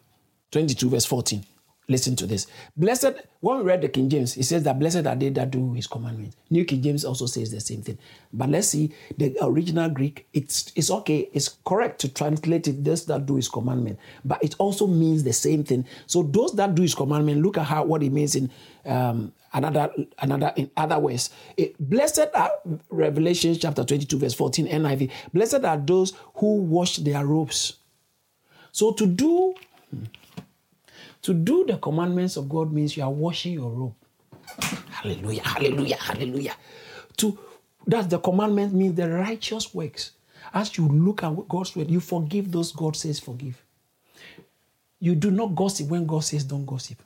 22, 0.51 0.91
verse 0.91 1.05
14. 1.05 1.45
Listen 1.91 2.15
to 2.17 2.27
this. 2.27 2.47
Blessed, 2.77 3.15
when 3.41 3.59
we 3.59 3.65
read 3.65 3.81
the 3.81 3.89
King 3.89 4.11
James, 4.11 4.37
it 4.37 4.43
says 4.43 4.63
that 4.65 4.79
blessed 4.79 5.07
are 5.07 5.17
they 5.17 5.31
that 5.31 5.51
do 5.51 5.73
his 5.73 5.87
commandments. 5.87 6.37
New 6.51 6.67
King 6.67 6.83
James 6.83 7.03
also 7.03 7.25
says 7.25 7.51
the 7.51 7.61
same 7.61 7.81
thing. 7.81 7.97
But 8.31 8.51
let's 8.51 8.69
see 8.69 8.93
the 9.17 9.35
original 9.41 9.89
Greek. 9.89 10.29
It's 10.35 10.71
it's 10.77 10.91
okay, 10.91 11.31
it's 11.33 11.57
correct 11.65 11.99
to 12.03 12.13
translate 12.13 12.69
it, 12.69 12.85
those 12.85 13.07
that 13.07 13.25
do 13.25 13.37
his 13.37 13.49
commandment. 13.49 13.99
But 14.23 14.45
it 14.45 14.55
also 14.59 14.87
means 14.87 15.25
the 15.25 15.33
same 15.33 15.65
thing. 15.65 15.87
So 16.05 16.23
those 16.25 16.55
that 16.57 16.75
do 16.75 16.83
his 16.83 16.95
commandment, 16.95 17.41
look 17.41 17.57
at 17.57 17.65
how 17.65 17.85
what 17.85 18.03
it 18.03 18.13
means 18.13 18.35
in 18.35 18.51
um, 18.85 19.33
another 19.55 19.91
another 20.19 20.53
in 20.57 20.71
other 20.77 20.99
ways. 20.99 21.31
It, 21.57 21.75
blessed 21.81 22.29
are 22.35 22.51
Revelation 22.91 23.57
chapter 23.59 23.83
22, 23.83 24.19
verse 24.19 24.35
14, 24.35 24.69
NIV. 24.69 25.11
Blessed 25.33 25.65
are 25.65 25.79
those 25.79 26.13
who 26.35 26.57
wash 26.57 26.97
their 26.99 27.25
robes. 27.25 27.78
So 28.73 28.93
to 28.93 29.07
do 29.07 29.55
to 31.23 31.35
do 31.35 31.65
the 31.67 31.77
commandments 31.79 32.37
of 32.37 32.49
God 32.49 32.73
means 32.73 32.97
you 32.97 33.03
are 33.03 33.11
washing 33.11 33.53
your 33.55 33.71
robe. 33.71 33.95
Hallelujah, 34.91 35.43
hallelujah, 35.43 35.97
hallelujah. 35.97 36.57
To 37.19 37.39
that's 37.87 38.07
the 38.07 38.19
commandment 38.19 38.75
means 38.75 38.95
the 38.95 39.11
righteous 39.11 39.75
works. 39.75 40.13
As 40.53 40.77
you 40.77 40.89
look 40.89 41.23
at 41.23 41.49
God's 41.49 41.75
word, 41.77 41.91
you 41.91 42.01
forgive 42.01 42.51
those 42.51 42.73
God 42.73 42.97
says 42.97 43.19
forgive. 43.19 43.63
You 45.01 45.15
do 45.15 45.31
not 45.31 45.55
gossip 45.55 45.89
when 45.89 46.07
God 46.07 46.25
says 46.25 46.45
don't 46.45 46.67
gossip. 46.67 47.03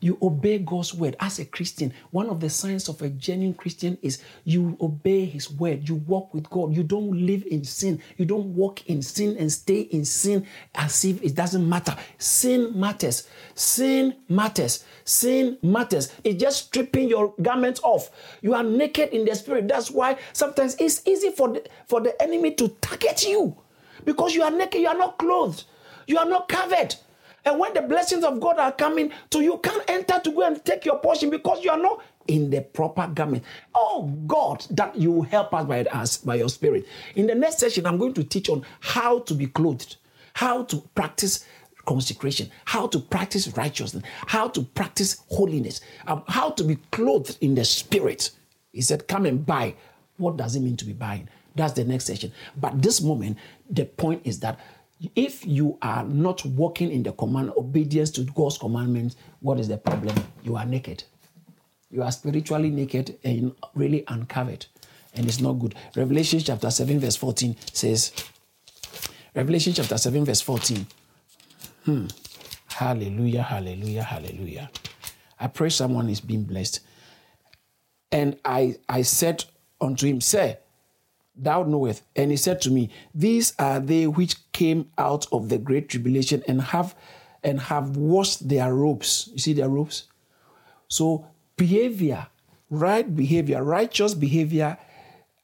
You 0.00 0.18
obey 0.22 0.58
God's 0.58 0.94
word. 0.94 1.16
As 1.20 1.38
a 1.38 1.44
Christian, 1.44 1.92
one 2.10 2.28
of 2.28 2.40
the 2.40 2.48
signs 2.48 2.88
of 2.88 3.00
a 3.02 3.10
genuine 3.10 3.54
Christian 3.54 3.98
is 4.02 4.22
you 4.44 4.76
obey 4.80 5.26
His 5.26 5.50
word. 5.50 5.88
You 5.88 5.96
walk 5.96 6.32
with 6.32 6.48
God. 6.48 6.74
You 6.74 6.82
don't 6.82 7.26
live 7.26 7.44
in 7.46 7.64
sin. 7.64 8.02
You 8.16 8.24
don't 8.24 8.54
walk 8.54 8.88
in 8.88 9.02
sin 9.02 9.36
and 9.38 9.52
stay 9.52 9.80
in 9.80 10.04
sin 10.04 10.46
as 10.74 11.04
if 11.04 11.22
it 11.22 11.34
doesn't 11.34 11.68
matter. 11.68 11.96
Sin 12.18 12.78
matters. 12.78 13.28
Sin 13.54 14.16
matters. 14.28 14.84
Sin 15.04 15.58
matters. 15.62 16.12
It's 16.24 16.40
just 16.40 16.66
stripping 16.66 17.08
your 17.08 17.34
garments 17.42 17.80
off. 17.82 18.10
You 18.40 18.54
are 18.54 18.62
naked 18.62 19.10
in 19.10 19.26
the 19.26 19.34
spirit. 19.34 19.68
That's 19.68 19.90
why 19.90 20.16
sometimes 20.32 20.76
it's 20.78 21.06
easy 21.06 21.30
for 21.30 21.48
the, 21.52 21.64
for 21.86 22.00
the 22.00 22.20
enemy 22.22 22.52
to 22.54 22.68
target 22.80 23.26
you 23.26 23.56
because 24.04 24.34
you 24.34 24.42
are 24.42 24.50
naked. 24.50 24.80
You 24.80 24.88
are 24.88 24.98
not 24.98 25.18
clothed. 25.18 25.64
You 26.06 26.18
are 26.18 26.28
not 26.28 26.48
covered. 26.48 26.96
And 27.44 27.58
when 27.58 27.74
the 27.74 27.82
blessings 27.82 28.24
of 28.24 28.40
God 28.40 28.58
are 28.58 28.72
coming 28.72 29.12
to 29.30 29.40
you, 29.40 29.58
can't 29.58 29.84
enter 29.88 30.20
to 30.20 30.30
go 30.30 30.42
and 30.42 30.64
take 30.64 30.84
your 30.84 30.98
portion 30.98 31.30
because 31.30 31.64
you 31.64 31.70
are 31.70 31.78
not 31.78 32.02
in 32.28 32.50
the 32.50 32.60
proper 32.60 33.06
garment. 33.08 33.44
Oh 33.74 34.04
God, 34.26 34.64
that 34.70 34.96
you 34.96 35.22
help 35.22 35.52
us 35.54 35.66
by 35.66 35.84
us 35.84 36.16
by 36.18 36.36
your 36.36 36.48
spirit. 36.48 36.86
In 37.16 37.26
the 37.26 37.34
next 37.34 37.58
session, 37.58 37.86
I'm 37.86 37.98
going 37.98 38.14
to 38.14 38.24
teach 38.24 38.48
on 38.48 38.64
how 38.80 39.20
to 39.20 39.34
be 39.34 39.46
clothed, 39.46 39.96
how 40.34 40.64
to 40.64 40.78
practice 40.94 41.44
consecration, 41.86 42.50
how 42.66 42.86
to 42.88 42.98
practice 42.98 43.48
righteousness, 43.56 44.04
how 44.26 44.48
to 44.48 44.62
practice 44.62 45.22
holiness, 45.28 45.80
um, 46.06 46.22
how 46.28 46.50
to 46.50 46.62
be 46.62 46.76
clothed 46.92 47.38
in 47.40 47.54
the 47.54 47.64
spirit. 47.64 48.30
He 48.72 48.82
said, 48.82 49.08
Come 49.08 49.26
and 49.26 49.44
buy. 49.44 49.74
What 50.18 50.36
does 50.36 50.54
it 50.54 50.60
mean 50.60 50.76
to 50.76 50.84
be 50.84 50.92
buying? 50.92 51.28
That's 51.56 51.72
the 51.72 51.84
next 51.84 52.04
session. 52.04 52.32
But 52.56 52.80
this 52.80 53.00
moment, 53.00 53.38
the 53.68 53.86
point 53.86 54.22
is 54.24 54.40
that 54.40 54.60
if 55.14 55.46
you 55.46 55.78
are 55.82 56.04
not 56.04 56.44
walking 56.44 56.90
in 56.90 57.02
the 57.02 57.12
command, 57.12 57.52
obedience 57.56 58.10
to 58.12 58.22
God's 58.22 58.58
commandments, 58.58 59.16
what 59.40 59.58
is 59.58 59.68
the 59.68 59.78
problem? 59.78 60.14
You 60.42 60.56
are 60.56 60.66
naked. 60.66 61.04
You 61.90 62.02
are 62.02 62.12
spiritually 62.12 62.70
naked 62.70 63.18
and 63.24 63.54
really 63.74 64.04
uncovered. 64.08 64.66
And 65.14 65.26
it's 65.26 65.40
not 65.40 65.54
good. 65.54 65.74
Revelation 65.96 66.38
chapter 66.40 66.70
7, 66.70 67.00
verse 67.00 67.16
14 67.16 67.56
says, 67.72 68.12
Revelation 69.34 69.72
chapter 69.72 69.98
7, 69.98 70.24
verse 70.24 70.40
14. 70.40 70.86
Hmm. 71.84 72.06
Hallelujah, 72.68 73.42
hallelujah, 73.42 74.02
hallelujah. 74.02 74.70
I 75.38 75.46
pray 75.48 75.70
someone 75.70 76.08
is 76.08 76.20
being 76.20 76.44
blessed. 76.44 76.80
And 78.12 78.38
I, 78.44 78.76
I 78.88 79.02
said 79.02 79.44
unto 79.80 80.06
him, 80.06 80.20
Sir, 80.20 80.58
thou 81.42 81.62
knowest. 81.62 82.02
And 82.14 82.30
he 82.30 82.36
said 82.36 82.60
to 82.62 82.70
me, 82.70 82.90
These 83.14 83.54
are 83.58 83.80
they 83.80 84.06
which 84.06 84.36
came 84.52 84.90
out 84.98 85.26
of 85.32 85.48
the 85.48 85.58
great 85.58 85.88
tribulation 85.88 86.42
and 86.46 86.60
have 86.60 86.94
and 87.42 87.60
have 87.60 87.96
washed 87.96 88.48
their 88.48 88.74
robes. 88.74 89.30
You 89.32 89.38
see 89.38 89.52
their 89.54 89.68
robes? 89.68 90.04
So 90.88 91.26
behavior, 91.56 92.26
right 92.68 93.14
behavior, 93.14 93.62
righteous 93.64 94.14
behavior, 94.14 94.76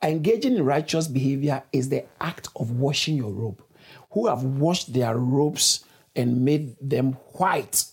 engaging 0.03 0.57
in 0.57 0.65
righteous 0.65 1.09
behavior 1.09 1.63
is 1.73 1.89
the 1.89 2.05
act 2.21 2.49
of 2.57 2.73
washing 2.73 3.17
your 3.17 3.33
robe. 3.33 3.63
Who 4.11 4.27
have 4.27 4.43
washed 4.45 4.93
their 4.93 5.17
robes 5.17 5.85
and 6.15 6.45
made 6.45 6.77
them 6.81 7.13
white 7.35 7.85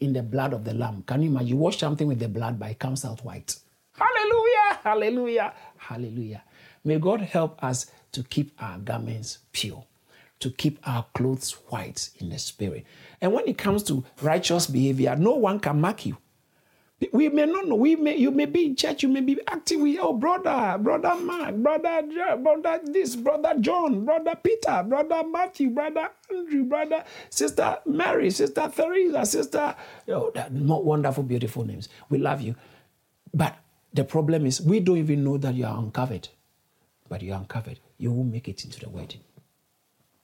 in 0.00 0.12
the 0.12 0.22
blood 0.22 0.52
of 0.52 0.64
the 0.64 0.74
Lamb. 0.74 1.02
Can 1.06 1.22
you 1.22 1.30
imagine? 1.30 1.48
You 1.48 1.56
wash 1.56 1.78
something 1.78 2.06
with 2.06 2.18
the 2.18 2.28
blood, 2.28 2.58
but 2.58 2.70
it 2.70 2.78
comes 2.78 3.04
out 3.04 3.24
white. 3.24 3.56
Hallelujah! 3.92 4.78
Hallelujah! 4.82 5.52
Hallelujah. 5.76 6.42
May 6.84 6.98
God 6.98 7.20
help 7.20 7.62
us 7.62 7.86
to 8.12 8.22
keep 8.22 8.52
our 8.60 8.78
garments 8.78 9.38
pure, 9.52 9.84
to 10.40 10.50
keep 10.50 10.78
our 10.86 11.04
clothes 11.14 11.52
white 11.68 12.10
in 12.18 12.30
the 12.30 12.38
spirit. 12.38 12.84
And 13.20 13.32
when 13.32 13.46
it 13.46 13.58
comes 13.58 13.82
to 13.84 14.04
righteous 14.22 14.66
behavior, 14.66 15.14
no 15.16 15.32
one 15.32 15.60
can 15.60 15.80
mark 15.80 16.06
you. 16.06 16.16
We 17.12 17.30
may 17.30 17.46
not 17.46 17.66
know. 17.66 17.76
We 17.76 17.96
may 17.96 18.16
you 18.16 18.30
may 18.30 18.44
be 18.44 18.66
in 18.66 18.76
church, 18.76 19.02
you 19.02 19.08
may 19.08 19.22
be 19.22 19.38
acting 19.48 19.80
with 19.82 19.96
oh 20.00 20.12
brother, 20.12 20.76
brother 20.78 21.14
Mark, 21.14 21.56
brother 21.56 22.02
brother 22.36 22.80
this, 22.84 23.16
brother 23.16 23.54
John, 23.58 24.04
brother 24.04 24.34
Peter, 24.42 24.84
brother 24.86 25.22
Matthew, 25.26 25.70
brother 25.70 26.10
Andrew, 26.30 26.64
brother 26.64 27.02
sister 27.30 27.78
Mary, 27.86 28.30
sister 28.30 28.70
Theresa, 28.74 29.24
sister 29.24 29.74
oh 30.08 30.30
that 30.34 30.52
wonderful, 30.52 31.22
beautiful 31.22 31.64
names. 31.64 31.88
We 32.10 32.18
love 32.18 32.42
you. 32.42 32.54
But 33.32 33.56
the 33.94 34.04
problem 34.04 34.44
is 34.44 34.60
we 34.60 34.80
don't 34.80 34.98
even 34.98 35.24
know 35.24 35.38
that 35.38 35.54
you 35.54 35.64
are 35.64 35.78
uncovered 35.78 36.28
but 37.10 37.20
you 37.20 37.32
are 37.32 37.40
uncovered, 37.40 37.80
you 37.98 38.12
will 38.12 38.24
make 38.24 38.48
it 38.48 38.64
into 38.64 38.80
the 38.80 38.88
wedding. 38.88 39.20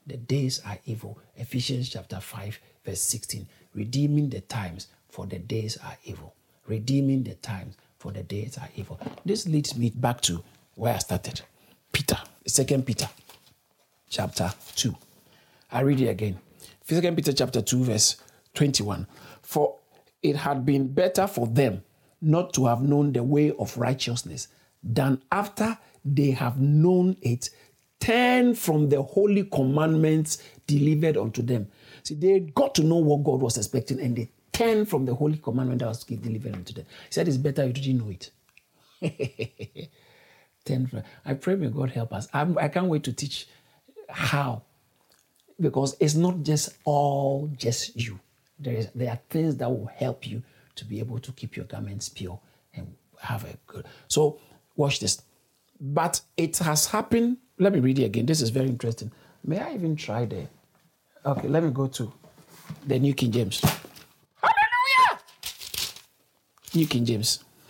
The 0.06 0.16
days 0.16 0.62
are 0.64 0.78
evil. 0.86 1.18
Ephesians 1.34 1.90
chapter 1.90 2.20
5, 2.20 2.58
verse 2.84 3.00
16. 3.00 3.46
Redeeming 3.74 4.30
the 4.30 4.40
times, 4.42 4.86
for 5.10 5.26
the 5.26 5.40
days 5.40 5.76
are 5.84 5.98
evil. 6.04 6.32
Redeeming 6.66 7.24
the 7.24 7.34
times, 7.34 7.74
for 7.98 8.12
the 8.12 8.22
days 8.22 8.56
are 8.56 8.68
evil. 8.76 9.00
This 9.24 9.48
leads 9.48 9.76
me 9.76 9.90
back 9.90 10.20
to 10.22 10.44
where 10.76 10.94
I 10.94 10.98
started. 10.98 11.42
Peter, 11.90 12.18
Second 12.46 12.86
Peter, 12.86 13.08
chapter 14.08 14.52
2. 14.76 14.94
I 15.72 15.80
read 15.80 16.00
it 16.00 16.08
again. 16.08 16.38
Second 16.84 17.16
Peter 17.16 17.32
chapter 17.32 17.62
2, 17.62 17.82
verse 17.82 18.16
21. 18.54 19.08
For 19.42 19.76
it 20.22 20.36
had 20.36 20.64
been 20.64 20.86
better 20.86 21.26
for 21.26 21.48
them 21.48 21.82
not 22.22 22.52
to 22.54 22.66
have 22.66 22.80
known 22.80 23.12
the 23.12 23.24
way 23.24 23.52
of 23.58 23.76
righteousness 23.76 24.46
than 24.84 25.20
after 25.32 25.76
they 26.14 26.30
have 26.30 26.60
known 26.60 27.16
it 27.22 27.50
turn 28.00 28.54
from 28.54 28.88
the 28.88 29.02
holy 29.02 29.44
commandments 29.44 30.42
delivered 30.66 31.16
unto 31.16 31.42
them. 31.42 31.66
See, 32.02 32.14
they 32.14 32.40
got 32.40 32.74
to 32.76 32.84
know 32.84 32.96
what 32.96 33.24
God 33.24 33.40
was 33.40 33.56
expecting 33.56 34.00
and 34.00 34.16
they 34.16 34.30
turned 34.52 34.88
from 34.88 35.04
the 35.04 35.14
holy 35.14 35.38
commandment 35.38 35.80
that 35.80 35.88
was 35.88 36.04
delivered 36.04 36.54
unto 36.54 36.72
them. 36.74 36.84
He 37.06 37.12
said, 37.12 37.28
It's 37.28 37.36
better 37.36 37.66
you 37.66 37.72
didn't 37.72 37.98
know 37.98 38.10
it. 38.10 38.30
turn 40.64 40.86
from, 40.86 41.02
I 41.24 41.34
pray 41.34 41.56
may 41.56 41.68
God 41.68 41.90
help 41.90 42.12
us. 42.12 42.28
I'm, 42.32 42.56
I 42.58 42.68
can 42.68 42.84
not 42.84 42.90
wait 42.90 43.04
to 43.04 43.12
teach 43.12 43.48
how 44.08 44.62
because 45.60 45.96
it's 46.00 46.14
not 46.14 46.42
just 46.42 46.76
all 46.84 47.50
just 47.56 47.96
you. 47.96 48.20
There, 48.58 48.74
is, 48.74 48.88
there 48.94 49.10
are 49.10 49.20
things 49.30 49.56
that 49.56 49.68
will 49.68 49.90
help 49.94 50.26
you 50.26 50.42
to 50.76 50.84
be 50.84 50.98
able 50.98 51.18
to 51.18 51.32
keep 51.32 51.56
your 51.56 51.66
garments 51.66 52.08
pure 52.08 52.38
and 52.74 52.94
have 53.20 53.44
a 53.44 53.56
good. 53.66 53.86
So, 54.08 54.38
watch 54.76 55.00
this. 55.00 55.22
But 55.80 56.20
it 56.36 56.58
has 56.58 56.86
happened. 56.86 57.38
Let 57.58 57.72
me 57.72 57.80
read 57.80 57.98
it 57.98 58.04
again. 58.04 58.26
This 58.26 58.40
is 58.40 58.50
very 58.50 58.66
interesting. 58.66 59.12
May 59.44 59.58
I 59.58 59.74
even 59.74 59.96
try 59.96 60.24
there? 60.24 60.48
Okay, 61.24 61.48
let 61.48 61.62
me 61.62 61.70
go 61.70 61.86
to 61.86 62.12
the 62.86 62.98
New 62.98 63.14
King 63.14 63.32
James. 63.32 63.60
Hallelujah! 64.40 65.20
New 66.74 66.86
King 66.86 67.04
James. 67.04 67.44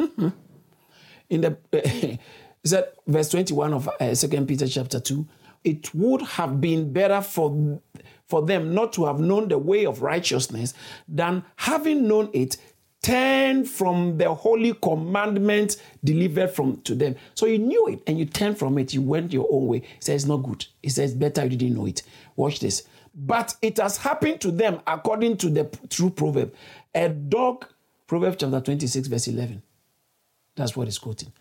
In 1.29 1.41
the, 1.41 1.57
uh, 1.73 2.17
is 2.63 2.71
that 2.71 2.95
verse 3.07 3.31
21 3.31 3.73
of 3.73 3.89
uh, 4.01 4.15
2 4.15 4.45
Peter 4.47 4.69
chapter 4.69 5.01
2? 5.01 5.27
it 5.67 5.93
would 5.95 6.23
have 6.23 6.61
been 6.61 6.93
better 6.93 7.21
for, 7.21 7.81
for 8.29 8.41
them 8.43 8.73
not 8.73 8.93
to 8.93 9.05
have 9.05 9.19
known 9.19 9.49
the 9.49 9.59
way 9.59 9.85
of 9.85 10.01
righteousness 10.01 10.73
than 11.09 11.45
having 11.57 12.07
known 12.07 12.31
it 12.33 12.57
turn 13.07 13.65
from 13.65 14.19
the 14.19 14.35
holy 14.35 14.75
commandment 14.75 15.81
delivered 16.03 16.51
from 16.51 16.81
to 16.83 16.93
them. 16.97 17.15
So 17.35 17.47
you 17.47 17.57
knew 17.59 17.87
it 17.87 18.03
and 18.09 18.19
you 18.19 18.25
turned 18.25 18.59
from 18.59 18.79
it, 18.79 18.93
you 18.93 19.01
went 19.01 19.33
your 19.33 19.47
own 19.49 19.69
way. 19.69 19.79
He 19.79 20.01
says 20.01 20.23
it's 20.23 20.29
not 20.29 20.39
good. 20.39 20.67
He 20.83 20.89
says 20.89 21.15
better 21.15 21.45
you 21.45 21.57
didn't 21.57 21.77
know 21.77 21.87
it. 21.87 22.03
Watch 22.35 22.59
this. 22.59 22.83
But 23.15 23.55
it 23.63 23.77
has 23.77 23.99
happened 23.99 24.41
to 24.41 24.51
them 24.51 24.81
according 24.89 25.37
to 25.39 25.51
the 25.51 25.71
true 25.89 26.11
proverb. 26.11 26.53
A 26.97 27.09
dog, 27.09 27.67
Proverbs 28.09 28.39
chapter 28.41 28.61
26, 28.61 29.07
verse 29.07 29.29
11. 29.29 29.63
That's 30.57 30.77
what 30.77 30.89
he's 30.89 30.99
quoting. 30.99 31.33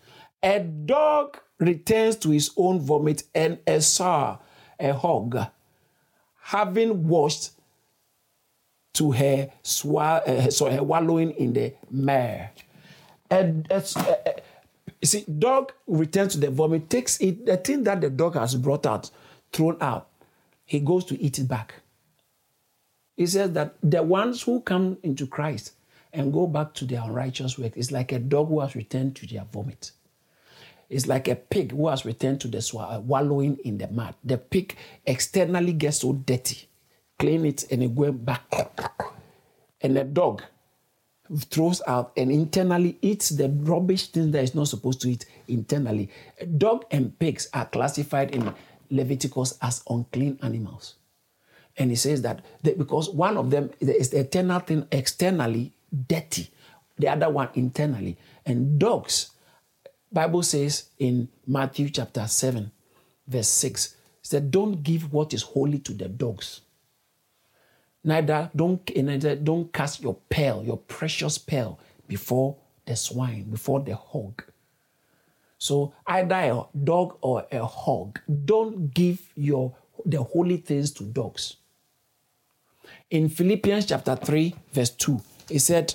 A 0.44 0.60
dog 0.60 1.40
returns 1.58 2.14
to 2.16 2.30
his 2.30 2.52
own 2.56 2.78
vomit, 2.78 3.24
and 3.34 3.58
a 3.66 3.80
sow, 3.80 4.38
a 4.78 4.92
hog, 4.92 5.36
having 6.42 7.08
washed 7.08 7.50
to 8.96 9.12
her, 9.12 9.50
swall- 9.62 10.22
uh, 10.26 10.50
so 10.50 10.70
her 10.70 10.82
wallowing 10.82 11.30
in 11.32 11.52
the 11.52 11.74
mire. 11.90 12.50
And 13.30 13.66
uh, 13.70 13.82
uh, 13.96 14.14
see, 15.02 15.24
dog 15.38 15.72
returns 15.86 16.32
to 16.34 16.40
the 16.40 16.50
vomit, 16.50 16.90
takes 16.90 17.20
it, 17.20 17.46
the 17.46 17.56
thing 17.56 17.84
that 17.84 18.00
the 18.00 18.10
dog 18.10 18.34
has 18.34 18.54
brought 18.54 18.86
out, 18.86 19.10
thrown 19.52 19.76
out, 19.80 20.08
he 20.64 20.80
goes 20.80 21.04
to 21.06 21.20
eat 21.20 21.38
it 21.38 21.48
back. 21.48 21.74
He 23.16 23.26
says 23.26 23.52
that 23.52 23.76
the 23.82 24.02
ones 24.02 24.42
who 24.42 24.60
come 24.60 24.98
into 25.02 25.26
Christ 25.26 25.72
and 26.12 26.32
go 26.32 26.46
back 26.46 26.74
to 26.74 26.84
their 26.84 27.02
unrighteous 27.02 27.58
work 27.58 27.76
is 27.76 27.92
like 27.92 28.12
a 28.12 28.18
dog 28.18 28.48
who 28.48 28.60
has 28.60 28.74
returned 28.76 29.16
to 29.16 29.26
their 29.26 29.44
vomit. 29.52 29.92
It's 30.88 31.06
like 31.06 31.26
a 31.28 31.34
pig 31.34 31.72
who 31.72 31.88
has 31.88 32.04
returned 32.04 32.40
to 32.42 32.48
the 32.48 32.62
swallow, 32.62 33.00
wallowing 33.00 33.58
in 33.64 33.78
the 33.78 33.88
mud. 33.88 34.14
The 34.22 34.38
pig 34.38 34.76
externally 35.04 35.72
gets 35.72 36.00
so 36.00 36.12
dirty, 36.12 36.68
clean 37.18 37.44
it, 37.44 37.70
and 37.70 37.82
it 37.82 37.94
goes 37.94 38.12
back. 38.12 38.44
And 39.80 39.96
the 39.96 40.04
dog 40.04 40.42
throws 41.50 41.82
out 41.86 42.12
and 42.16 42.30
internally 42.30 42.98
eats 43.02 43.30
the 43.30 43.48
rubbish 43.48 44.08
thing 44.08 44.30
that 44.30 44.44
is 44.44 44.54
not 44.54 44.68
supposed 44.68 45.00
to 45.02 45.10
eat 45.10 45.26
internally. 45.48 46.08
Dog 46.56 46.84
and 46.90 47.18
pigs 47.18 47.48
are 47.52 47.66
classified 47.66 48.30
in 48.34 48.54
Leviticus 48.90 49.58
as 49.60 49.82
unclean 49.90 50.38
animals. 50.42 50.94
And 51.76 51.90
he 51.90 51.96
says 51.96 52.22
that 52.22 52.44
they, 52.62 52.74
because 52.74 53.10
one 53.10 53.36
of 53.36 53.50
them 53.50 53.70
is 53.80 54.10
the 54.10 54.20
eternal 54.20 54.60
thing 54.60 54.86
externally 54.92 55.72
dirty, 56.08 56.48
the 56.96 57.08
other 57.08 57.28
one 57.28 57.50
internally. 57.54 58.16
And 58.46 58.78
dogs 58.78 59.30
Bible 60.12 60.42
says 60.42 60.88
in 60.98 61.28
Matthew 61.46 61.90
chapter 61.90 62.26
7, 62.26 62.70
verse 63.26 63.48
6, 63.48 63.96
said, 64.22 64.50
Don't 64.50 64.82
give 64.82 65.12
what 65.12 65.34
is 65.34 65.42
holy 65.42 65.78
to 65.80 65.92
the 65.92 66.08
dogs. 66.08 66.62
Neither 68.06 68.50
don't, 68.54 68.80
eh, 68.94 69.34
don't 69.42 69.72
cast 69.72 70.00
your 70.00 70.14
pearl, 70.30 70.62
your 70.64 70.76
precious 70.76 71.38
pearl, 71.38 71.80
before 72.06 72.56
the 72.86 72.94
swine, 72.94 73.50
before 73.50 73.80
the 73.80 73.96
hog. 73.96 74.44
So 75.58 75.92
either 76.06 76.36
a 76.36 76.64
dog 76.84 77.18
or 77.20 77.44
a 77.50 77.66
hog, 77.66 78.20
don't 78.44 78.94
give 78.94 79.20
your 79.34 79.74
the 80.04 80.22
holy 80.22 80.58
things 80.58 80.92
to 80.92 81.04
dogs. 81.04 81.56
In 83.10 83.28
Philippians 83.28 83.86
chapter 83.86 84.14
3, 84.14 84.54
verse 84.72 84.90
2, 84.90 85.20
it 85.50 85.58
said, 85.58 85.92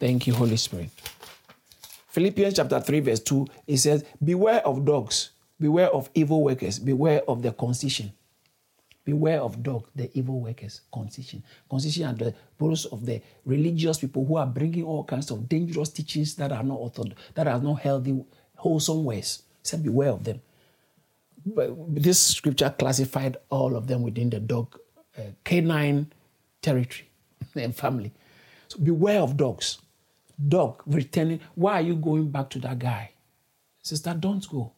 Thank 0.00 0.26
you, 0.26 0.34
Holy 0.34 0.56
Spirit. 0.56 0.90
Philippians 2.08 2.54
chapter 2.54 2.80
3, 2.80 3.00
verse 3.00 3.20
2, 3.20 3.46
it 3.68 3.76
says, 3.76 4.04
Beware 4.24 4.66
of 4.66 4.84
dogs, 4.84 5.30
beware 5.60 5.90
of 5.90 6.10
evil 6.14 6.42
workers, 6.42 6.80
beware 6.80 7.22
of 7.28 7.42
the 7.42 7.52
concision. 7.52 8.12
Beware 9.08 9.40
of 9.40 9.62
dog, 9.62 9.88
the 9.96 10.10
evil 10.12 10.38
workers, 10.40 10.82
concision. 10.92 11.42
Concision 11.70 12.08
are 12.08 12.12
the 12.12 12.34
boros 12.60 12.84
of 12.92 13.06
the 13.06 13.22
religious 13.46 13.96
people 13.96 14.26
who 14.26 14.36
are 14.36 14.44
bringing 14.46 14.84
all 14.84 15.02
kinds 15.02 15.30
of 15.30 15.48
dangerous 15.48 15.88
teachings 15.88 16.34
that 16.34 16.52
are 16.52 16.62
not 16.62 16.74
orthodox, 16.74 17.18
that 17.32 17.48
are 17.48 17.58
not 17.58 17.80
healthy, 17.80 18.22
wholesome 18.56 19.04
ways. 19.04 19.44
Said, 19.62 19.82
beware 19.82 20.10
of 20.10 20.24
them. 20.24 20.42
But 21.46 21.72
this 21.94 22.20
scripture 22.20 22.74
classified 22.78 23.38
all 23.48 23.76
of 23.76 23.86
them 23.86 24.02
within 24.02 24.28
the 24.28 24.40
dog 24.40 24.78
uh, 25.16 25.22
canine 25.42 26.12
territory 26.60 27.08
and 27.54 27.74
family. 27.74 28.12
So 28.68 28.78
beware 28.78 29.20
of 29.20 29.38
dogs 29.38 29.78
dog 30.46 30.82
returning. 30.86 31.40
Why 31.54 31.74
are 31.74 31.82
you 31.82 31.96
going 31.96 32.30
back 32.30 32.50
to 32.50 32.58
that 32.60 32.78
guy? 32.78 33.12
Sister, 33.82 34.14
don't 34.14 34.46
go. 34.48 34.72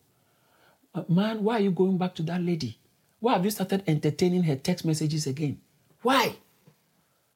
Uh, 0.95 1.03
man, 1.09 1.43
why 1.43 1.57
are 1.57 1.61
you 1.61 1.72
going 1.72 1.99
back 1.99 2.14
to 2.16 2.22
that 2.24 2.41
lady? 2.41 2.78
Why 3.21 3.35
have 3.35 3.45
you 3.45 3.51
started 3.51 3.85
entertaining 3.87 4.43
her 4.45 4.57
text 4.57 4.85
messages 4.85 5.27
again? 5.27 5.61
Why? 6.03 6.37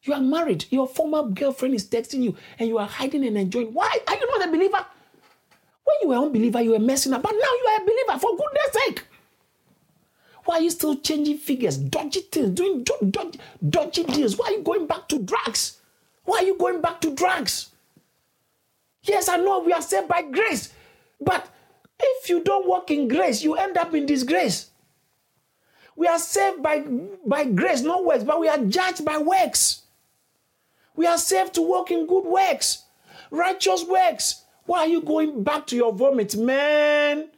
You 0.03 0.15
are 0.15 0.21
married. 0.21 0.65
Your 0.71 0.87
former 0.87 1.23
girlfriend 1.23 1.75
is 1.75 1.87
texting 1.87 2.23
you 2.23 2.37
and 2.59 2.69
you 2.69 2.79
are 2.79 2.87
hiding 2.87 3.25
and 3.25 3.37
enjoying. 3.39 3.73
Why? 3.73 3.99
Are 4.07 4.17
you 4.17 4.39
not 4.39 4.49
a 4.49 4.51
believer? 4.51 4.85
When 5.85 5.97
you 6.03 6.09
were 6.09 6.17
unbeliever, 6.17 6.63
you 6.63 6.71
were 6.71 6.79
messing 6.79 7.13
up. 7.13 7.23
But 7.23 7.33
now 7.33 7.39
you 7.39 7.69
are 7.73 7.83
a 7.83 7.85
believer, 7.85 8.19
for 8.19 8.31
goodness 8.31 8.85
sake. 8.85 9.05
Why 10.45 10.57
are 10.57 10.61
you 10.61 10.71
still 10.71 10.97
changing 10.97 11.39
figures, 11.39 11.77
dodgy 11.79 12.21
things, 12.21 12.51
doing 12.51 12.85
dodgy, 12.85 13.41
dodgy 13.67 14.05
deals? 14.05 14.37
Why 14.37 14.47
are 14.47 14.53
you 14.53 14.63
going 14.63 14.87
back 14.87 15.09
to 15.09 15.19
drugs? 15.19 15.81
Why 16.25 16.39
are 16.39 16.45
you 16.45 16.57
going 16.59 16.81
back 16.81 17.01
to 17.03 17.15
drugs? 17.15 17.71
Yes, 19.03 19.29
I 19.29 19.37
know 19.37 19.61
we 19.61 19.73
are 19.73 19.83
saved 19.83 20.09
by 20.09 20.23
grace. 20.23 20.73
But 21.21 21.49
if 21.99 22.29
you 22.29 22.43
don't 22.43 22.67
walk 22.67 22.91
in 22.91 23.09
grace, 23.09 23.43
you 23.43 23.55
end 23.55 23.77
up 23.77 23.95
in 23.95 24.07
disgrace. 24.07 24.71
We 25.97 26.07
are 26.07 26.19
saved 26.19 26.63
by, 26.63 26.85
by 27.27 27.45
grace, 27.45 27.83
not 27.83 28.05
works, 28.05 28.25
but 28.25 28.41
we 28.41 28.49
are 28.49 28.59
judged 28.59 29.05
by 29.05 29.19
works. 29.19 29.83
We 30.97 31.07
are 31.07 31.19
saved 31.19 31.55
to 31.55 31.63
walk 31.63 31.91
in 31.91 32.07
good 32.07 32.25
works, 32.25 32.85
righteous 33.31 33.85
works. 33.85 34.45
Why 34.67 34.81
are 34.81 34.87
you 34.87 35.03
going 35.03 35.43
back 35.43 35.67
to 35.69 35.77
your 35.77 35.93
vomit, 35.93 36.37
man? 36.37 37.29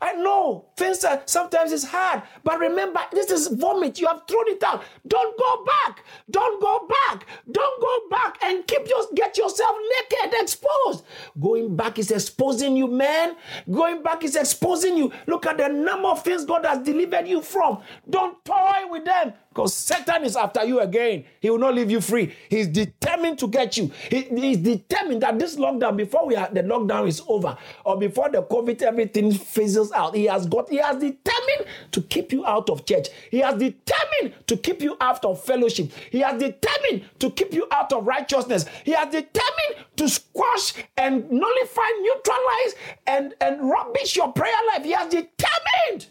I 0.00 0.12
know 0.12 0.66
things 0.76 1.04
are 1.04 1.22
sometimes 1.26 1.72
it's 1.72 1.84
hard, 1.84 2.22
but 2.44 2.60
remember, 2.60 3.00
this 3.10 3.30
is 3.30 3.48
vomit. 3.48 3.98
You 3.98 4.06
have 4.06 4.22
thrown 4.28 4.44
it 4.46 4.62
out. 4.62 4.84
Don't 5.06 5.38
go 5.38 5.64
back. 5.64 6.04
Don't 6.30 6.60
go 6.62 6.86
back. 6.86 7.26
Don't 7.50 7.80
go 7.80 8.08
back 8.08 8.38
and 8.42 8.66
keep 8.66 8.88
your 8.88 9.04
get 9.14 9.36
yourself 9.36 9.76
naked, 10.10 10.34
exposed. 10.40 10.97
Going 11.40 11.76
back 11.76 11.98
is 11.98 12.10
exposing 12.10 12.76
you, 12.76 12.88
man. 12.88 13.36
Going 13.70 14.02
back 14.02 14.24
is 14.24 14.36
exposing 14.36 14.96
you. 14.96 15.12
Look 15.26 15.46
at 15.46 15.58
the 15.58 15.68
number 15.68 16.08
of 16.08 16.24
things 16.24 16.44
God 16.44 16.64
has 16.66 16.78
delivered 16.80 17.28
you 17.28 17.42
from. 17.42 17.82
Don't 18.08 18.44
toy 18.44 18.82
with 18.90 19.04
them. 19.04 19.32
Because 19.58 19.74
Satan 19.74 20.22
is 20.22 20.36
after 20.36 20.64
you 20.64 20.78
again. 20.78 21.24
He 21.40 21.50
will 21.50 21.58
not 21.58 21.74
leave 21.74 21.90
you 21.90 22.00
free. 22.00 22.32
He's 22.48 22.68
determined 22.68 23.40
to 23.40 23.48
get 23.48 23.76
you. 23.76 23.90
He, 24.08 24.20
he's 24.22 24.58
determined 24.58 25.22
that 25.22 25.36
this 25.36 25.56
lockdown, 25.56 25.96
before 25.96 26.28
we 26.28 26.36
are, 26.36 26.48
the 26.48 26.62
lockdown 26.62 27.08
is 27.08 27.20
over, 27.26 27.58
or 27.84 27.98
before 27.98 28.30
the 28.30 28.44
COVID, 28.44 28.80
everything 28.82 29.32
fizzles 29.32 29.90
out. 29.90 30.14
He 30.14 30.26
has 30.26 30.46
got, 30.46 30.70
he 30.70 30.76
has 30.76 30.98
determined 30.98 31.66
to 31.90 32.02
keep 32.02 32.30
you 32.30 32.46
out 32.46 32.70
of 32.70 32.86
church. 32.86 33.08
He 33.32 33.38
has 33.40 33.58
determined 33.58 34.46
to 34.46 34.56
keep 34.56 34.80
you 34.80 34.96
out 35.00 35.24
of 35.24 35.42
fellowship. 35.42 35.90
He 36.12 36.20
has 36.20 36.40
determined 36.40 37.08
to 37.18 37.28
keep 37.32 37.52
you 37.52 37.66
out 37.72 37.92
of 37.92 38.06
righteousness. 38.06 38.64
He 38.84 38.92
has 38.92 39.06
determined 39.06 39.86
to 39.96 40.08
squash 40.08 40.74
and 40.96 41.28
nullify, 41.28 41.88
neutralize, 42.00 42.74
and, 43.08 43.34
and 43.40 43.68
rubbish 43.68 44.14
your 44.14 44.32
prayer 44.32 44.52
life. 44.68 44.84
He 44.84 44.92
has 44.92 45.08
determined. 45.10 46.06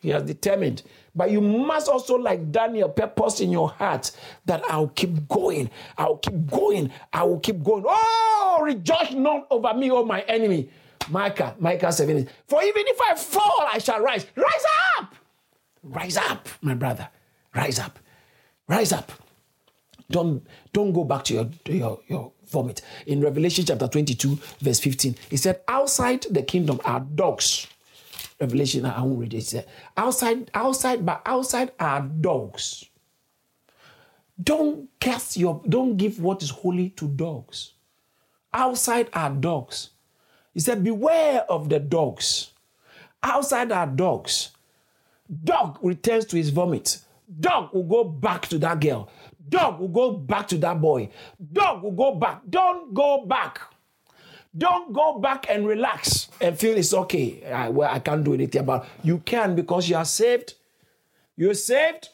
He 0.00 0.08
has 0.08 0.24
determined. 0.24 0.82
But 1.14 1.30
you 1.30 1.40
must 1.40 1.88
also, 1.88 2.16
like 2.16 2.52
Daniel, 2.52 2.88
purpose 2.88 3.40
in 3.40 3.50
your 3.50 3.70
heart 3.70 4.12
that 4.46 4.62
I'll 4.68 4.88
keep 4.88 5.28
going. 5.28 5.70
I'll 5.98 6.18
keep 6.18 6.46
going. 6.48 6.92
I 7.12 7.24
will 7.24 7.40
keep 7.40 7.62
going. 7.62 7.84
Oh, 7.86 8.60
rejoice 8.62 9.12
not 9.12 9.46
over 9.50 9.74
me, 9.74 9.90
oh 9.90 10.04
my 10.04 10.20
enemy. 10.22 10.70
Micah, 11.08 11.56
Micah 11.58 11.92
7. 11.92 12.28
For 12.46 12.62
even 12.62 12.84
if 12.86 13.00
I 13.00 13.14
fall, 13.16 13.68
I 13.72 13.78
shall 13.78 14.00
rise. 14.00 14.26
Rise 14.36 14.64
up! 14.98 15.14
Rise 15.82 16.16
up, 16.16 16.48
my 16.60 16.74
brother. 16.74 17.08
Rise 17.54 17.78
up. 17.78 17.98
Rise 18.68 18.92
up. 18.92 19.10
Don't 20.10 20.44
don't 20.72 20.92
go 20.92 21.04
back 21.04 21.24
to 21.24 21.34
your 21.34 21.50
your, 21.66 22.00
your 22.06 22.32
vomit. 22.50 22.82
In 23.06 23.20
Revelation 23.20 23.64
chapter 23.64 23.88
22, 23.88 24.38
verse 24.60 24.80
15, 24.80 25.16
he 25.30 25.36
said, 25.36 25.60
Outside 25.68 26.22
the 26.30 26.42
kingdom 26.42 26.80
are 26.84 27.00
dogs. 27.00 27.66
Revelation, 28.40 28.86
I 28.86 29.02
won't 29.02 29.18
read 29.18 29.34
it. 29.34 29.44
Said, 29.44 29.66
outside, 29.96 30.50
outside, 30.54 31.04
but 31.04 31.22
outside 31.26 31.72
are 31.78 32.00
dogs. 32.00 32.86
Don't 34.42 34.88
cast 34.98 35.36
your, 35.36 35.62
don't 35.68 35.96
give 35.96 36.20
what 36.20 36.42
is 36.42 36.50
holy 36.50 36.90
to 36.90 37.06
dogs. 37.08 37.74
Outside 38.52 39.10
are 39.12 39.30
dogs. 39.30 39.90
He 40.54 40.60
said, 40.60 40.82
Beware 40.82 41.42
of 41.50 41.68
the 41.68 41.78
dogs. 41.78 42.52
Outside 43.22 43.70
are 43.70 43.86
dogs. 43.86 44.50
Dog 45.44 45.78
returns 45.82 46.24
to 46.26 46.36
his 46.36 46.48
vomit. 46.48 46.98
Dog 47.38 47.72
will 47.74 47.84
go 47.84 48.04
back 48.04 48.48
to 48.48 48.58
that 48.58 48.80
girl. 48.80 49.10
Dog 49.48 49.78
will 49.80 49.88
go 49.88 50.12
back 50.12 50.48
to 50.48 50.58
that 50.58 50.80
boy. 50.80 51.10
Dog 51.52 51.82
will 51.82 51.92
go 51.92 52.14
back. 52.14 52.40
Don't 52.48 52.94
go 52.94 53.24
back. 53.26 53.60
Don't 54.56 54.92
go 54.92 55.18
back 55.18 55.46
and 55.48 55.66
relax 55.66 56.28
and 56.40 56.58
feel 56.58 56.76
it's 56.76 56.92
okay. 56.92 57.44
I, 57.44 57.68
well, 57.68 57.88
I 57.92 58.00
can't 58.00 58.24
do 58.24 58.34
anything 58.34 58.62
about 58.62 58.84
it. 58.84 58.90
You 59.04 59.18
can 59.18 59.54
because 59.54 59.88
you 59.88 59.96
are 59.96 60.04
saved. 60.04 60.54
You're 61.36 61.54
saved. 61.54 62.08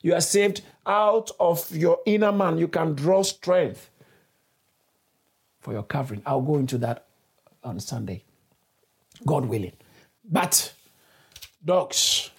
You 0.00 0.14
are 0.14 0.20
saved 0.20 0.62
out 0.86 1.30
of 1.40 1.70
your 1.74 1.98
inner 2.06 2.32
man. 2.32 2.58
You 2.58 2.68
can 2.68 2.94
draw 2.94 3.22
strength 3.22 3.90
for 5.60 5.72
your 5.72 5.82
covering. 5.82 6.22
I'll 6.24 6.40
go 6.40 6.56
into 6.56 6.78
that 6.78 7.06
on 7.64 7.78
Sunday, 7.80 8.24
God 9.26 9.46
willing. 9.46 9.72
But, 10.24 10.72
dogs, 11.64 12.30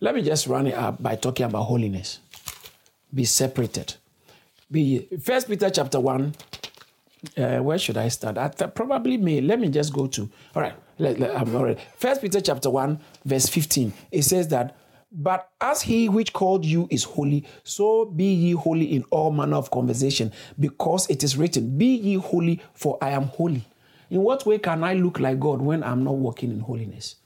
let 0.00 0.14
me 0.14 0.22
just 0.22 0.46
run 0.46 0.66
it 0.66 0.74
up 0.74 1.02
by 1.02 1.16
talking 1.16 1.46
about 1.46 1.64
holiness. 1.64 2.18
Be 3.12 3.24
separated. 3.24 3.94
Be 4.70 5.06
First 5.22 5.48
Peter 5.48 5.68
chapter 5.68 6.00
one. 6.00 6.34
Uh, 7.36 7.58
where 7.58 7.78
should 7.78 7.96
I 7.96 8.08
start? 8.08 8.36
I 8.38 8.48
th- 8.48 8.74
probably 8.74 9.16
me. 9.16 9.40
Let 9.40 9.60
me 9.60 9.68
just 9.68 9.92
go 9.92 10.06
to. 10.08 10.28
All 10.54 10.62
right. 10.62 10.74
Let, 10.98 11.18
let, 11.18 11.36
I'm 11.36 11.54
all 11.54 11.64
right. 11.64 11.78
First 11.96 12.20
Peter 12.20 12.40
chapter 12.40 12.68
one, 12.70 13.00
verse 13.24 13.48
fifteen. 13.48 13.92
It 14.10 14.22
says 14.22 14.48
that 14.48 14.76
but 15.14 15.50
as 15.60 15.82
he 15.82 16.08
which 16.08 16.32
called 16.32 16.64
you 16.64 16.88
is 16.90 17.04
holy, 17.04 17.44
so 17.64 18.06
be 18.06 18.32
ye 18.32 18.52
holy 18.52 18.94
in 18.94 19.04
all 19.10 19.30
manner 19.30 19.56
of 19.56 19.70
conversation, 19.70 20.32
because 20.58 21.08
it 21.10 21.22
is 21.22 21.36
written, 21.36 21.76
Be 21.76 21.96
ye 21.96 22.14
holy, 22.14 22.62
for 22.72 22.96
I 23.02 23.10
am 23.10 23.24
holy. 23.24 23.62
In 24.08 24.22
what 24.22 24.46
way 24.46 24.58
can 24.58 24.82
I 24.82 24.94
look 24.94 25.20
like 25.20 25.38
God 25.38 25.60
when 25.60 25.82
I'm 25.82 26.02
not 26.02 26.14
walking 26.14 26.50
in 26.50 26.60
holiness? 26.60 27.16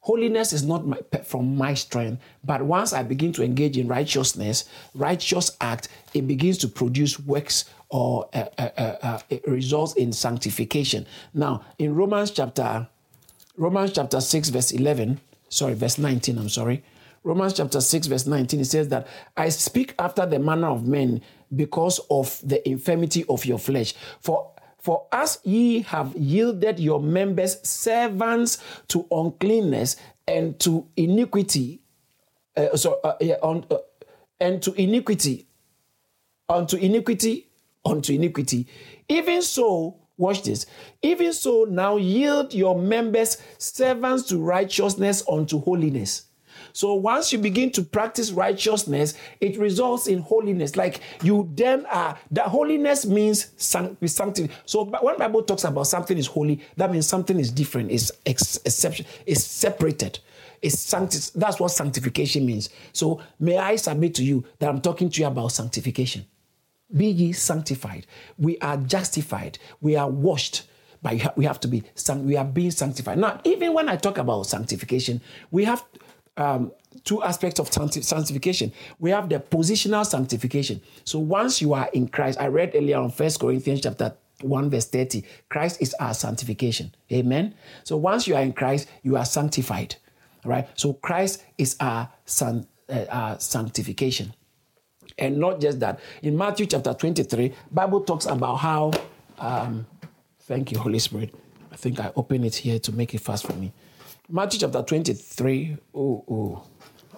Holiness 0.00 0.54
is 0.54 0.64
not 0.64 0.86
my, 0.86 0.96
from 1.22 1.54
my 1.54 1.74
strength, 1.74 2.22
but 2.42 2.62
once 2.62 2.94
I 2.94 3.02
begin 3.02 3.32
to 3.34 3.44
engage 3.44 3.76
in 3.76 3.88
righteousness, 3.88 4.66
righteous 4.94 5.54
act, 5.60 5.88
it 6.14 6.26
begins 6.26 6.56
to 6.58 6.68
produce 6.68 7.20
works 7.20 7.66
or 7.90 8.28
uh, 8.34 8.44
uh, 8.58 8.70
uh, 8.76 9.18
uh 9.30 9.36
results 9.46 9.94
in 9.94 10.12
sanctification. 10.12 11.06
Now, 11.32 11.64
in 11.78 11.94
Romans 11.94 12.30
chapter 12.30 12.88
Romans 13.56 13.92
chapter 13.92 14.20
6 14.20 14.50
verse 14.50 14.70
11, 14.72 15.20
sorry, 15.48 15.74
verse 15.74 15.98
19, 15.98 16.38
I'm 16.38 16.48
sorry. 16.48 16.84
Romans 17.24 17.54
chapter 17.54 17.80
6, 17.80 18.06
verse 18.06 18.26
19, 18.26 18.60
it 18.60 18.64
says 18.66 18.88
that 18.88 19.06
I 19.36 19.48
speak 19.48 19.94
after 19.98 20.24
the 20.24 20.38
manner 20.38 20.68
of 20.68 20.86
men 20.86 21.20
because 21.54 22.00
of 22.10 22.40
the 22.44 22.66
infirmity 22.68 23.24
of 23.28 23.44
your 23.44 23.58
flesh. 23.58 23.94
For 24.20 24.50
for 24.78 25.06
as 25.10 25.40
ye 25.42 25.82
have 25.82 26.16
yielded 26.16 26.78
your 26.78 27.00
members 27.00 27.60
servants 27.68 28.58
to 28.88 29.06
uncleanness 29.10 29.96
and 30.26 30.58
to 30.60 30.86
iniquity, 30.96 31.80
uh, 32.56 32.76
so 32.76 33.00
uh, 33.02 33.16
yeah, 33.20 33.36
on, 33.42 33.66
uh, 33.70 33.78
and 34.40 34.62
to 34.62 34.72
iniquity, 34.80 35.46
unto 36.48 36.76
iniquity, 36.76 37.47
unto 37.84 38.12
iniquity, 38.12 38.66
even 39.08 39.42
so, 39.42 39.96
watch 40.16 40.42
this, 40.42 40.66
even 41.02 41.32
so 41.32 41.66
now 41.68 41.96
yield 41.96 42.52
your 42.52 42.78
members 42.78 43.38
servants 43.58 44.24
to 44.28 44.38
righteousness 44.38 45.22
unto 45.30 45.60
holiness. 45.60 46.28
So 46.72 46.94
once 46.94 47.32
you 47.32 47.38
begin 47.38 47.70
to 47.72 47.82
practice 47.82 48.30
righteousness, 48.30 49.14
it 49.40 49.58
results 49.58 50.06
in 50.06 50.20
holiness. 50.20 50.76
Like 50.76 51.00
you 51.22 51.50
then 51.54 51.86
are, 51.86 52.18
that 52.32 52.46
holiness 52.46 53.06
means 53.06 53.50
sanctity. 53.56 54.50
So 54.66 54.84
when 54.84 55.18
Bible 55.18 55.42
talks 55.42 55.64
about 55.64 55.86
something 55.86 56.16
is 56.16 56.26
holy, 56.26 56.60
that 56.76 56.90
means 56.90 57.06
something 57.06 57.38
is 57.38 57.50
different, 57.50 57.90
is 57.90 58.12
ex- 58.26 58.58
exception, 58.64 59.06
is 59.26 59.44
separated. 59.44 60.18
It's 60.60 60.78
sancti- 60.78 61.30
that's 61.34 61.60
what 61.60 61.70
sanctification 61.70 62.44
means. 62.44 62.70
So 62.92 63.20
may 63.38 63.56
I 63.56 63.76
submit 63.76 64.14
to 64.16 64.24
you 64.24 64.44
that 64.58 64.68
I'm 64.68 64.80
talking 64.80 65.08
to 65.10 65.20
you 65.20 65.26
about 65.26 65.52
sanctification. 65.52 66.26
Be 66.94 67.06
ye 67.06 67.32
sanctified. 67.32 68.06
We 68.38 68.58
are 68.58 68.76
justified. 68.76 69.58
We 69.80 69.96
are 69.96 70.08
washed 70.08 70.62
but 71.00 71.36
we 71.36 71.44
have 71.44 71.60
to 71.60 71.68
be 71.68 71.84
we 72.16 72.36
are 72.36 72.44
being 72.44 72.72
sanctified 72.72 73.16
now 73.16 73.40
even 73.44 73.72
when 73.72 73.88
i 73.88 73.94
talk 73.94 74.18
about 74.18 74.42
sanctification 74.42 75.20
we 75.52 75.62
have 75.64 75.84
um, 76.36 76.72
two 77.04 77.22
aspects 77.22 77.60
of 77.60 77.72
sanctification. 77.72 78.72
We 78.98 79.10
have 79.10 79.28
the 79.28 79.40
positional 79.40 80.06
sanctification. 80.06 80.80
So 81.04 81.18
once 81.18 81.60
you 81.60 81.74
are 81.74 81.88
in 81.92 82.08
Christ, 82.08 82.40
I 82.40 82.46
read 82.46 82.72
earlier 82.74 82.98
on 82.98 83.10
First 83.10 83.40
Corinthians 83.40 83.80
chapter 83.82 84.14
1 84.42 84.70
verse 84.70 84.86
30 84.86 85.24
christ 85.48 85.82
is 85.82 85.94
our 85.94 86.14
sanctification 86.14 86.94
amen 87.12 87.52
so 87.82 87.96
once 87.96 88.28
you 88.28 88.36
are 88.36 88.42
in 88.42 88.52
christ 88.52 88.88
you 89.02 89.16
are 89.16 89.24
sanctified 89.24 89.96
right 90.44 90.68
so 90.78 90.92
christ 90.92 91.42
is 91.58 91.76
our, 91.80 92.08
san, 92.24 92.64
uh, 92.88 93.04
our 93.10 93.40
sanctification 93.40 94.32
and 95.18 95.36
not 95.38 95.60
just 95.60 95.80
that 95.80 96.00
in 96.22 96.36
matthew 96.36 96.66
chapter 96.66 96.94
23 96.94 97.52
bible 97.70 98.00
talks 98.00 98.26
about 98.26 98.56
how 98.56 98.90
um, 99.38 99.86
thank 100.40 100.72
you 100.72 100.78
holy 100.78 100.98
spirit 100.98 101.34
i 101.72 101.76
think 101.76 102.00
i 102.00 102.10
open 102.16 102.44
it 102.44 102.54
here 102.54 102.78
to 102.78 102.92
make 102.92 103.14
it 103.14 103.20
fast 103.20 103.46
for 103.46 103.54
me 103.54 103.72
Matthew 104.30 104.60
chapter 104.60 104.82
23. 104.82 105.78
Oh, 105.94 106.22
oh. 106.30 106.62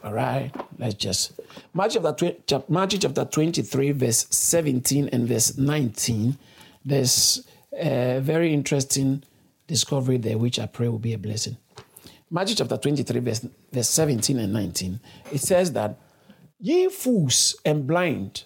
All 0.05 0.13
right. 0.13 0.53
Let's 0.79 0.95
just. 0.95 1.41
Matthew 1.75 2.01
chapter, 2.47 2.63
Matthew 2.69 3.01
chapter 3.01 3.25
23, 3.25 3.91
verse 3.91 4.29
17 4.31 5.09
and 5.13 5.27
verse 5.27 5.59
19. 5.59 6.39
There's 6.85 7.45
a 7.73 8.21
very 8.23 8.55
interesting 8.55 9.25
discovery 9.67 10.19
there, 10.19 10.39
which 10.39 10.61
I 10.61 10.67
pray 10.67 10.87
will 10.87 11.01
be 11.01 11.13
a 11.13 11.19
blessing. 11.19 11.57
Matthew 12.31 12.55
chapter 12.55 12.77
23, 12.77 13.19
verse, 13.19 13.45
verse 13.73 13.89
17 13.89 14.39
and 14.39 14.53
19. 14.53 15.01
It 15.33 15.41
says 15.41 15.73
that, 15.73 15.99
Ye 16.61 16.89
fools 16.91 17.57
and 17.65 17.87
blind, 17.87 18.45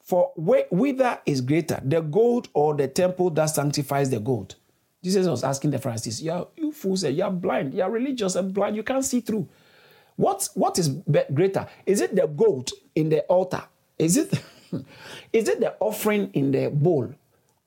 for 0.00 0.32
whither 0.36 1.20
is 1.26 1.42
greater, 1.42 1.80
the 1.84 2.00
gold 2.00 2.48
or 2.54 2.74
the 2.74 2.88
temple 2.88 3.28
that 3.30 3.46
sanctifies 3.46 4.08
the 4.08 4.18
gold? 4.18 4.54
Jesus 5.02 5.26
was 5.26 5.44
asking 5.44 5.72
the 5.72 5.78
Pharisees, 5.78 6.22
you, 6.22 6.48
you 6.56 6.72
fools, 6.72 7.04
you 7.04 7.22
are 7.22 7.30
blind, 7.30 7.74
you 7.74 7.82
are 7.82 7.90
religious 7.90 8.34
and 8.34 8.54
blind, 8.54 8.76
you 8.76 8.82
can't 8.82 9.04
see 9.04 9.20
through. 9.20 9.46
What, 10.16 10.48
what 10.54 10.78
is 10.78 10.88
greater? 11.34 11.66
Is 11.84 12.00
it 12.00 12.16
the 12.16 12.26
gold 12.26 12.70
in 12.94 13.10
the 13.10 13.20
altar? 13.22 13.62
Is 13.98 14.16
it, 14.16 14.32
is 15.32 15.48
it 15.48 15.60
the 15.60 15.74
offering 15.80 16.30
in 16.32 16.50
the 16.50 16.68
bowl 16.70 17.12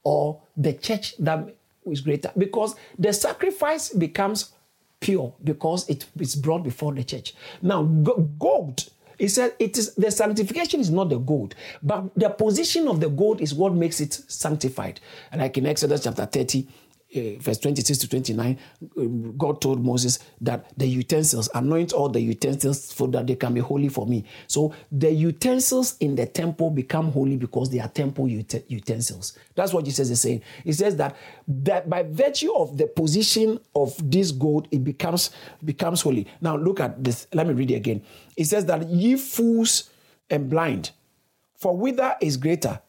or 0.04 0.42
the 0.58 0.74
church 0.74 1.16
that 1.20 1.56
is 1.86 2.02
greater? 2.02 2.32
Because 2.36 2.76
the 2.98 3.14
sacrifice 3.14 3.90
becomes 3.90 4.54
pure 5.00 5.34
because 5.44 5.88
it 5.90 6.06
is 6.20 6.36
brought 6.36 6.64
before 6.64 6.94
the 6.94 7.04
church. 7.04 7.36
Now, 7.62 7.84
gold 7.84 8.90
he 9.18 9.28
said 9.28 9.54
it 9.60 9.78
is 9.78 9.94
the 9.96 10.12
sanctification 10.12 10.80
is 10.80 10.90
not 10.90 11.10
the 11.10 11.18
gold, 11.18 11.56
but 11.82 12.14
the 12.16 12.30
position 12.30 12.88
of 12.88 13.00
the 13.00 13.10
gold 13.10 13.42
is 13.42 13.54
what 13.54 13.74
makes 13.74 14.00
it 14.00 14.14
sanctified. 14.28 15.00
And 15.32 15.42
like 15.42 15.58
in 15.58 15.66
Exodus 15.66 16.04
chapter 16.04 16.26
30, 16.26 16.68
uh, 17.16 17.40
verse 17.40 17.58
26 17.60 18.00
to 18.00 18.10
29, 18.10 18.58
um, 18.98 19.38
God 19.38 19.62
told 19.62 19.84
Moses 19.84 20.20
that 20.42 20.66
the 20.78 20.88
utensils, 20.88 21.50
anoint 21.54 21.94
all 21.94 22.10
the 22.10 22.20
utensils 22.20 22.84
so 22.84 23.08
that 23.08 23.28
they 23.28 23.36
can 23.36 23.54
be 23.54 23.60
holy 23.60 23.90
for 23.90 24.06
me. 24.06 24.26
So 24.48 24.74
the 24.92 25.12
utensils 25.12 25.98
in 26.00 26.16
the 26.16 26.26
temple 26.26 26.70
become 26.72 27.12
holy 27.12 27.38
because 27.38 27.70
they 27.70 27.80
are 27.80 27.88
temple 27.88 28.26
ut- 28.26 28.70
utensils. 28.70 29.38
That's 29.56 29.74
what 29.74 29.86
Jesus 29.86 30.10
is 30.10 30.22
saying. 30.22 30.42
He 30.64 30.74
says 30.74 30.96
that, 30.98 31.16
that 31.48 31.90
by 31.90 32.04
virtue 32.04 32.54
of 32.54 32.78
the 32.78 32.88
position 32.88 33.60
of 33.76 33.94
this 34.10 34.32
gold, 34.32 34.68
it 34.72 34.84
becomes, 34.84 35.32
becomes 35.64 36.02
holy. 36.02 36.28
Now 36.42 36.58
look 36.58 36.80
at 36.80 37.04
this. 37.04 37.28
Let 37.34 37.48
me 37.48 37.54
read 37.54 37.72
it 37.72 37.76
again. 37.76 38.04
It 38.36 38.46
says 38.46 38.66
that 38.66 38.88
ye 38.88 39.16
fools 39.16 39.90
and 40.30 40.50
blind, 40.50 40.92
for 41.56 41.76
whither 41.78 42.16
is 42.22 42.38
greater, 42.38 42.80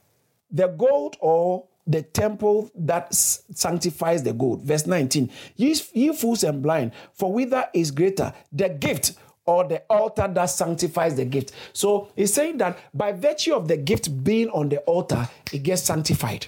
the 0.51 0.69
gold 0.69 1.17
or 1.21 1.67
the 1.87 2.03
temple 2.03 2.71
that 2.75 3.15
sanctifies 3.15 4.23
the 4.23 4.33
gold. 4.33 4.63
Verse 4.63 4.87
19, 4.87 5.31
ye, 5.57 6.13
fools 6.13 6.43
and 6.45 6.63
blind, 6.63 6.93
for 7.13 7.33
whither 7.33 7.67
is 7.73 7.91
greater, 7.91 8.33
the 8.53 8.69
gift 8.69 9.13
or 9.45 9.65
the 9.65 9.81
altar 9.89 10.27
that 10.27 10.47
sanctifies 10.47 11.15
the 11.15 11.25
gift. 11.25 11.53
So 11.73 12.11
he's 12.17 12.35
saying 12.35 12.59
that 12.59 12.79
by 12.93 13.13
virtue 13.13 13.55
of 13.55 13.69
the 13.69 13.77
gift 13.77 14.25
being 14.25 14.51
on 14.51 14.69
the 14.69 14.79
altar, 14.81 15.29
it 15.53 15.63
gets 15.63 15.83
sanctified. 15.83 16.47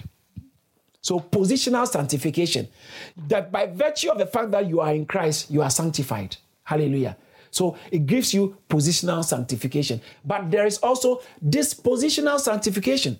So, 1.01 1.19
positional 1.19 1.87
sanctification. 1.87 2.67
That 3.29 3.53
by 3.53 3.67
virtue 3.67 4.09
of 4.09 4.17
the 4.17 4.25
fact 4.25 4.51
that 4.51 4.67
you 4.67 4.81
are 4.81 4.93
in 4.93 5.05
Christ, 5.05 5.49
you 5.49 5.61
are 5.61 5.69
sanctified. 5.69 6.35
Hallelujah. 6.63 7.15
So 7.51 7.77
it 7.91 8.05
gives 8.05 8.33
you 8.33 8.57
positional 8.69 9.23
sanctification. 9.23 10.01
But 10.23 10.51
there 10.51 10.65
is 10.65 10.77
also 10.79 11.21
dispositional 11.43 12.39
sanctification. 12.39 13.19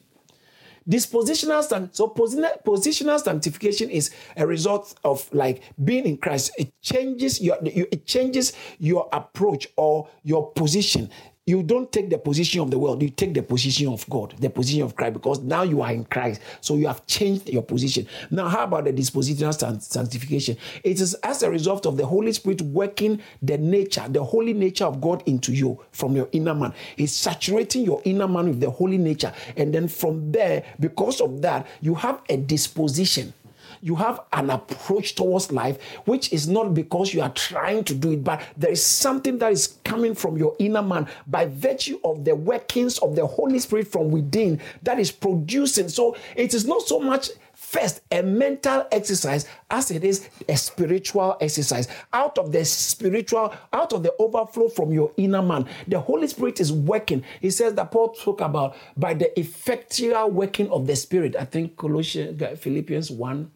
Dispositional 0.88 1.64
so 1.94 2.08
positional 2.08 3.20
sanctification 3.20 3.90
is 3.90 4.12
a 4.38 4.46
result 4.46 4.96
of 5.04 5.28
like 5.34 5.62
being 5.84 6.06
in 6.06 6.18
Christ. 6.18 6.52
It 6.58 6.74
changes 6.82 7.42
your 7.42 7.58
it 7.64 8.06
changes 8.06 8.54
your 8.80 9.08
approach 9.12 9.68
or 9.76 10.08
your 10.24 10.52
position 10.52 11.10
you 11.50 11.64
don't 11.64 11.92
take 11.92 12.12
the 12.12 12.18
position 12.20 12.62
of 12.62 12.70
the 12.70 12.78
world, 12.78 13.02
you 13.02 13.10
take 13.10 13.34
the 13.34 13.42
position 13.42 13.88
of 13.88 14.08
God, 14.08 14.36
the 14.40 14.52
position 14.52 14.84
of 14.84 14.96
Christ, 14.96 15.14
because 15.14 15.40
now 15.40 15.64
you 15.64 15.82
are 15.82 15.92
in 15.92 16.06
Christ. 16.06 16.42
So 16.62 16.76
you 16.76 16.86
have 16.86 17.08
changed 17.08 17.50
your 17.50 17.64
position. 17.64 18.08
Now, 18.30 18.48
how 18.48 18.66
about 18.66 18.86
the 18.86 18.94
dispositional 18.94 19.82
sanctification? 19.82 20.58
It 20.84 21.02
is 21.02 21.16
as 21.16 21.42
a 21.42 21.50
result 21.50 21.88
of 21.88 21.98
the 21.98 22.06
Holy 22.06 22.32
Spirit 22.34 22.62
working 22.62 23.20
the 23.42 23.58
nature, 23.58 24.06
the 24.08 24.24
holy 24.24 24.54
nature 24.54 24.86
of 24.86 25.02
God 25.02 25.24
into 25.26 25.52
you 25.52 25.84
from 25.92 26.16
your 26.16 26.30
inner 26.34 26.54
man. 26.54 26.72
It's 26.98 27.14
saturating 27.14 27.84
your 27.84 28.02
inner 28.06 28.28
man 28.28 28.50
with 28.50 28.60
the 28.60 28.70
holy 28.70 29.00
nature. 29.00 29.34
And 29.58 29.74
then 29.74 29.88
from 29.88 30.32
there, 30.32 30.64
because 30.80 31.20
of 31.20 31.42
that, 31.42 31.66
you 31.82 31.96
have 31.96 32.22
a 32.30 32.38
disposition 32.38 33.34
you 33.82 33.96
have 33.96 34.22
an 34.34 34.50
approach 34.50 35.16
towards 35.16 35.52
life 35.52 35.82
which 36.06 36.32
is 36.34 36.48
not 36.48 36.74
because 36.74 37.14
you 37.14 37.22
are 37.22 37.32
trying 37.32 37.84
to 37.86 37.94
do 37.94 38.14
it, 38.14 38.24
but 38.24 38.42
there 38.58 38.72
is 38.72 38.86
something 38.86 39.38
that 39.40 39.52
is 39.52 39.78
coming 39.84 40.16
from 40.16 40.38
your 40.38 40.56
inner 40.60 40.82
man 40.82 41.08
by 41.28 41.46
virtue 41.46 42.00
of 42.04 42.26
the 42.26 42.36
workings 42.36 42.98
of 43.00 43.16
the 43.16 43.26
Holy 43.26 43.60
Spirit 43.60 43.88
from 43.88 44.12
within 44.12 44.60
that 44.84 45.00
is 45.00 45.12
producing. 45.12 45.90
So 45.90 46.16
it 46.36 46.54
is 46.54 46.66
not 46.66 46.82
so 46.82 47.00
much 47.00 47.30
first 47.60 48.02
a 48.12 48.24
mental 48.24 48.88
exercise 48.92 49.46
as 49.70 49.92
it 49.92 50.04
is 50.04 50.30
a 50.48 50.56
spiritual 50.56 51.38
exercise. 51.42 51.88
Out 52.14 52.38
of 52.38 52.52
the 52.52 52.64
spiritual 52.64 53.54
out 53.74 53.94
of 53.94 54.02
the 54.02 54.14
overflow 54.18 54.70
from 54.70 54.92
your 54.92 55.12
inner 55.18 55.42
man 55.42 55.68
the 55.88 56.00
holy 56.00 56.28
spirit 56.28 56.60
is 56.60 56.72
working. 56.72 57.24
He 57.42 57.52
says 57.52 57.74
that 57.76 57.92
paul 57.92 58.10
talk 58.10 58.42
about 58.42 58.76
by 58.96 59.14
the 59.14 59.38
effectual 59.40 60.32
working 60.32 60.70
of 60.72 60.88
the 60.88 60.96
spirit. 60.96 61.36
I 61.36 61.46
think 61.46 61.76
colossians 61.78 62.42
philippians 62.60 63.12
1 63.12 63.52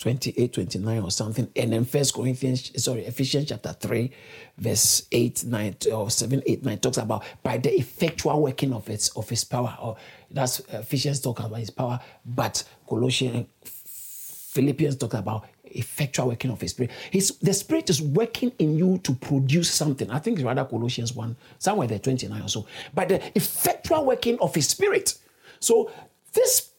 28, 0.00 0.52
29 0.54 1.02
or 1.02 1.10
something. 1.10 1.48
And 1.54 1.72
then 1.72 1.84
First 1.84 2.14
Corinthians, 2.14 2.82
sorry, 2.82 3.04
Ephesians 3.04 3.50
chapter 3.50 3.74
3, 3.74 4.10
verse 4.56 5.06
8, 5.12 5.44
9, 5.44 5.76
or 5.92 6.10
7, 6.10 6.42
8, 6.46 6.64
9 6.64 6.78
talks 6.78 6.96
about 6.96 7.22
by 7.42 7.58
the 7.58 7.70
effectual 7.78 8.42
working 8.42 8.72
of 8.72 8.88
its 8.88 9.10
of 9.10 9.28
his 9.28 9.44
power. 9.44 9.76
Or 9.80 9.96
that's 10.30 10.60
Ephesians 10.60 11.20
talking 11.20 11.44
about 11.44 11.58
his 11.58 11.70
power, 11.70 12.00
but 12.24 12.64
Colossians, 12.88 13.46
Philippians 13.64 14.96
talk 14.96 15.14
about 15.14 15.46
effectual 15.64 16.28
working 16.28 16.50
of 16.50 16.60
his 16.62 16.70
spirit. 16.70 16.90
His, 17.10 17.36
the 17.38 17.52
spirit 17.52 17.90
is 17.90 18.00
working 18.00 18.52
in 18.58 18.78
you 18.78 18.98
to 19.04 19.14
produce 19.14 19.70
something. 19.70 20.10
I 20.10 20.18
think 20.18 20.38
it's 20.38 20.44
rather 20.44 20.64
Colossians 20.64 21.12
1, 21.12 21.36
somewhere 21.58 21.86
there, 21.86 21.98
29 21.98 22.40
or 22.40 22.48
so. 22.48 22.66
But 22.94 23.10
the 23.10 23.36
effectual 23.36 24.06
working 24.06 24.38
of 24.40 24.54
his 24.54 24.66
spirit. 24.66 25.18
So 25.60 25.90
this 26.32 26.69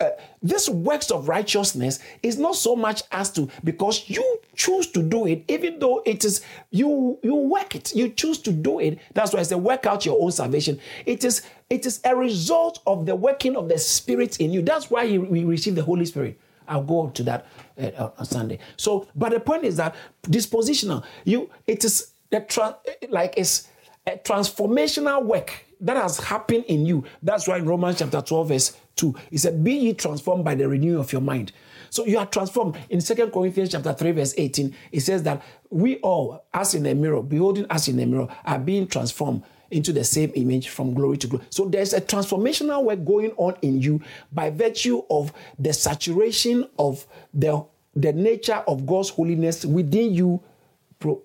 uh, 0.00 0.10
this 0.42 0.68
works 0.68 1.10
of 1.10 1.28
righteousness 1.28 1.98
is 2.22 2.38
not 2.38 2.56
so 2.56 2.76
much 2.76 3.02
as 3.12 3.30
to 3.32 3.48
because 3.62 4.08
you 4.08 4.38
choose 4.54 4.86
to 4.88 5.02
do 5.02 5.26
it, 5.26 5.44
even 5.48 5.78
though 5.78 6.02
it 6.04 6.24
is 6.24 6.42
you 6.70 7.18
you 7.22 7.34
work 7.34 7.74
it, 7.74 7.94
you 7.94 8.08
choose 8.10 8.38
to 8.38 8.52
do 8.52 8.78
it. 8.80 8.98
That's 9.14 9.32
why 9.32 9.40
I 9.40 9.42
say 9.44 9.54
work 9.54 9.86
out 9.86 10.04
your 10.04 10.20
own 10.22 10.32
salvation. 10.32 10.78
It 11.06 11.24
is 11.24 11.42
it 11.70 11.86
is 11.86 12.00
a 12.04 12.14
result 12.14 12.80
of 12.86 13.06
the 13.06 13.16
working 13.16 13.56
of 13.56 13.68
the 13.68 13.78
Spirit 13.78 14.40
in 14.40 14.52
you. 14.52 14.62
That's 14.62 14.90
why 14.90 15.18
we 15.18 15.44
receive 15.44 15.74
the 15.74 15.82
Holy 15.82 16.04
Spirit. 16.04 16.38
I'll 16.66 16.82
go 16.82 17.10
to 17.10 17.22
that 17.24 17.46
uh, 17.78 18.10
on 18.18 18.24
Sunday. 18.24 18.58
So, 18.76 19.08
but 19.14 19.30
the 19.30 19.40
point 19.40 19.64
is 19.64 19.76
that 19.76 19.94
dispositional. 20.26 21.04
You 21.24 21.50
it 21.66 21.84
is 21.84 22.12
the 22.30 22.40
tra- 22.40 22.78
like 23.08 23.34
it's 23.36 23.68
a 24.06 24.12
transformational 24.12 25.24
work 25.24 25.64
that 25.80 25.96
has 25.96 26.18
happened 26.18 26.64
in 26.66 26.86
you. 26.86 27.04
That's 27.22 27.46
why 27.46 27.58
in 27.58 27.66
Romans 27.66 27.98
chapter 27.98 28.20
12, 28.20 28.48
verse 28.48 28.76
2, 28.96 29.14
he 29.30 29.38
said, 29.38 29.62
Be 29.62 29.72
ye 29.72 29.92
transformed 29.94 30.44
by 30.44 30.54
the 30.54 30.68
renewing 30.68 30.98
of 30.98 31.12
your 31.12 31.22
mind. 31.22 31.52
So 31.90 32.04
you 32.06 32.18
are 32.18 32.26
transformed. 32.26 32.76
In 32.90 33.00
Second 33.00 33.30
Corinthians 33.30 33.70
chapter 33.70 33.92
3, 33.92 34.10
verse 34.12 34.34
18, 34.36 34.74
it 34.90 35.00
says 35.00 35.22
that 35.22 35.42
we 35.70 35.98
all, 35.98 36.44
as 36.52 36.74
in 36.74 36.86
a 36.86 36.94
mirror, 36.94 37.22
beholding 37.22 37.66
us 37.70 37.86
in 37.88 38.00
a 38.00 38.06
mirror, 38.06 38.28
are 38.44 38.58
being 38.58 38.86
transformed 38.86 39.44
into 39.70 39.92
the 39.92 40.04
same 40.04 40.32
image 40.34 40.68
from 40.68 40.94
glory 40.94 41.16
to 41.18 41.26
glory. 41.26 41.44
So 41.50 41.66
there's 41.66 41.92
a 41.92 42.00
transformational 42.00 42.84
work 42.84 43.04
going 43.04 43.30
on 43.36 43.56
in 43.62 43.80
you 43.80 44.00
by 44.32 44.50
virtue 44.50 45.02
of 45.10 45.32
the 45.58 45.72
saturation 45.72 46.68
of 46.78 47.06
the, 47.32 47.64
the 47.94 48.12
nature 48.12 48.62
of 48.66 48.86
God's 48.86 49.10
holiness 49.10 49.64
within 49.64 50.14
you, 50.14 50.42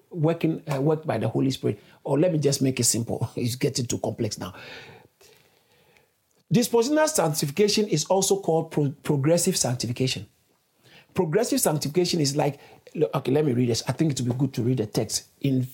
working 0.09 0.61
uh, 0.71 0.81
worked 0.81 1.07
by 1.07 1.17
the 1.17 1.27
Holy 1.27 1.51
Spirit. 1.51 1.79
Or 2.03 2.19
let 2.19 2.31
me 2.31 2.39
just 2.39 2.61
make 2.61 2.79
it 2.79 2.85
simple. 2.85 3.29
It's 3.35 3.55
getting 3.55 3.85
too 3.85 3.99
complex 3.99 4.37
now. 4.37 4.53
Dispositional 6.53 7.07
sanctification 7.07 7.87
is 7.87 8.05
also 8.05 8.39
called 8.39 8.71
pro- 8.71 8.93
progressive 9.03 9.55
sanctification. 9.55 10.25
Progressive 11.13 11.61
sanctification 11.61 12.21
is 12.21 12.35
like, 12.35 12.59
okay, 13.13 13.31
let 13.31 13.45
me 13.45 13.53
read 13.53 13.69
this. 13.69 13.83
I 13.87 13.91
think 13.91 14.11
it 14.11 14.21
would 14.21 14.29
be 14.29 14.35
good 14.37 14.53
to 14.53 14.63
read 14.63 14.77
the 14.77 14.87
text 14.87 15.25
in 15.41 15.67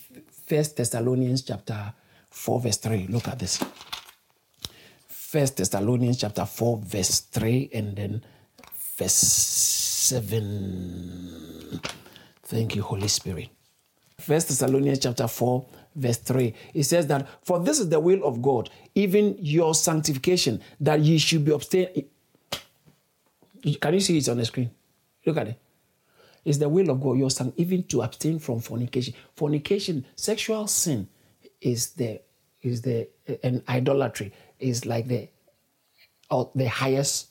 First 0.47 0.77
Thessalonians 0.77 1.41
chapter 1.43 1.93
4, 2.29 2.61
verse 2.61 2.77
3. 2.77 3.07
Look 3.07 3.27
at 3.27 3.39
this. 3.39 3.63
First 5.07 5.57
Thessalonians 5.57 6.17
chapter 6.17 6.45
4, 6.45 6.81
verse 6.83 7.21
3, 7.21 7.69
and 7.73 7.95
then 7.95 8.23
verse 8.97 9.13
7. 9.13 11.79
Thank 12.43 12.75
you, 12.75 12.83
Holy 12.83 13.07
Spirit. 13.07 13.49
First 14.19 14.49
Thessalonians 14.49 14.99
chapter 14.99 15.27
4, 15.27 15.65
verse 15.95 16.17
3. 16.17 16.53
It 16.73 16.83
says 16.83 17.07
that, 17.07 17.27
For 17.43 17.59
this 17.59 17.79
is 17.79 17.89
the 17.89 17.99
will 17.99 18.23
of 18.23 18.41
God, 18.41 18.69
even 18.93 19.37
your 19.39 19.73
sanctification, 19.73 20.61
that 20.79 20.99
ye 20.99 21.17
should 21.17 21.45
be 21.45 21.51
abstain. 21.51 21.87
Can 23.81 23.93
you 23.93 23.99
see 23.99 24.17
it 24.17 24.29
on 24.29 24.37
the 24.37 24.45
screen? 24.45 24.69
Look 25.25 25.37
at 25.37 25.47
it. 25.47 25.59
It's 26.43 26.59
the 26.59 26.69
will 26.69 26.91
of 26.91 27.01
God, 27.01 27.17
your 27.17 27.31
son, 27.31 27.53
even 27.57 27.83
to 27.83 28.03
abstain 28.03 28.37
from 28.37 28.59
fornication. 28.59 29.15
Fornication, 29.35 30.05
sexual 30.15 30.67
sin, 30.67 31.07
is 31.61 31.91
the 31.93 32.21
is 32.61 32.81
the 32.81 33.07
and 33.43 33.63
idolatry 33.67 34.31
is 34.59 34.85
like 34.85 35.07
the 35.07 35.27
or 36.29 36.51
the 36.55 36.67
highest 36.67 37.29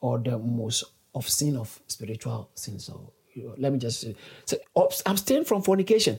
or 0.00 0.18
the 0.18 0.38
most 0.38 0.84
of 1.14 1.28
sin 1.28 1.56
of 1.56 1.80
spiritual 1.86 2.50
sin. 2.54 2.78
So 2.78 3.12
you 3.34 3.44
know, 3.44 3.54
let 3.58 3.72
me 3.72 3.78
just 3.78 4.00
say, 4.00 4.14
so 4.44 4.56
abstain 5.06 5.44
from 5.44 5.62
fornication. 5.62 6.18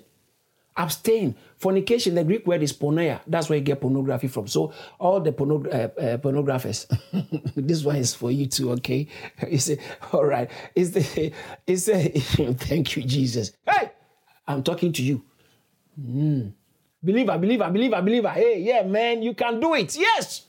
Abstain. 0.77 1.35
Fornication, 1.57 2.15
the 2.15 2.23
Greek 2.23 2.45
word 2.45 2.61
is 2.61 2.73
porneia. 2.73 3.21
That's 3.27 3.49
where 3.49 3.57
you 3.57 3.63
get 3.63 3.79
pornography 3.79 4.27
from. 4.27 4.47
So 4.47 4.73
all 4.99 5.21
the 5.21 5.29
uh, 5.31 5.33
uh, 5.33 6.17
pornographers, 6.17 6.85
this 7.55 7.83
one 7.83 7.95
is 7.95 8.13
for 8.13 8.29
you 8.31 8.45
too, 8.47 8.71
okay? 8.73 9.07
You 9.49 9.57
say, 9.57 9.79
all 10.11 10.25
right. 10.25 10.49
Is 10.75 10.91
the, 10.91 11.31
is 11.65 11.85
the, 11.85 12.09
thank 12.59 12.95
you, 12.97 13.03
Jesus. 13.03 13.53
Hey, 13.65 13.91
I'm 14.47 14.63
talking 14.63 14.91
to 14.93 15.01
you. 15.01 15.23
Mm. 15.99 16.51
Believer, 17.01 17.37
believer, 17.37 17.69
believer, 17.69 18.01
believer. 18.01 18.29
Hey, 18.29 18.59
yeah, 18.61 18.83
man, 18.83 19.21
you 19.21 19.33
can 19.33 19.59
do 19.59 19.75
it. 19.75 19.95
Yes. 19.95 20.45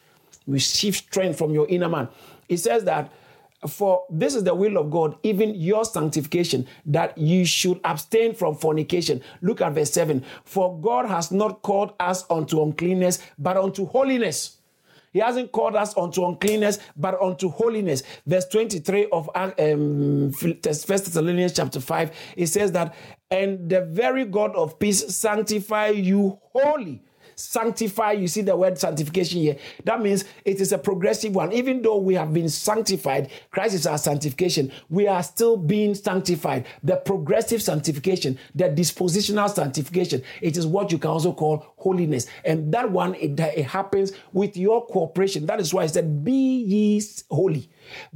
Receive 0.46 0.96
strength 0.96 1.38
from 1.38 1.52
your 1.52 1.68
inner 1.68 1.88
man. 1.88 2.08
It 2.48 2.58
says 2.58 2.84
that 2.84 3.12
for 3.66 4.04
this 4.10 4.34
is 4.34 4.44
the 4.44 4.54
will 4.54 4.76
of 4.76 4.90
God, 4.90 5.16
even 5.22 5.54
your 5.54 5.84
sanctification, 5.84 6.66
that 6.86 7.16
you 7.16 7.44
should 7.44 7.80
abstain 7.84 8.34
from 8.34 8.54
fornication. 8.54 9.22
Look 9.40 9.60
at 9.60 9.72
verse 9.72 9.92
7. 9.92 10.24
For 10.44 10.78
God 10.80 11.06
has 11.06 11.32
not 11.32 11.62
called 11.62 11.94
us 11.98 12.24
unto 12.30 12.62
uncleanness, 12.62 13.20
but 13.38 13.56
unto 13.56 13.86
holiness. 13.86 14.58
He 15.12 15.20
hasn't 15.20 15.50
called 15.50 15.76
us 15.76 15.96
unto 15.96 16.26
uncleanness, 16.26 16.78
but 16.94 17.18
unto 17.22 17.48
holiness. 17.48 18.02
Verse 18.26 18.46
23 18.48 19.08
of 19.12 19.30
um, 19.34 20.30
First 20.32 20.86
Thessalonians 20.86 21.54
chapter 21.54 21.80
5, 21.80 22.10
it 22.36 22.46
says 22.48 22.72
that, 22.72 22.94
and 23.30 23.70
the 23.70 23.80
very 23.80 24.26
God 24.26 24.54
of 24.54 24.78
peace 24.78 25.14
sanctify 25.16 25.88
you 25.88 26.38
wholly 26.52 27.02
sanctify. 27.36 28.12
You 28.12 28.26
see 28.26 28.40
the 28.40 28.56
word 28.56 28.78
sanctification 28.78 29.40
here. 29.40 29.56
That 29.84 30.00
means 30.00 30.24
it 30.44 30.60
is 30.60 30.72
a 30.72 30.78
progressive 30.78 31.34
one. 31.34 31.52
Even 31.52 31.82
though 31.82 31.98
we 31.98 32.14
have 32.14 32.32
been 32.32 32.48
sanctified, 32.48 33.30
Christ 33.50 33.74
is 33.74 33.86
our 33.86 33.98
sanctification, 33.98 34.72
we 34.88 35.06
are 35.06 35.22
still 35.22 35.56
being 35.56 35.94
sanctified. 35.94 36.66
The 36.82 36.96
progressive 36.96 37.62
sanctification, 37.62 38.38
the 38.54 38.64
dispositional 38.64 39.50
sanctification, 39.50 40.22
it 40.40 40.56
is 40.56 40.66
what 40.66 40.90
you 40.90 40.98
can 40.98 41.10
also 41.10 41.32
call 41.32 41.74
holiness. 41.76 42.26
And 42.44 42.72
that 42.72 42.90
one, 42.90 43.14
it, 43.14 43.38
it 43.38 43.66
happens 43.66 44.12
with 44.32 44.56
your 44.56 44.86
cooperation. 44.86 45.46
That 45.46 45.60
is 45.60 45.72
why 45.72 45.82
I 45.82 45.86
said, 45.86 46.24
Be 46.24 46.32
ye 46.32 47.02
holy 47.30 47.68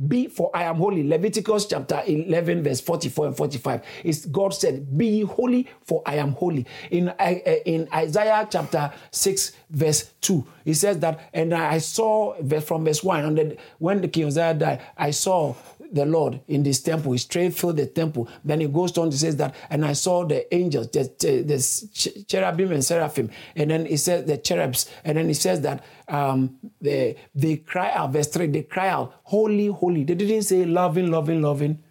Be 0.09 0.29
for 0.29 0.51
I 0.55 0.65
am 0.65 0.77
holy. 0.77 1.07
Leviticus 1.07 1.67
chapter 1.67 2.03
11, 2.07 2.63
verse 2.63 2.81
44 2.81 3.27
and 3.29 3.37
45. 3.37 3.83
Is 4.05 4.27
God 4.27 4.55
said, 4.55 4.97
Be 4.97 5.23
holy, 5.23 5.69
for 5.83 6.03
I 6.07 6.17
am 6.17 6.33
holy. 6.33 6.67
In, 6.91 7.09
uh, 7.09 7.35
in 7.65 7.89
Isaiah 7.93 8.47
chapter 8.51 8.93
6, 9.11 9.53
verse 9.71 10.11
2, 10.21 10.47
he 10.71 10.75
says 10.75 11.01
that, 11.01 11.29
and 11.33 11.53
I 11.53 11.79
saw 11.79 12.35
from 12.61 12.85
verse 12.85 13.03
1, 13.03 13.25
and 13.25 13.39
then 13.39 13.57
when 13.79 14.01
the 14.01 14.09
king 14.09 14.27
Uzziah 14.27 14.55
died, 14.55 14.81
I 14.97 15.11
saw 15.11 15.55
the 15.93 16.07
Lord 16.07 16.41
in 16.47 16.63
this 16.63 16.81
temple. 16.81 17.11
He 17.11 17.19
straight 17.19 17.55
filled 17.55 17.79
the 17.79 17.87
temple. 17.87 18.29
Then 18.45 18.61
he 18.61 18.69
goes 18.69 18.97
on 18.97 19.11
to 19.11 19.19
says 19.19 19.37
that, 19.39 19.55
and 19.69 19.85
I 19.85 19.95
saw 19.95 20.25
the 20.25 20.53
angels, 20.55 20.91
the, 20.91 21.03
the 21.19 22.25
cherubim 22.29 22.71
and 22.71 22.85
seraphim, 22.85 23.31
and 23.57 23.71
then 23.73 23.87
he 23.87 23.97
says 23.97 24.27
the 24.27 24.39
cherubs, 24.39 24.89
and 25.05 25.19
then 25.19 25.27
he 25.27 25.35
says 25.35 25.61
that 25.63 25.85
um, 26.07 26.57
they 26.81 27.17
they 27.35 27.57
cry 27.57 27.91
out. 27.91 28.13
Verse 28.13 28.29
three, 28.29 28.47
they 28.47 28.63
cry 28.63 28.91
out, 28.91 29.15
holy, 29.25 29.67
holy. 29.67 30.05
They 30.05 30.15
didn't 30.15 30.43
say 30.43 30.65
loving, 30.65 31.11
loving, 31.11 31.43
loving, 31.43 31.83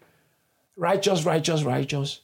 righteous, 0.77 1.25
righteous, 1.25 1.63
righteous, 1.63 2.21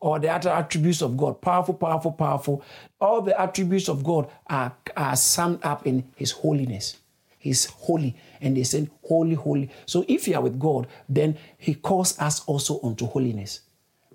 or 0.00 0.18
the 0.18 0.28
other 0.28 0.50
attributes 0.50 1.02
of 1.02 1.16
God, 1.16 1.40
powerful, 1.40 1.74
powerful, 1.74 2.12
powerful. 2.12 2.62
All 3.00 3.20
the 3.20 3.38
attributes 3.40 3.88
of 3.88 4.04
God 4.04 4.28
are, 4.46 4.74
are 4.96 5.16
summed 5.16 5.60
up 5.62 5.86
in 5.86 6.04
His 6.16 6.30
holiness. 6.30 6.96
He's 7.38 7.66
holy. 7.66 8.16
And 8.40 8.56
they 8.56 8.64
said, 8.64 8.90
Holy, 9.02 9.34
holy. 9.34 9.70
So 9.86 10.04
if 10.08 10.28
you 10.28 10.34
are 10.34 10.42
with 10.42 10.58
God, 10.58 10.86
then 11.08 11.36
He 11.56 11.74
calls 11.74 12.18
us 12.18 12.44
also 12.44 12.80
unto 12.82 13.06
holiness. 13.06 13.60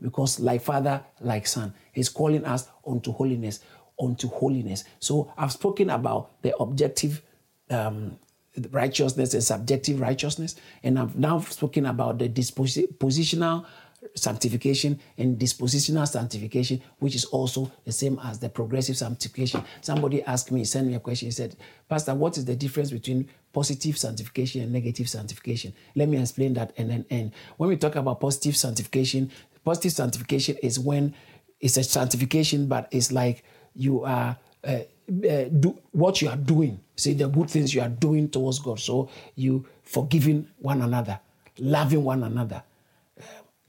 Because 0.01 0.39
like 0.39 0.61
Father, 0.61 1.03
like 1.21 1.47
Son, 1.47 1.73
He's 1.91 2.09
calling 2.09 2.45
us 2.45 2.67
unto 2.85 3.11
holiness, 3.11 3.59
unto 4.01 4.27
holiness. 4.27 4.83
So 4.99 5.31
I've 5.37 5.51
spoken 5.51 5.89
about 5.89 6.41
the 6.41 6.55
objective 6.57 7.21
um, 7.69 8.17
righteousness 8.71 9.33
and 9.33 9.43
subjective 9.43 9.99
righteousness. 9.99 10.55
And 10.83 10.99
I've 10.99 11.17
now 11.17 11.39
spoken 11.39 11.85
about 11.85 12.19
the 12.19 12.29
dispositional 12.29 13.65
sanctification 14.15 14.99
and 15.17 15.37
dispositional 15.37 16.07
sanctification, 16.07 16.81
which 16.99 17.15
is 17.15 17.25
also 17.25 17.71
the 17.85 17.91
same 17.91 18.19
as 18.23 18.39
the 18.39 18.49
progressive 18.49 18.97
sanctification. 18.97 19.63
Somebody 19.81 20.23
asked 20.23 20.51
me, 20.51 20.63
sent 20.63 20.87
me 20.87 20.95
a 20.95 20.99
question. 20.99 21.27
He 21.27 21.31
said, 21.31 21.55
Pastor, 21.89 22.13
what 22.13 22.37
is 22.37 22.45
the 22.45 22.55
difference 22.55 22.91
between 22.91 23.29
positive 23.51 23.97
sanctification 23.97 24.61
and 24.61 24.71
negative 24.71 25.09
sanctification? 25.09 25.73
Let 25.95 26.09
me 26.09 26.19
explain 26.19 26.53
that 26.55 26.73
and 26.77 26.89
then 26.89 27.05
end. 27.09 27.31
When 27.57 27.69
we 27.69 27.77
talk 27.77 27.95
about 27.95 28.19
positive 28.19 28.57
sanctification, 28.57 29.31
positive 29.63 29.91
sanctification 29.91 30.57
is 30.61 30.79
when 30.79 31.13
it's 31.59 31.77
a 31.77 31.83
sanctification, 31.83 32.67
but 32.67 32.87
it's 32.91 33.11
like 33.11 33.43
you 33.75 34.03
are 34.03 34.37
uh, 34.65 34.79
uh, 35.29 35.43
do 35.59 35.77
what 35.91 36.21
you 36.21 36.29
are 36.29 36.37
doing. 36.37 36.79
See 36.95 37.13
the 37.13 37.27
good 37.27 37.49
things 37.49 37.73
you 37.73 37.81
are 37.81 37.89
doing 37.89 38.29
towards 38.29 38.59
God. 38.59 38.79
So 38.79 39.09
you 39.35 39.65
forgiving 39.83 40.47
one 40.59 40.81
another, 40.81 41.19
loving 41.57 42.03
one 42.03 42.23
another 42.23 42.63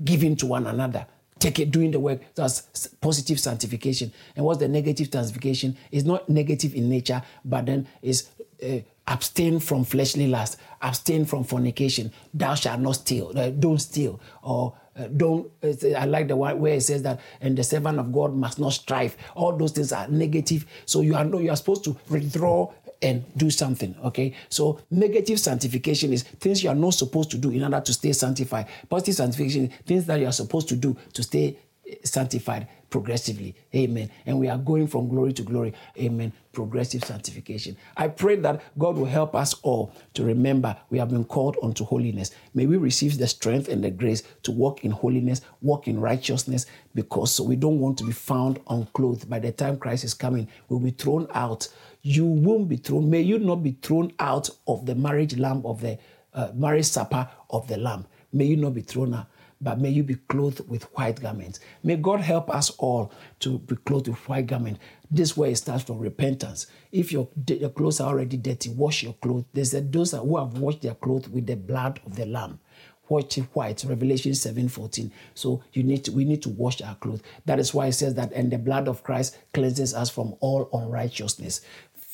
giving 0.03 0.37
to 0.37 0.47
one 0.47 0.67
another. 0.67 1.07
Take 1.39 1.59
it 1.59 1.71
doing 1.71 1.91
the 1.91 2.01
work. 2.01 2.21
That's 2.35 2.87
positive 3.01 3.39
sanctification. 3.39 4.13
And 4.35 4.45
what's 4.45 4.61
the 4.61 4.69
negative 4.69 5.09
sanctification? 5.13 5.77
Is 5.91 6.05
not 6.05 6.29
negative 6.29 6.75
in 6.75 6.89
nature 6.89 7.23
but 7.45 7.67
then 7.67 7.87
is 8.03 8.29
uh, 8.63 8.79
abstain 9.07 9.61
from 9.61 9.85
fleshly 9.85 10.27
lust 10.27 10.59
abstain 10.81 11.25
from 11.25 11.45
fornication. 11.45 12.13
Thou 12.33 12.55
shalt 12.55 12.81
not 12.81 12.93
steal 12.93 13.37
uh, 13.37 13.51
don't 13.51 13.79
steal. 13.79 14.21
Or 14.43 14.75
uh, 14.97 15.09
don't 15.09 15.51
i 15.99 16.05
like 16.05 16.29
the 16.29 16.37
one 16.37 16.59
where 16.61 16.75
it 16.75 16.83
says 16.83 17.03
that 17.03 17.21
and 17.41 17.59
the 17.59 17.65
servant 17.65 17.99
of 17.99 18.13
god 18.13 18.35
must 18.35 18.59
not 18.59 18.73
strive. 18.73 19.17
All 19.35 19.57
those 19.57 19.73
things 19.73 19.93
are 19.93 20.09
negative. 20.09 20.67
So 20.87 21.01
you 21.01 21.15
are 21.15 21.27
you 21.27 21.51
are 21.51 21.57
supposed 21.57 21.85
to 21.85 21.97
withdraw 22.09 22.73
and 23.03 23.25
do 23.37 23.51
something. 23.51 23.95
Okay. 24.05 24.35
So 24.49 24.81
negative 24.91 25.39
sanctification 25.41 26.13
is 26.13 26.23
things 26.23 26.63
you 26.63 26.71
are 26.71 26.75
not 26.75 26.95
supposed 26.95 27.31
to 27.33 27.39
do 27.39 27.51
in 27.51 27.63
order 27.63 27.81
to 27.81 27.93
stay 27.93 28.13
sanctified. 28.13 28.67
Positive 28.89 29.15
sanctification 29.15 29.67
is 29.67 29.79
things 29.85 30.07
that 30.07 30.21
you 30.21 30.27
are 30.27 30.33
supposed 30.33 30.69
to 30.69 30.77
do 30.77 30.97
to 31.13 31.23
stay 31.23 31.59
eh, 31.87 31.97
sanctified 32.05 32.69
progressively. 32.95 33.57
Amen. 33.75 34.09
And 34.25 34.39
we 34.39 34.49
are 34.49 34.57
going 34.57 34.87
from 34.87 35.09
glory 35.09 35.33
to 35.33 35.43
glory. 35.43 35.75
Amen. 35.99 36.33
Progressive 36.53 37.03
sanctification. 37.03 37.77
I 37.97 38.07
pray 38.07 38.37
that 38.37 38.63
God 38.79 38.97
will 38.97 39.07
help 39.07 39.35
us 39.35 39.53
all 39.65 39.93
to 40.15 40.23
remember 40.23 40.77
we 40.91 40.99
have 40.99 41.11
been 41.11 41.25
called 41.25 41.57
unto 41.61 41.85
holiness. 41.85 42.31
May 42.55 42.67
we 42.67 42.77
receive 42.77 43.19
the 43.19 43.27
strength 43.27 43.67
and 43.67 43.83
the 43.83 43.91
grace 43.91 44.23
to 44.45 44.53
walk 44.53 44.85
in 44.85 44.93
holiness, 44.93 45.41
walk 45.61 45.89
in 45.89 45.99
righteousness, 45.99 46.67
because 46.95 47.41
we 47.41 47.57
don't 47.57 47.81
want 47.81 47.99
to 47.99 48.05
be 48.05 48.13
found 48.13 48.61
unclothed. 48.69 49.29
By 49.29 49.41
the 49.41 49.51
time 49.51 49.77
Christ 49.77 50.05
is 50.05 50.15
coming, 50.15 50.47
we'll 50.69 50.79
be 50.79 50.93
thrown 50.93 51.27
out 51.35 51.67
you 52.05 52.27
won't 52.27 52.69
be 52.69 52.77
thrown. 52.77 53.11
May 53.11 53.23
you 53.23 53.39
not 53.39 53.63
be 53.63 53.79
thrown 53.81 54.13
out 54.21 54.51
of 54.69 54.85
the 54.85 54.95
marriage 54.95 55.39
lamb 55.39 55.63
of 55.65 55.81
the 55.81 55.99
uh, 56.35 56.51
marriage 56.55 56.85
supper 56.85 57.29
of 57.49 57.67
the 57.67 57.79
lamb. 57.79 58.07
May 58.31 58.45
you 58.45 58.57
not 58.57 58.75
be 58.75 58.83
thrown 58.83 59.15
out, 59.15 59.27
but 59.59 59.81
may 59.81 59.89
you 59.89 60.03
be 60.03 60.17
clothed 60.17 60.69
with 60.69 60.85
white 60.93 61.23
garments. 61.23 61.61
May 61.83 61.97
God 61.97 62.21
help 62.21 62.51
us 62.51 62.69
all 62.73 63.11
to 63.41 63.59
be 63.59 63.77
clothed 63.77 64.09
with 64.09 64.29
white 64.29 64.47
garment. 64.47 64.79
This 65.11 65.35
way 65.35 65.53
it 65.53 65.57
starts 65.57 65.85
from 65.85 65.99
repentance. 65.99 66.67
If 66.93 67.11
your, 67.11 67.29
your 67.47 67.71
clothes 67.71 68.01
are 68.01 68.11
already 68.11 68.37
dirty, 68.37 68.69
wash 68.69 69.03
your 69.03 69.15
clothes. 69.15 69.45
There's 69.55 69.73
a, 69.73 69.81
those 69.81 70.13
who 70.13 70.37
have 70.37 70.59
washed 70.59 70.83
their 70.83 70.95
clothes 70.95 71.31
with 71.31 71.47
the 71.47 71.57
blood 71.57 72.01
of 72.05 72.17
the 72.17 72.27
lamb 72.27 72.61
white 73.09 73.35
white 73.53 73.85
revelation 73.87 74.35
7 74.35 74.69
14 74.69 75.13
so 75.35 75.63
you 75.73 75.83
need 75.83 76.05
to 76.05 76.13
we 76.13 76.25
need 76.25 76.43
to 76.43 76.49
wash 76.49 76.81
our 76.81 76.95
clothes 76.97 77.21
that 77.45 77.59
is 77.59 77.75
why 77.75 77.87
it 77.87 77.93
says 77.93 78.15
that 78.15 78.33
and 78.33 78.51
the 78.51 78.59
blood 78.59 78.89
of 78.89 79.03
christ 79.03 79.37
cleanses 79.53 79.95
us 79.95 80.09
from 80.09 80.35
all 80.41 80.69
unrighteousness 80.73 81.61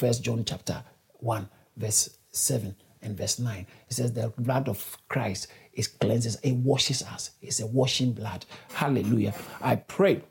First 0.00 0.24
John 0.24 0.46
chapter 0.46 0.82
1, 1.18 1.46
verse 1.76 2.16
7 2.30 2.74
and 3.02 3.18
verse 3.18 3.38
9. 3.38 3.66
It 3.86 3.92
says 3.92 4.14
the 4.14 4.32
blood 4.38 4.66
of 4.66 4.96
Christ 5.10 5.48
is 5.74 5.88
cleanses, 5.88 6.38
it 6.42 6.54
washes 6.54 7.02
us. 7.02 7.32
It's 7.42 7.60
a 7.60 7.66
washing 7.66 8.12
blood. 8.12 8.46
Hallelujah. 8.72 9.34
I 9.60 9.76
pray 9.76 10.22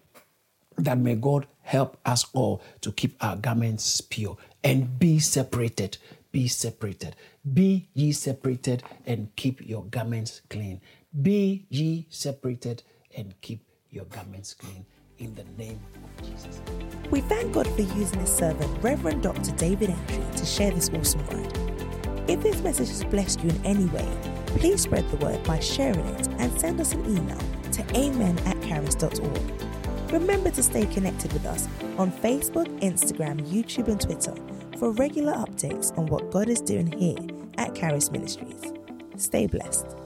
that 0.80 0.97
may 0.97 1.13
God 1.13 1.45
help 1.61 1.99
us 2.03 2.26
all 2.34 2.63
to 2.82 2.91
keep 2.91 3.24
our 3.24 3.36
garments 3.36 4.01
pure 4.01 4.38
and 4.63 4.97
be 4.97 5.20
separated. 5.20 5.99
Be 6.32 6.47
separated. 6.47 7.15
Be 7.53 7.89
ye 7.93 8.11
separated 8.11 8.82
and 9.05 9.30
keep 9.36 9.61
your 9.70 9.84
garments 9.84 10.41
clean. 10.49 10.82
Be 11.22 11.67
ye 11.70 12.07
separated 12.09 12.82
and 13.15 13.39
keep 13.41 13.63
your 13.91 14.05
garments 14.05 14.55
clean 14.55 14.88
in 15.20 15.36
the 15.36 15.43
name 15.57 15.80
of 15.95 16.28
Jesus. 16.28 16.61
We 17.11 17.22
thank 17.22 17.53
God 17.53 17.67
for 17.67 17.82
using 17.82 18.20
his 18.20 18.30
servant, 18.32 18.84
Reverend 18.84 19.24
Dr. 19.24 19.51
David 19.51 19.89
Entry, 19.89 20.24
to 20.36 20.45
share 20.45 20.72
this 20.72 20.89
awesome 20.89 21.26
word. 21.28 21.51
If 22.30 22.41
this 22.41 22.61
message 22.61 22.89
has 22.89 23.03
blessed 23.03 23.43
you 23.43 23.49
in 23.49 23.65
any 23.65 23.86
way, 23.86 24.07
please 24.47 24.82
spread 24.82 25.09
the 25.09 25.17
word 25.17 25.43
by 25.43 25.59
sharing 25.59 26.05
it 26.05 26.28
and 26.38 26.59
send 26.59 26.80
us 26.80 26.93
an 26.93 27.05
email 27.05 27.39
to 27.72 27.97
amen 27.97 28.38
at 28.39 28.61
charis.org. 28.61 30.11
Remember 30.11 30.49
to 30.51 30.63
stay 30.63 30.86
connected 30.88 31.32
with 31.34 31.45
us 31.45 31.67
on 31.97 32.11
Facebook, 32.11 32.67
Instagram, 32.82 33.41
YouTube, 33.47 33.88
and 33.88 34.01
Twitter 34.01 34.34
for 34.78 34.91
regular 34.91 35.34
updates 35.34 35.95
on 35.97 36.07
what 36.07 36.32
God 36.32 36.49
is 36.49 36.61
doing 36.61 36.91
here 36.91 37.17
at 37.57 37.76
Charis 37.76 38.11
Ministries. 38.11 38.74
Stay 39.17 39.47
blessed. 39.47 39.99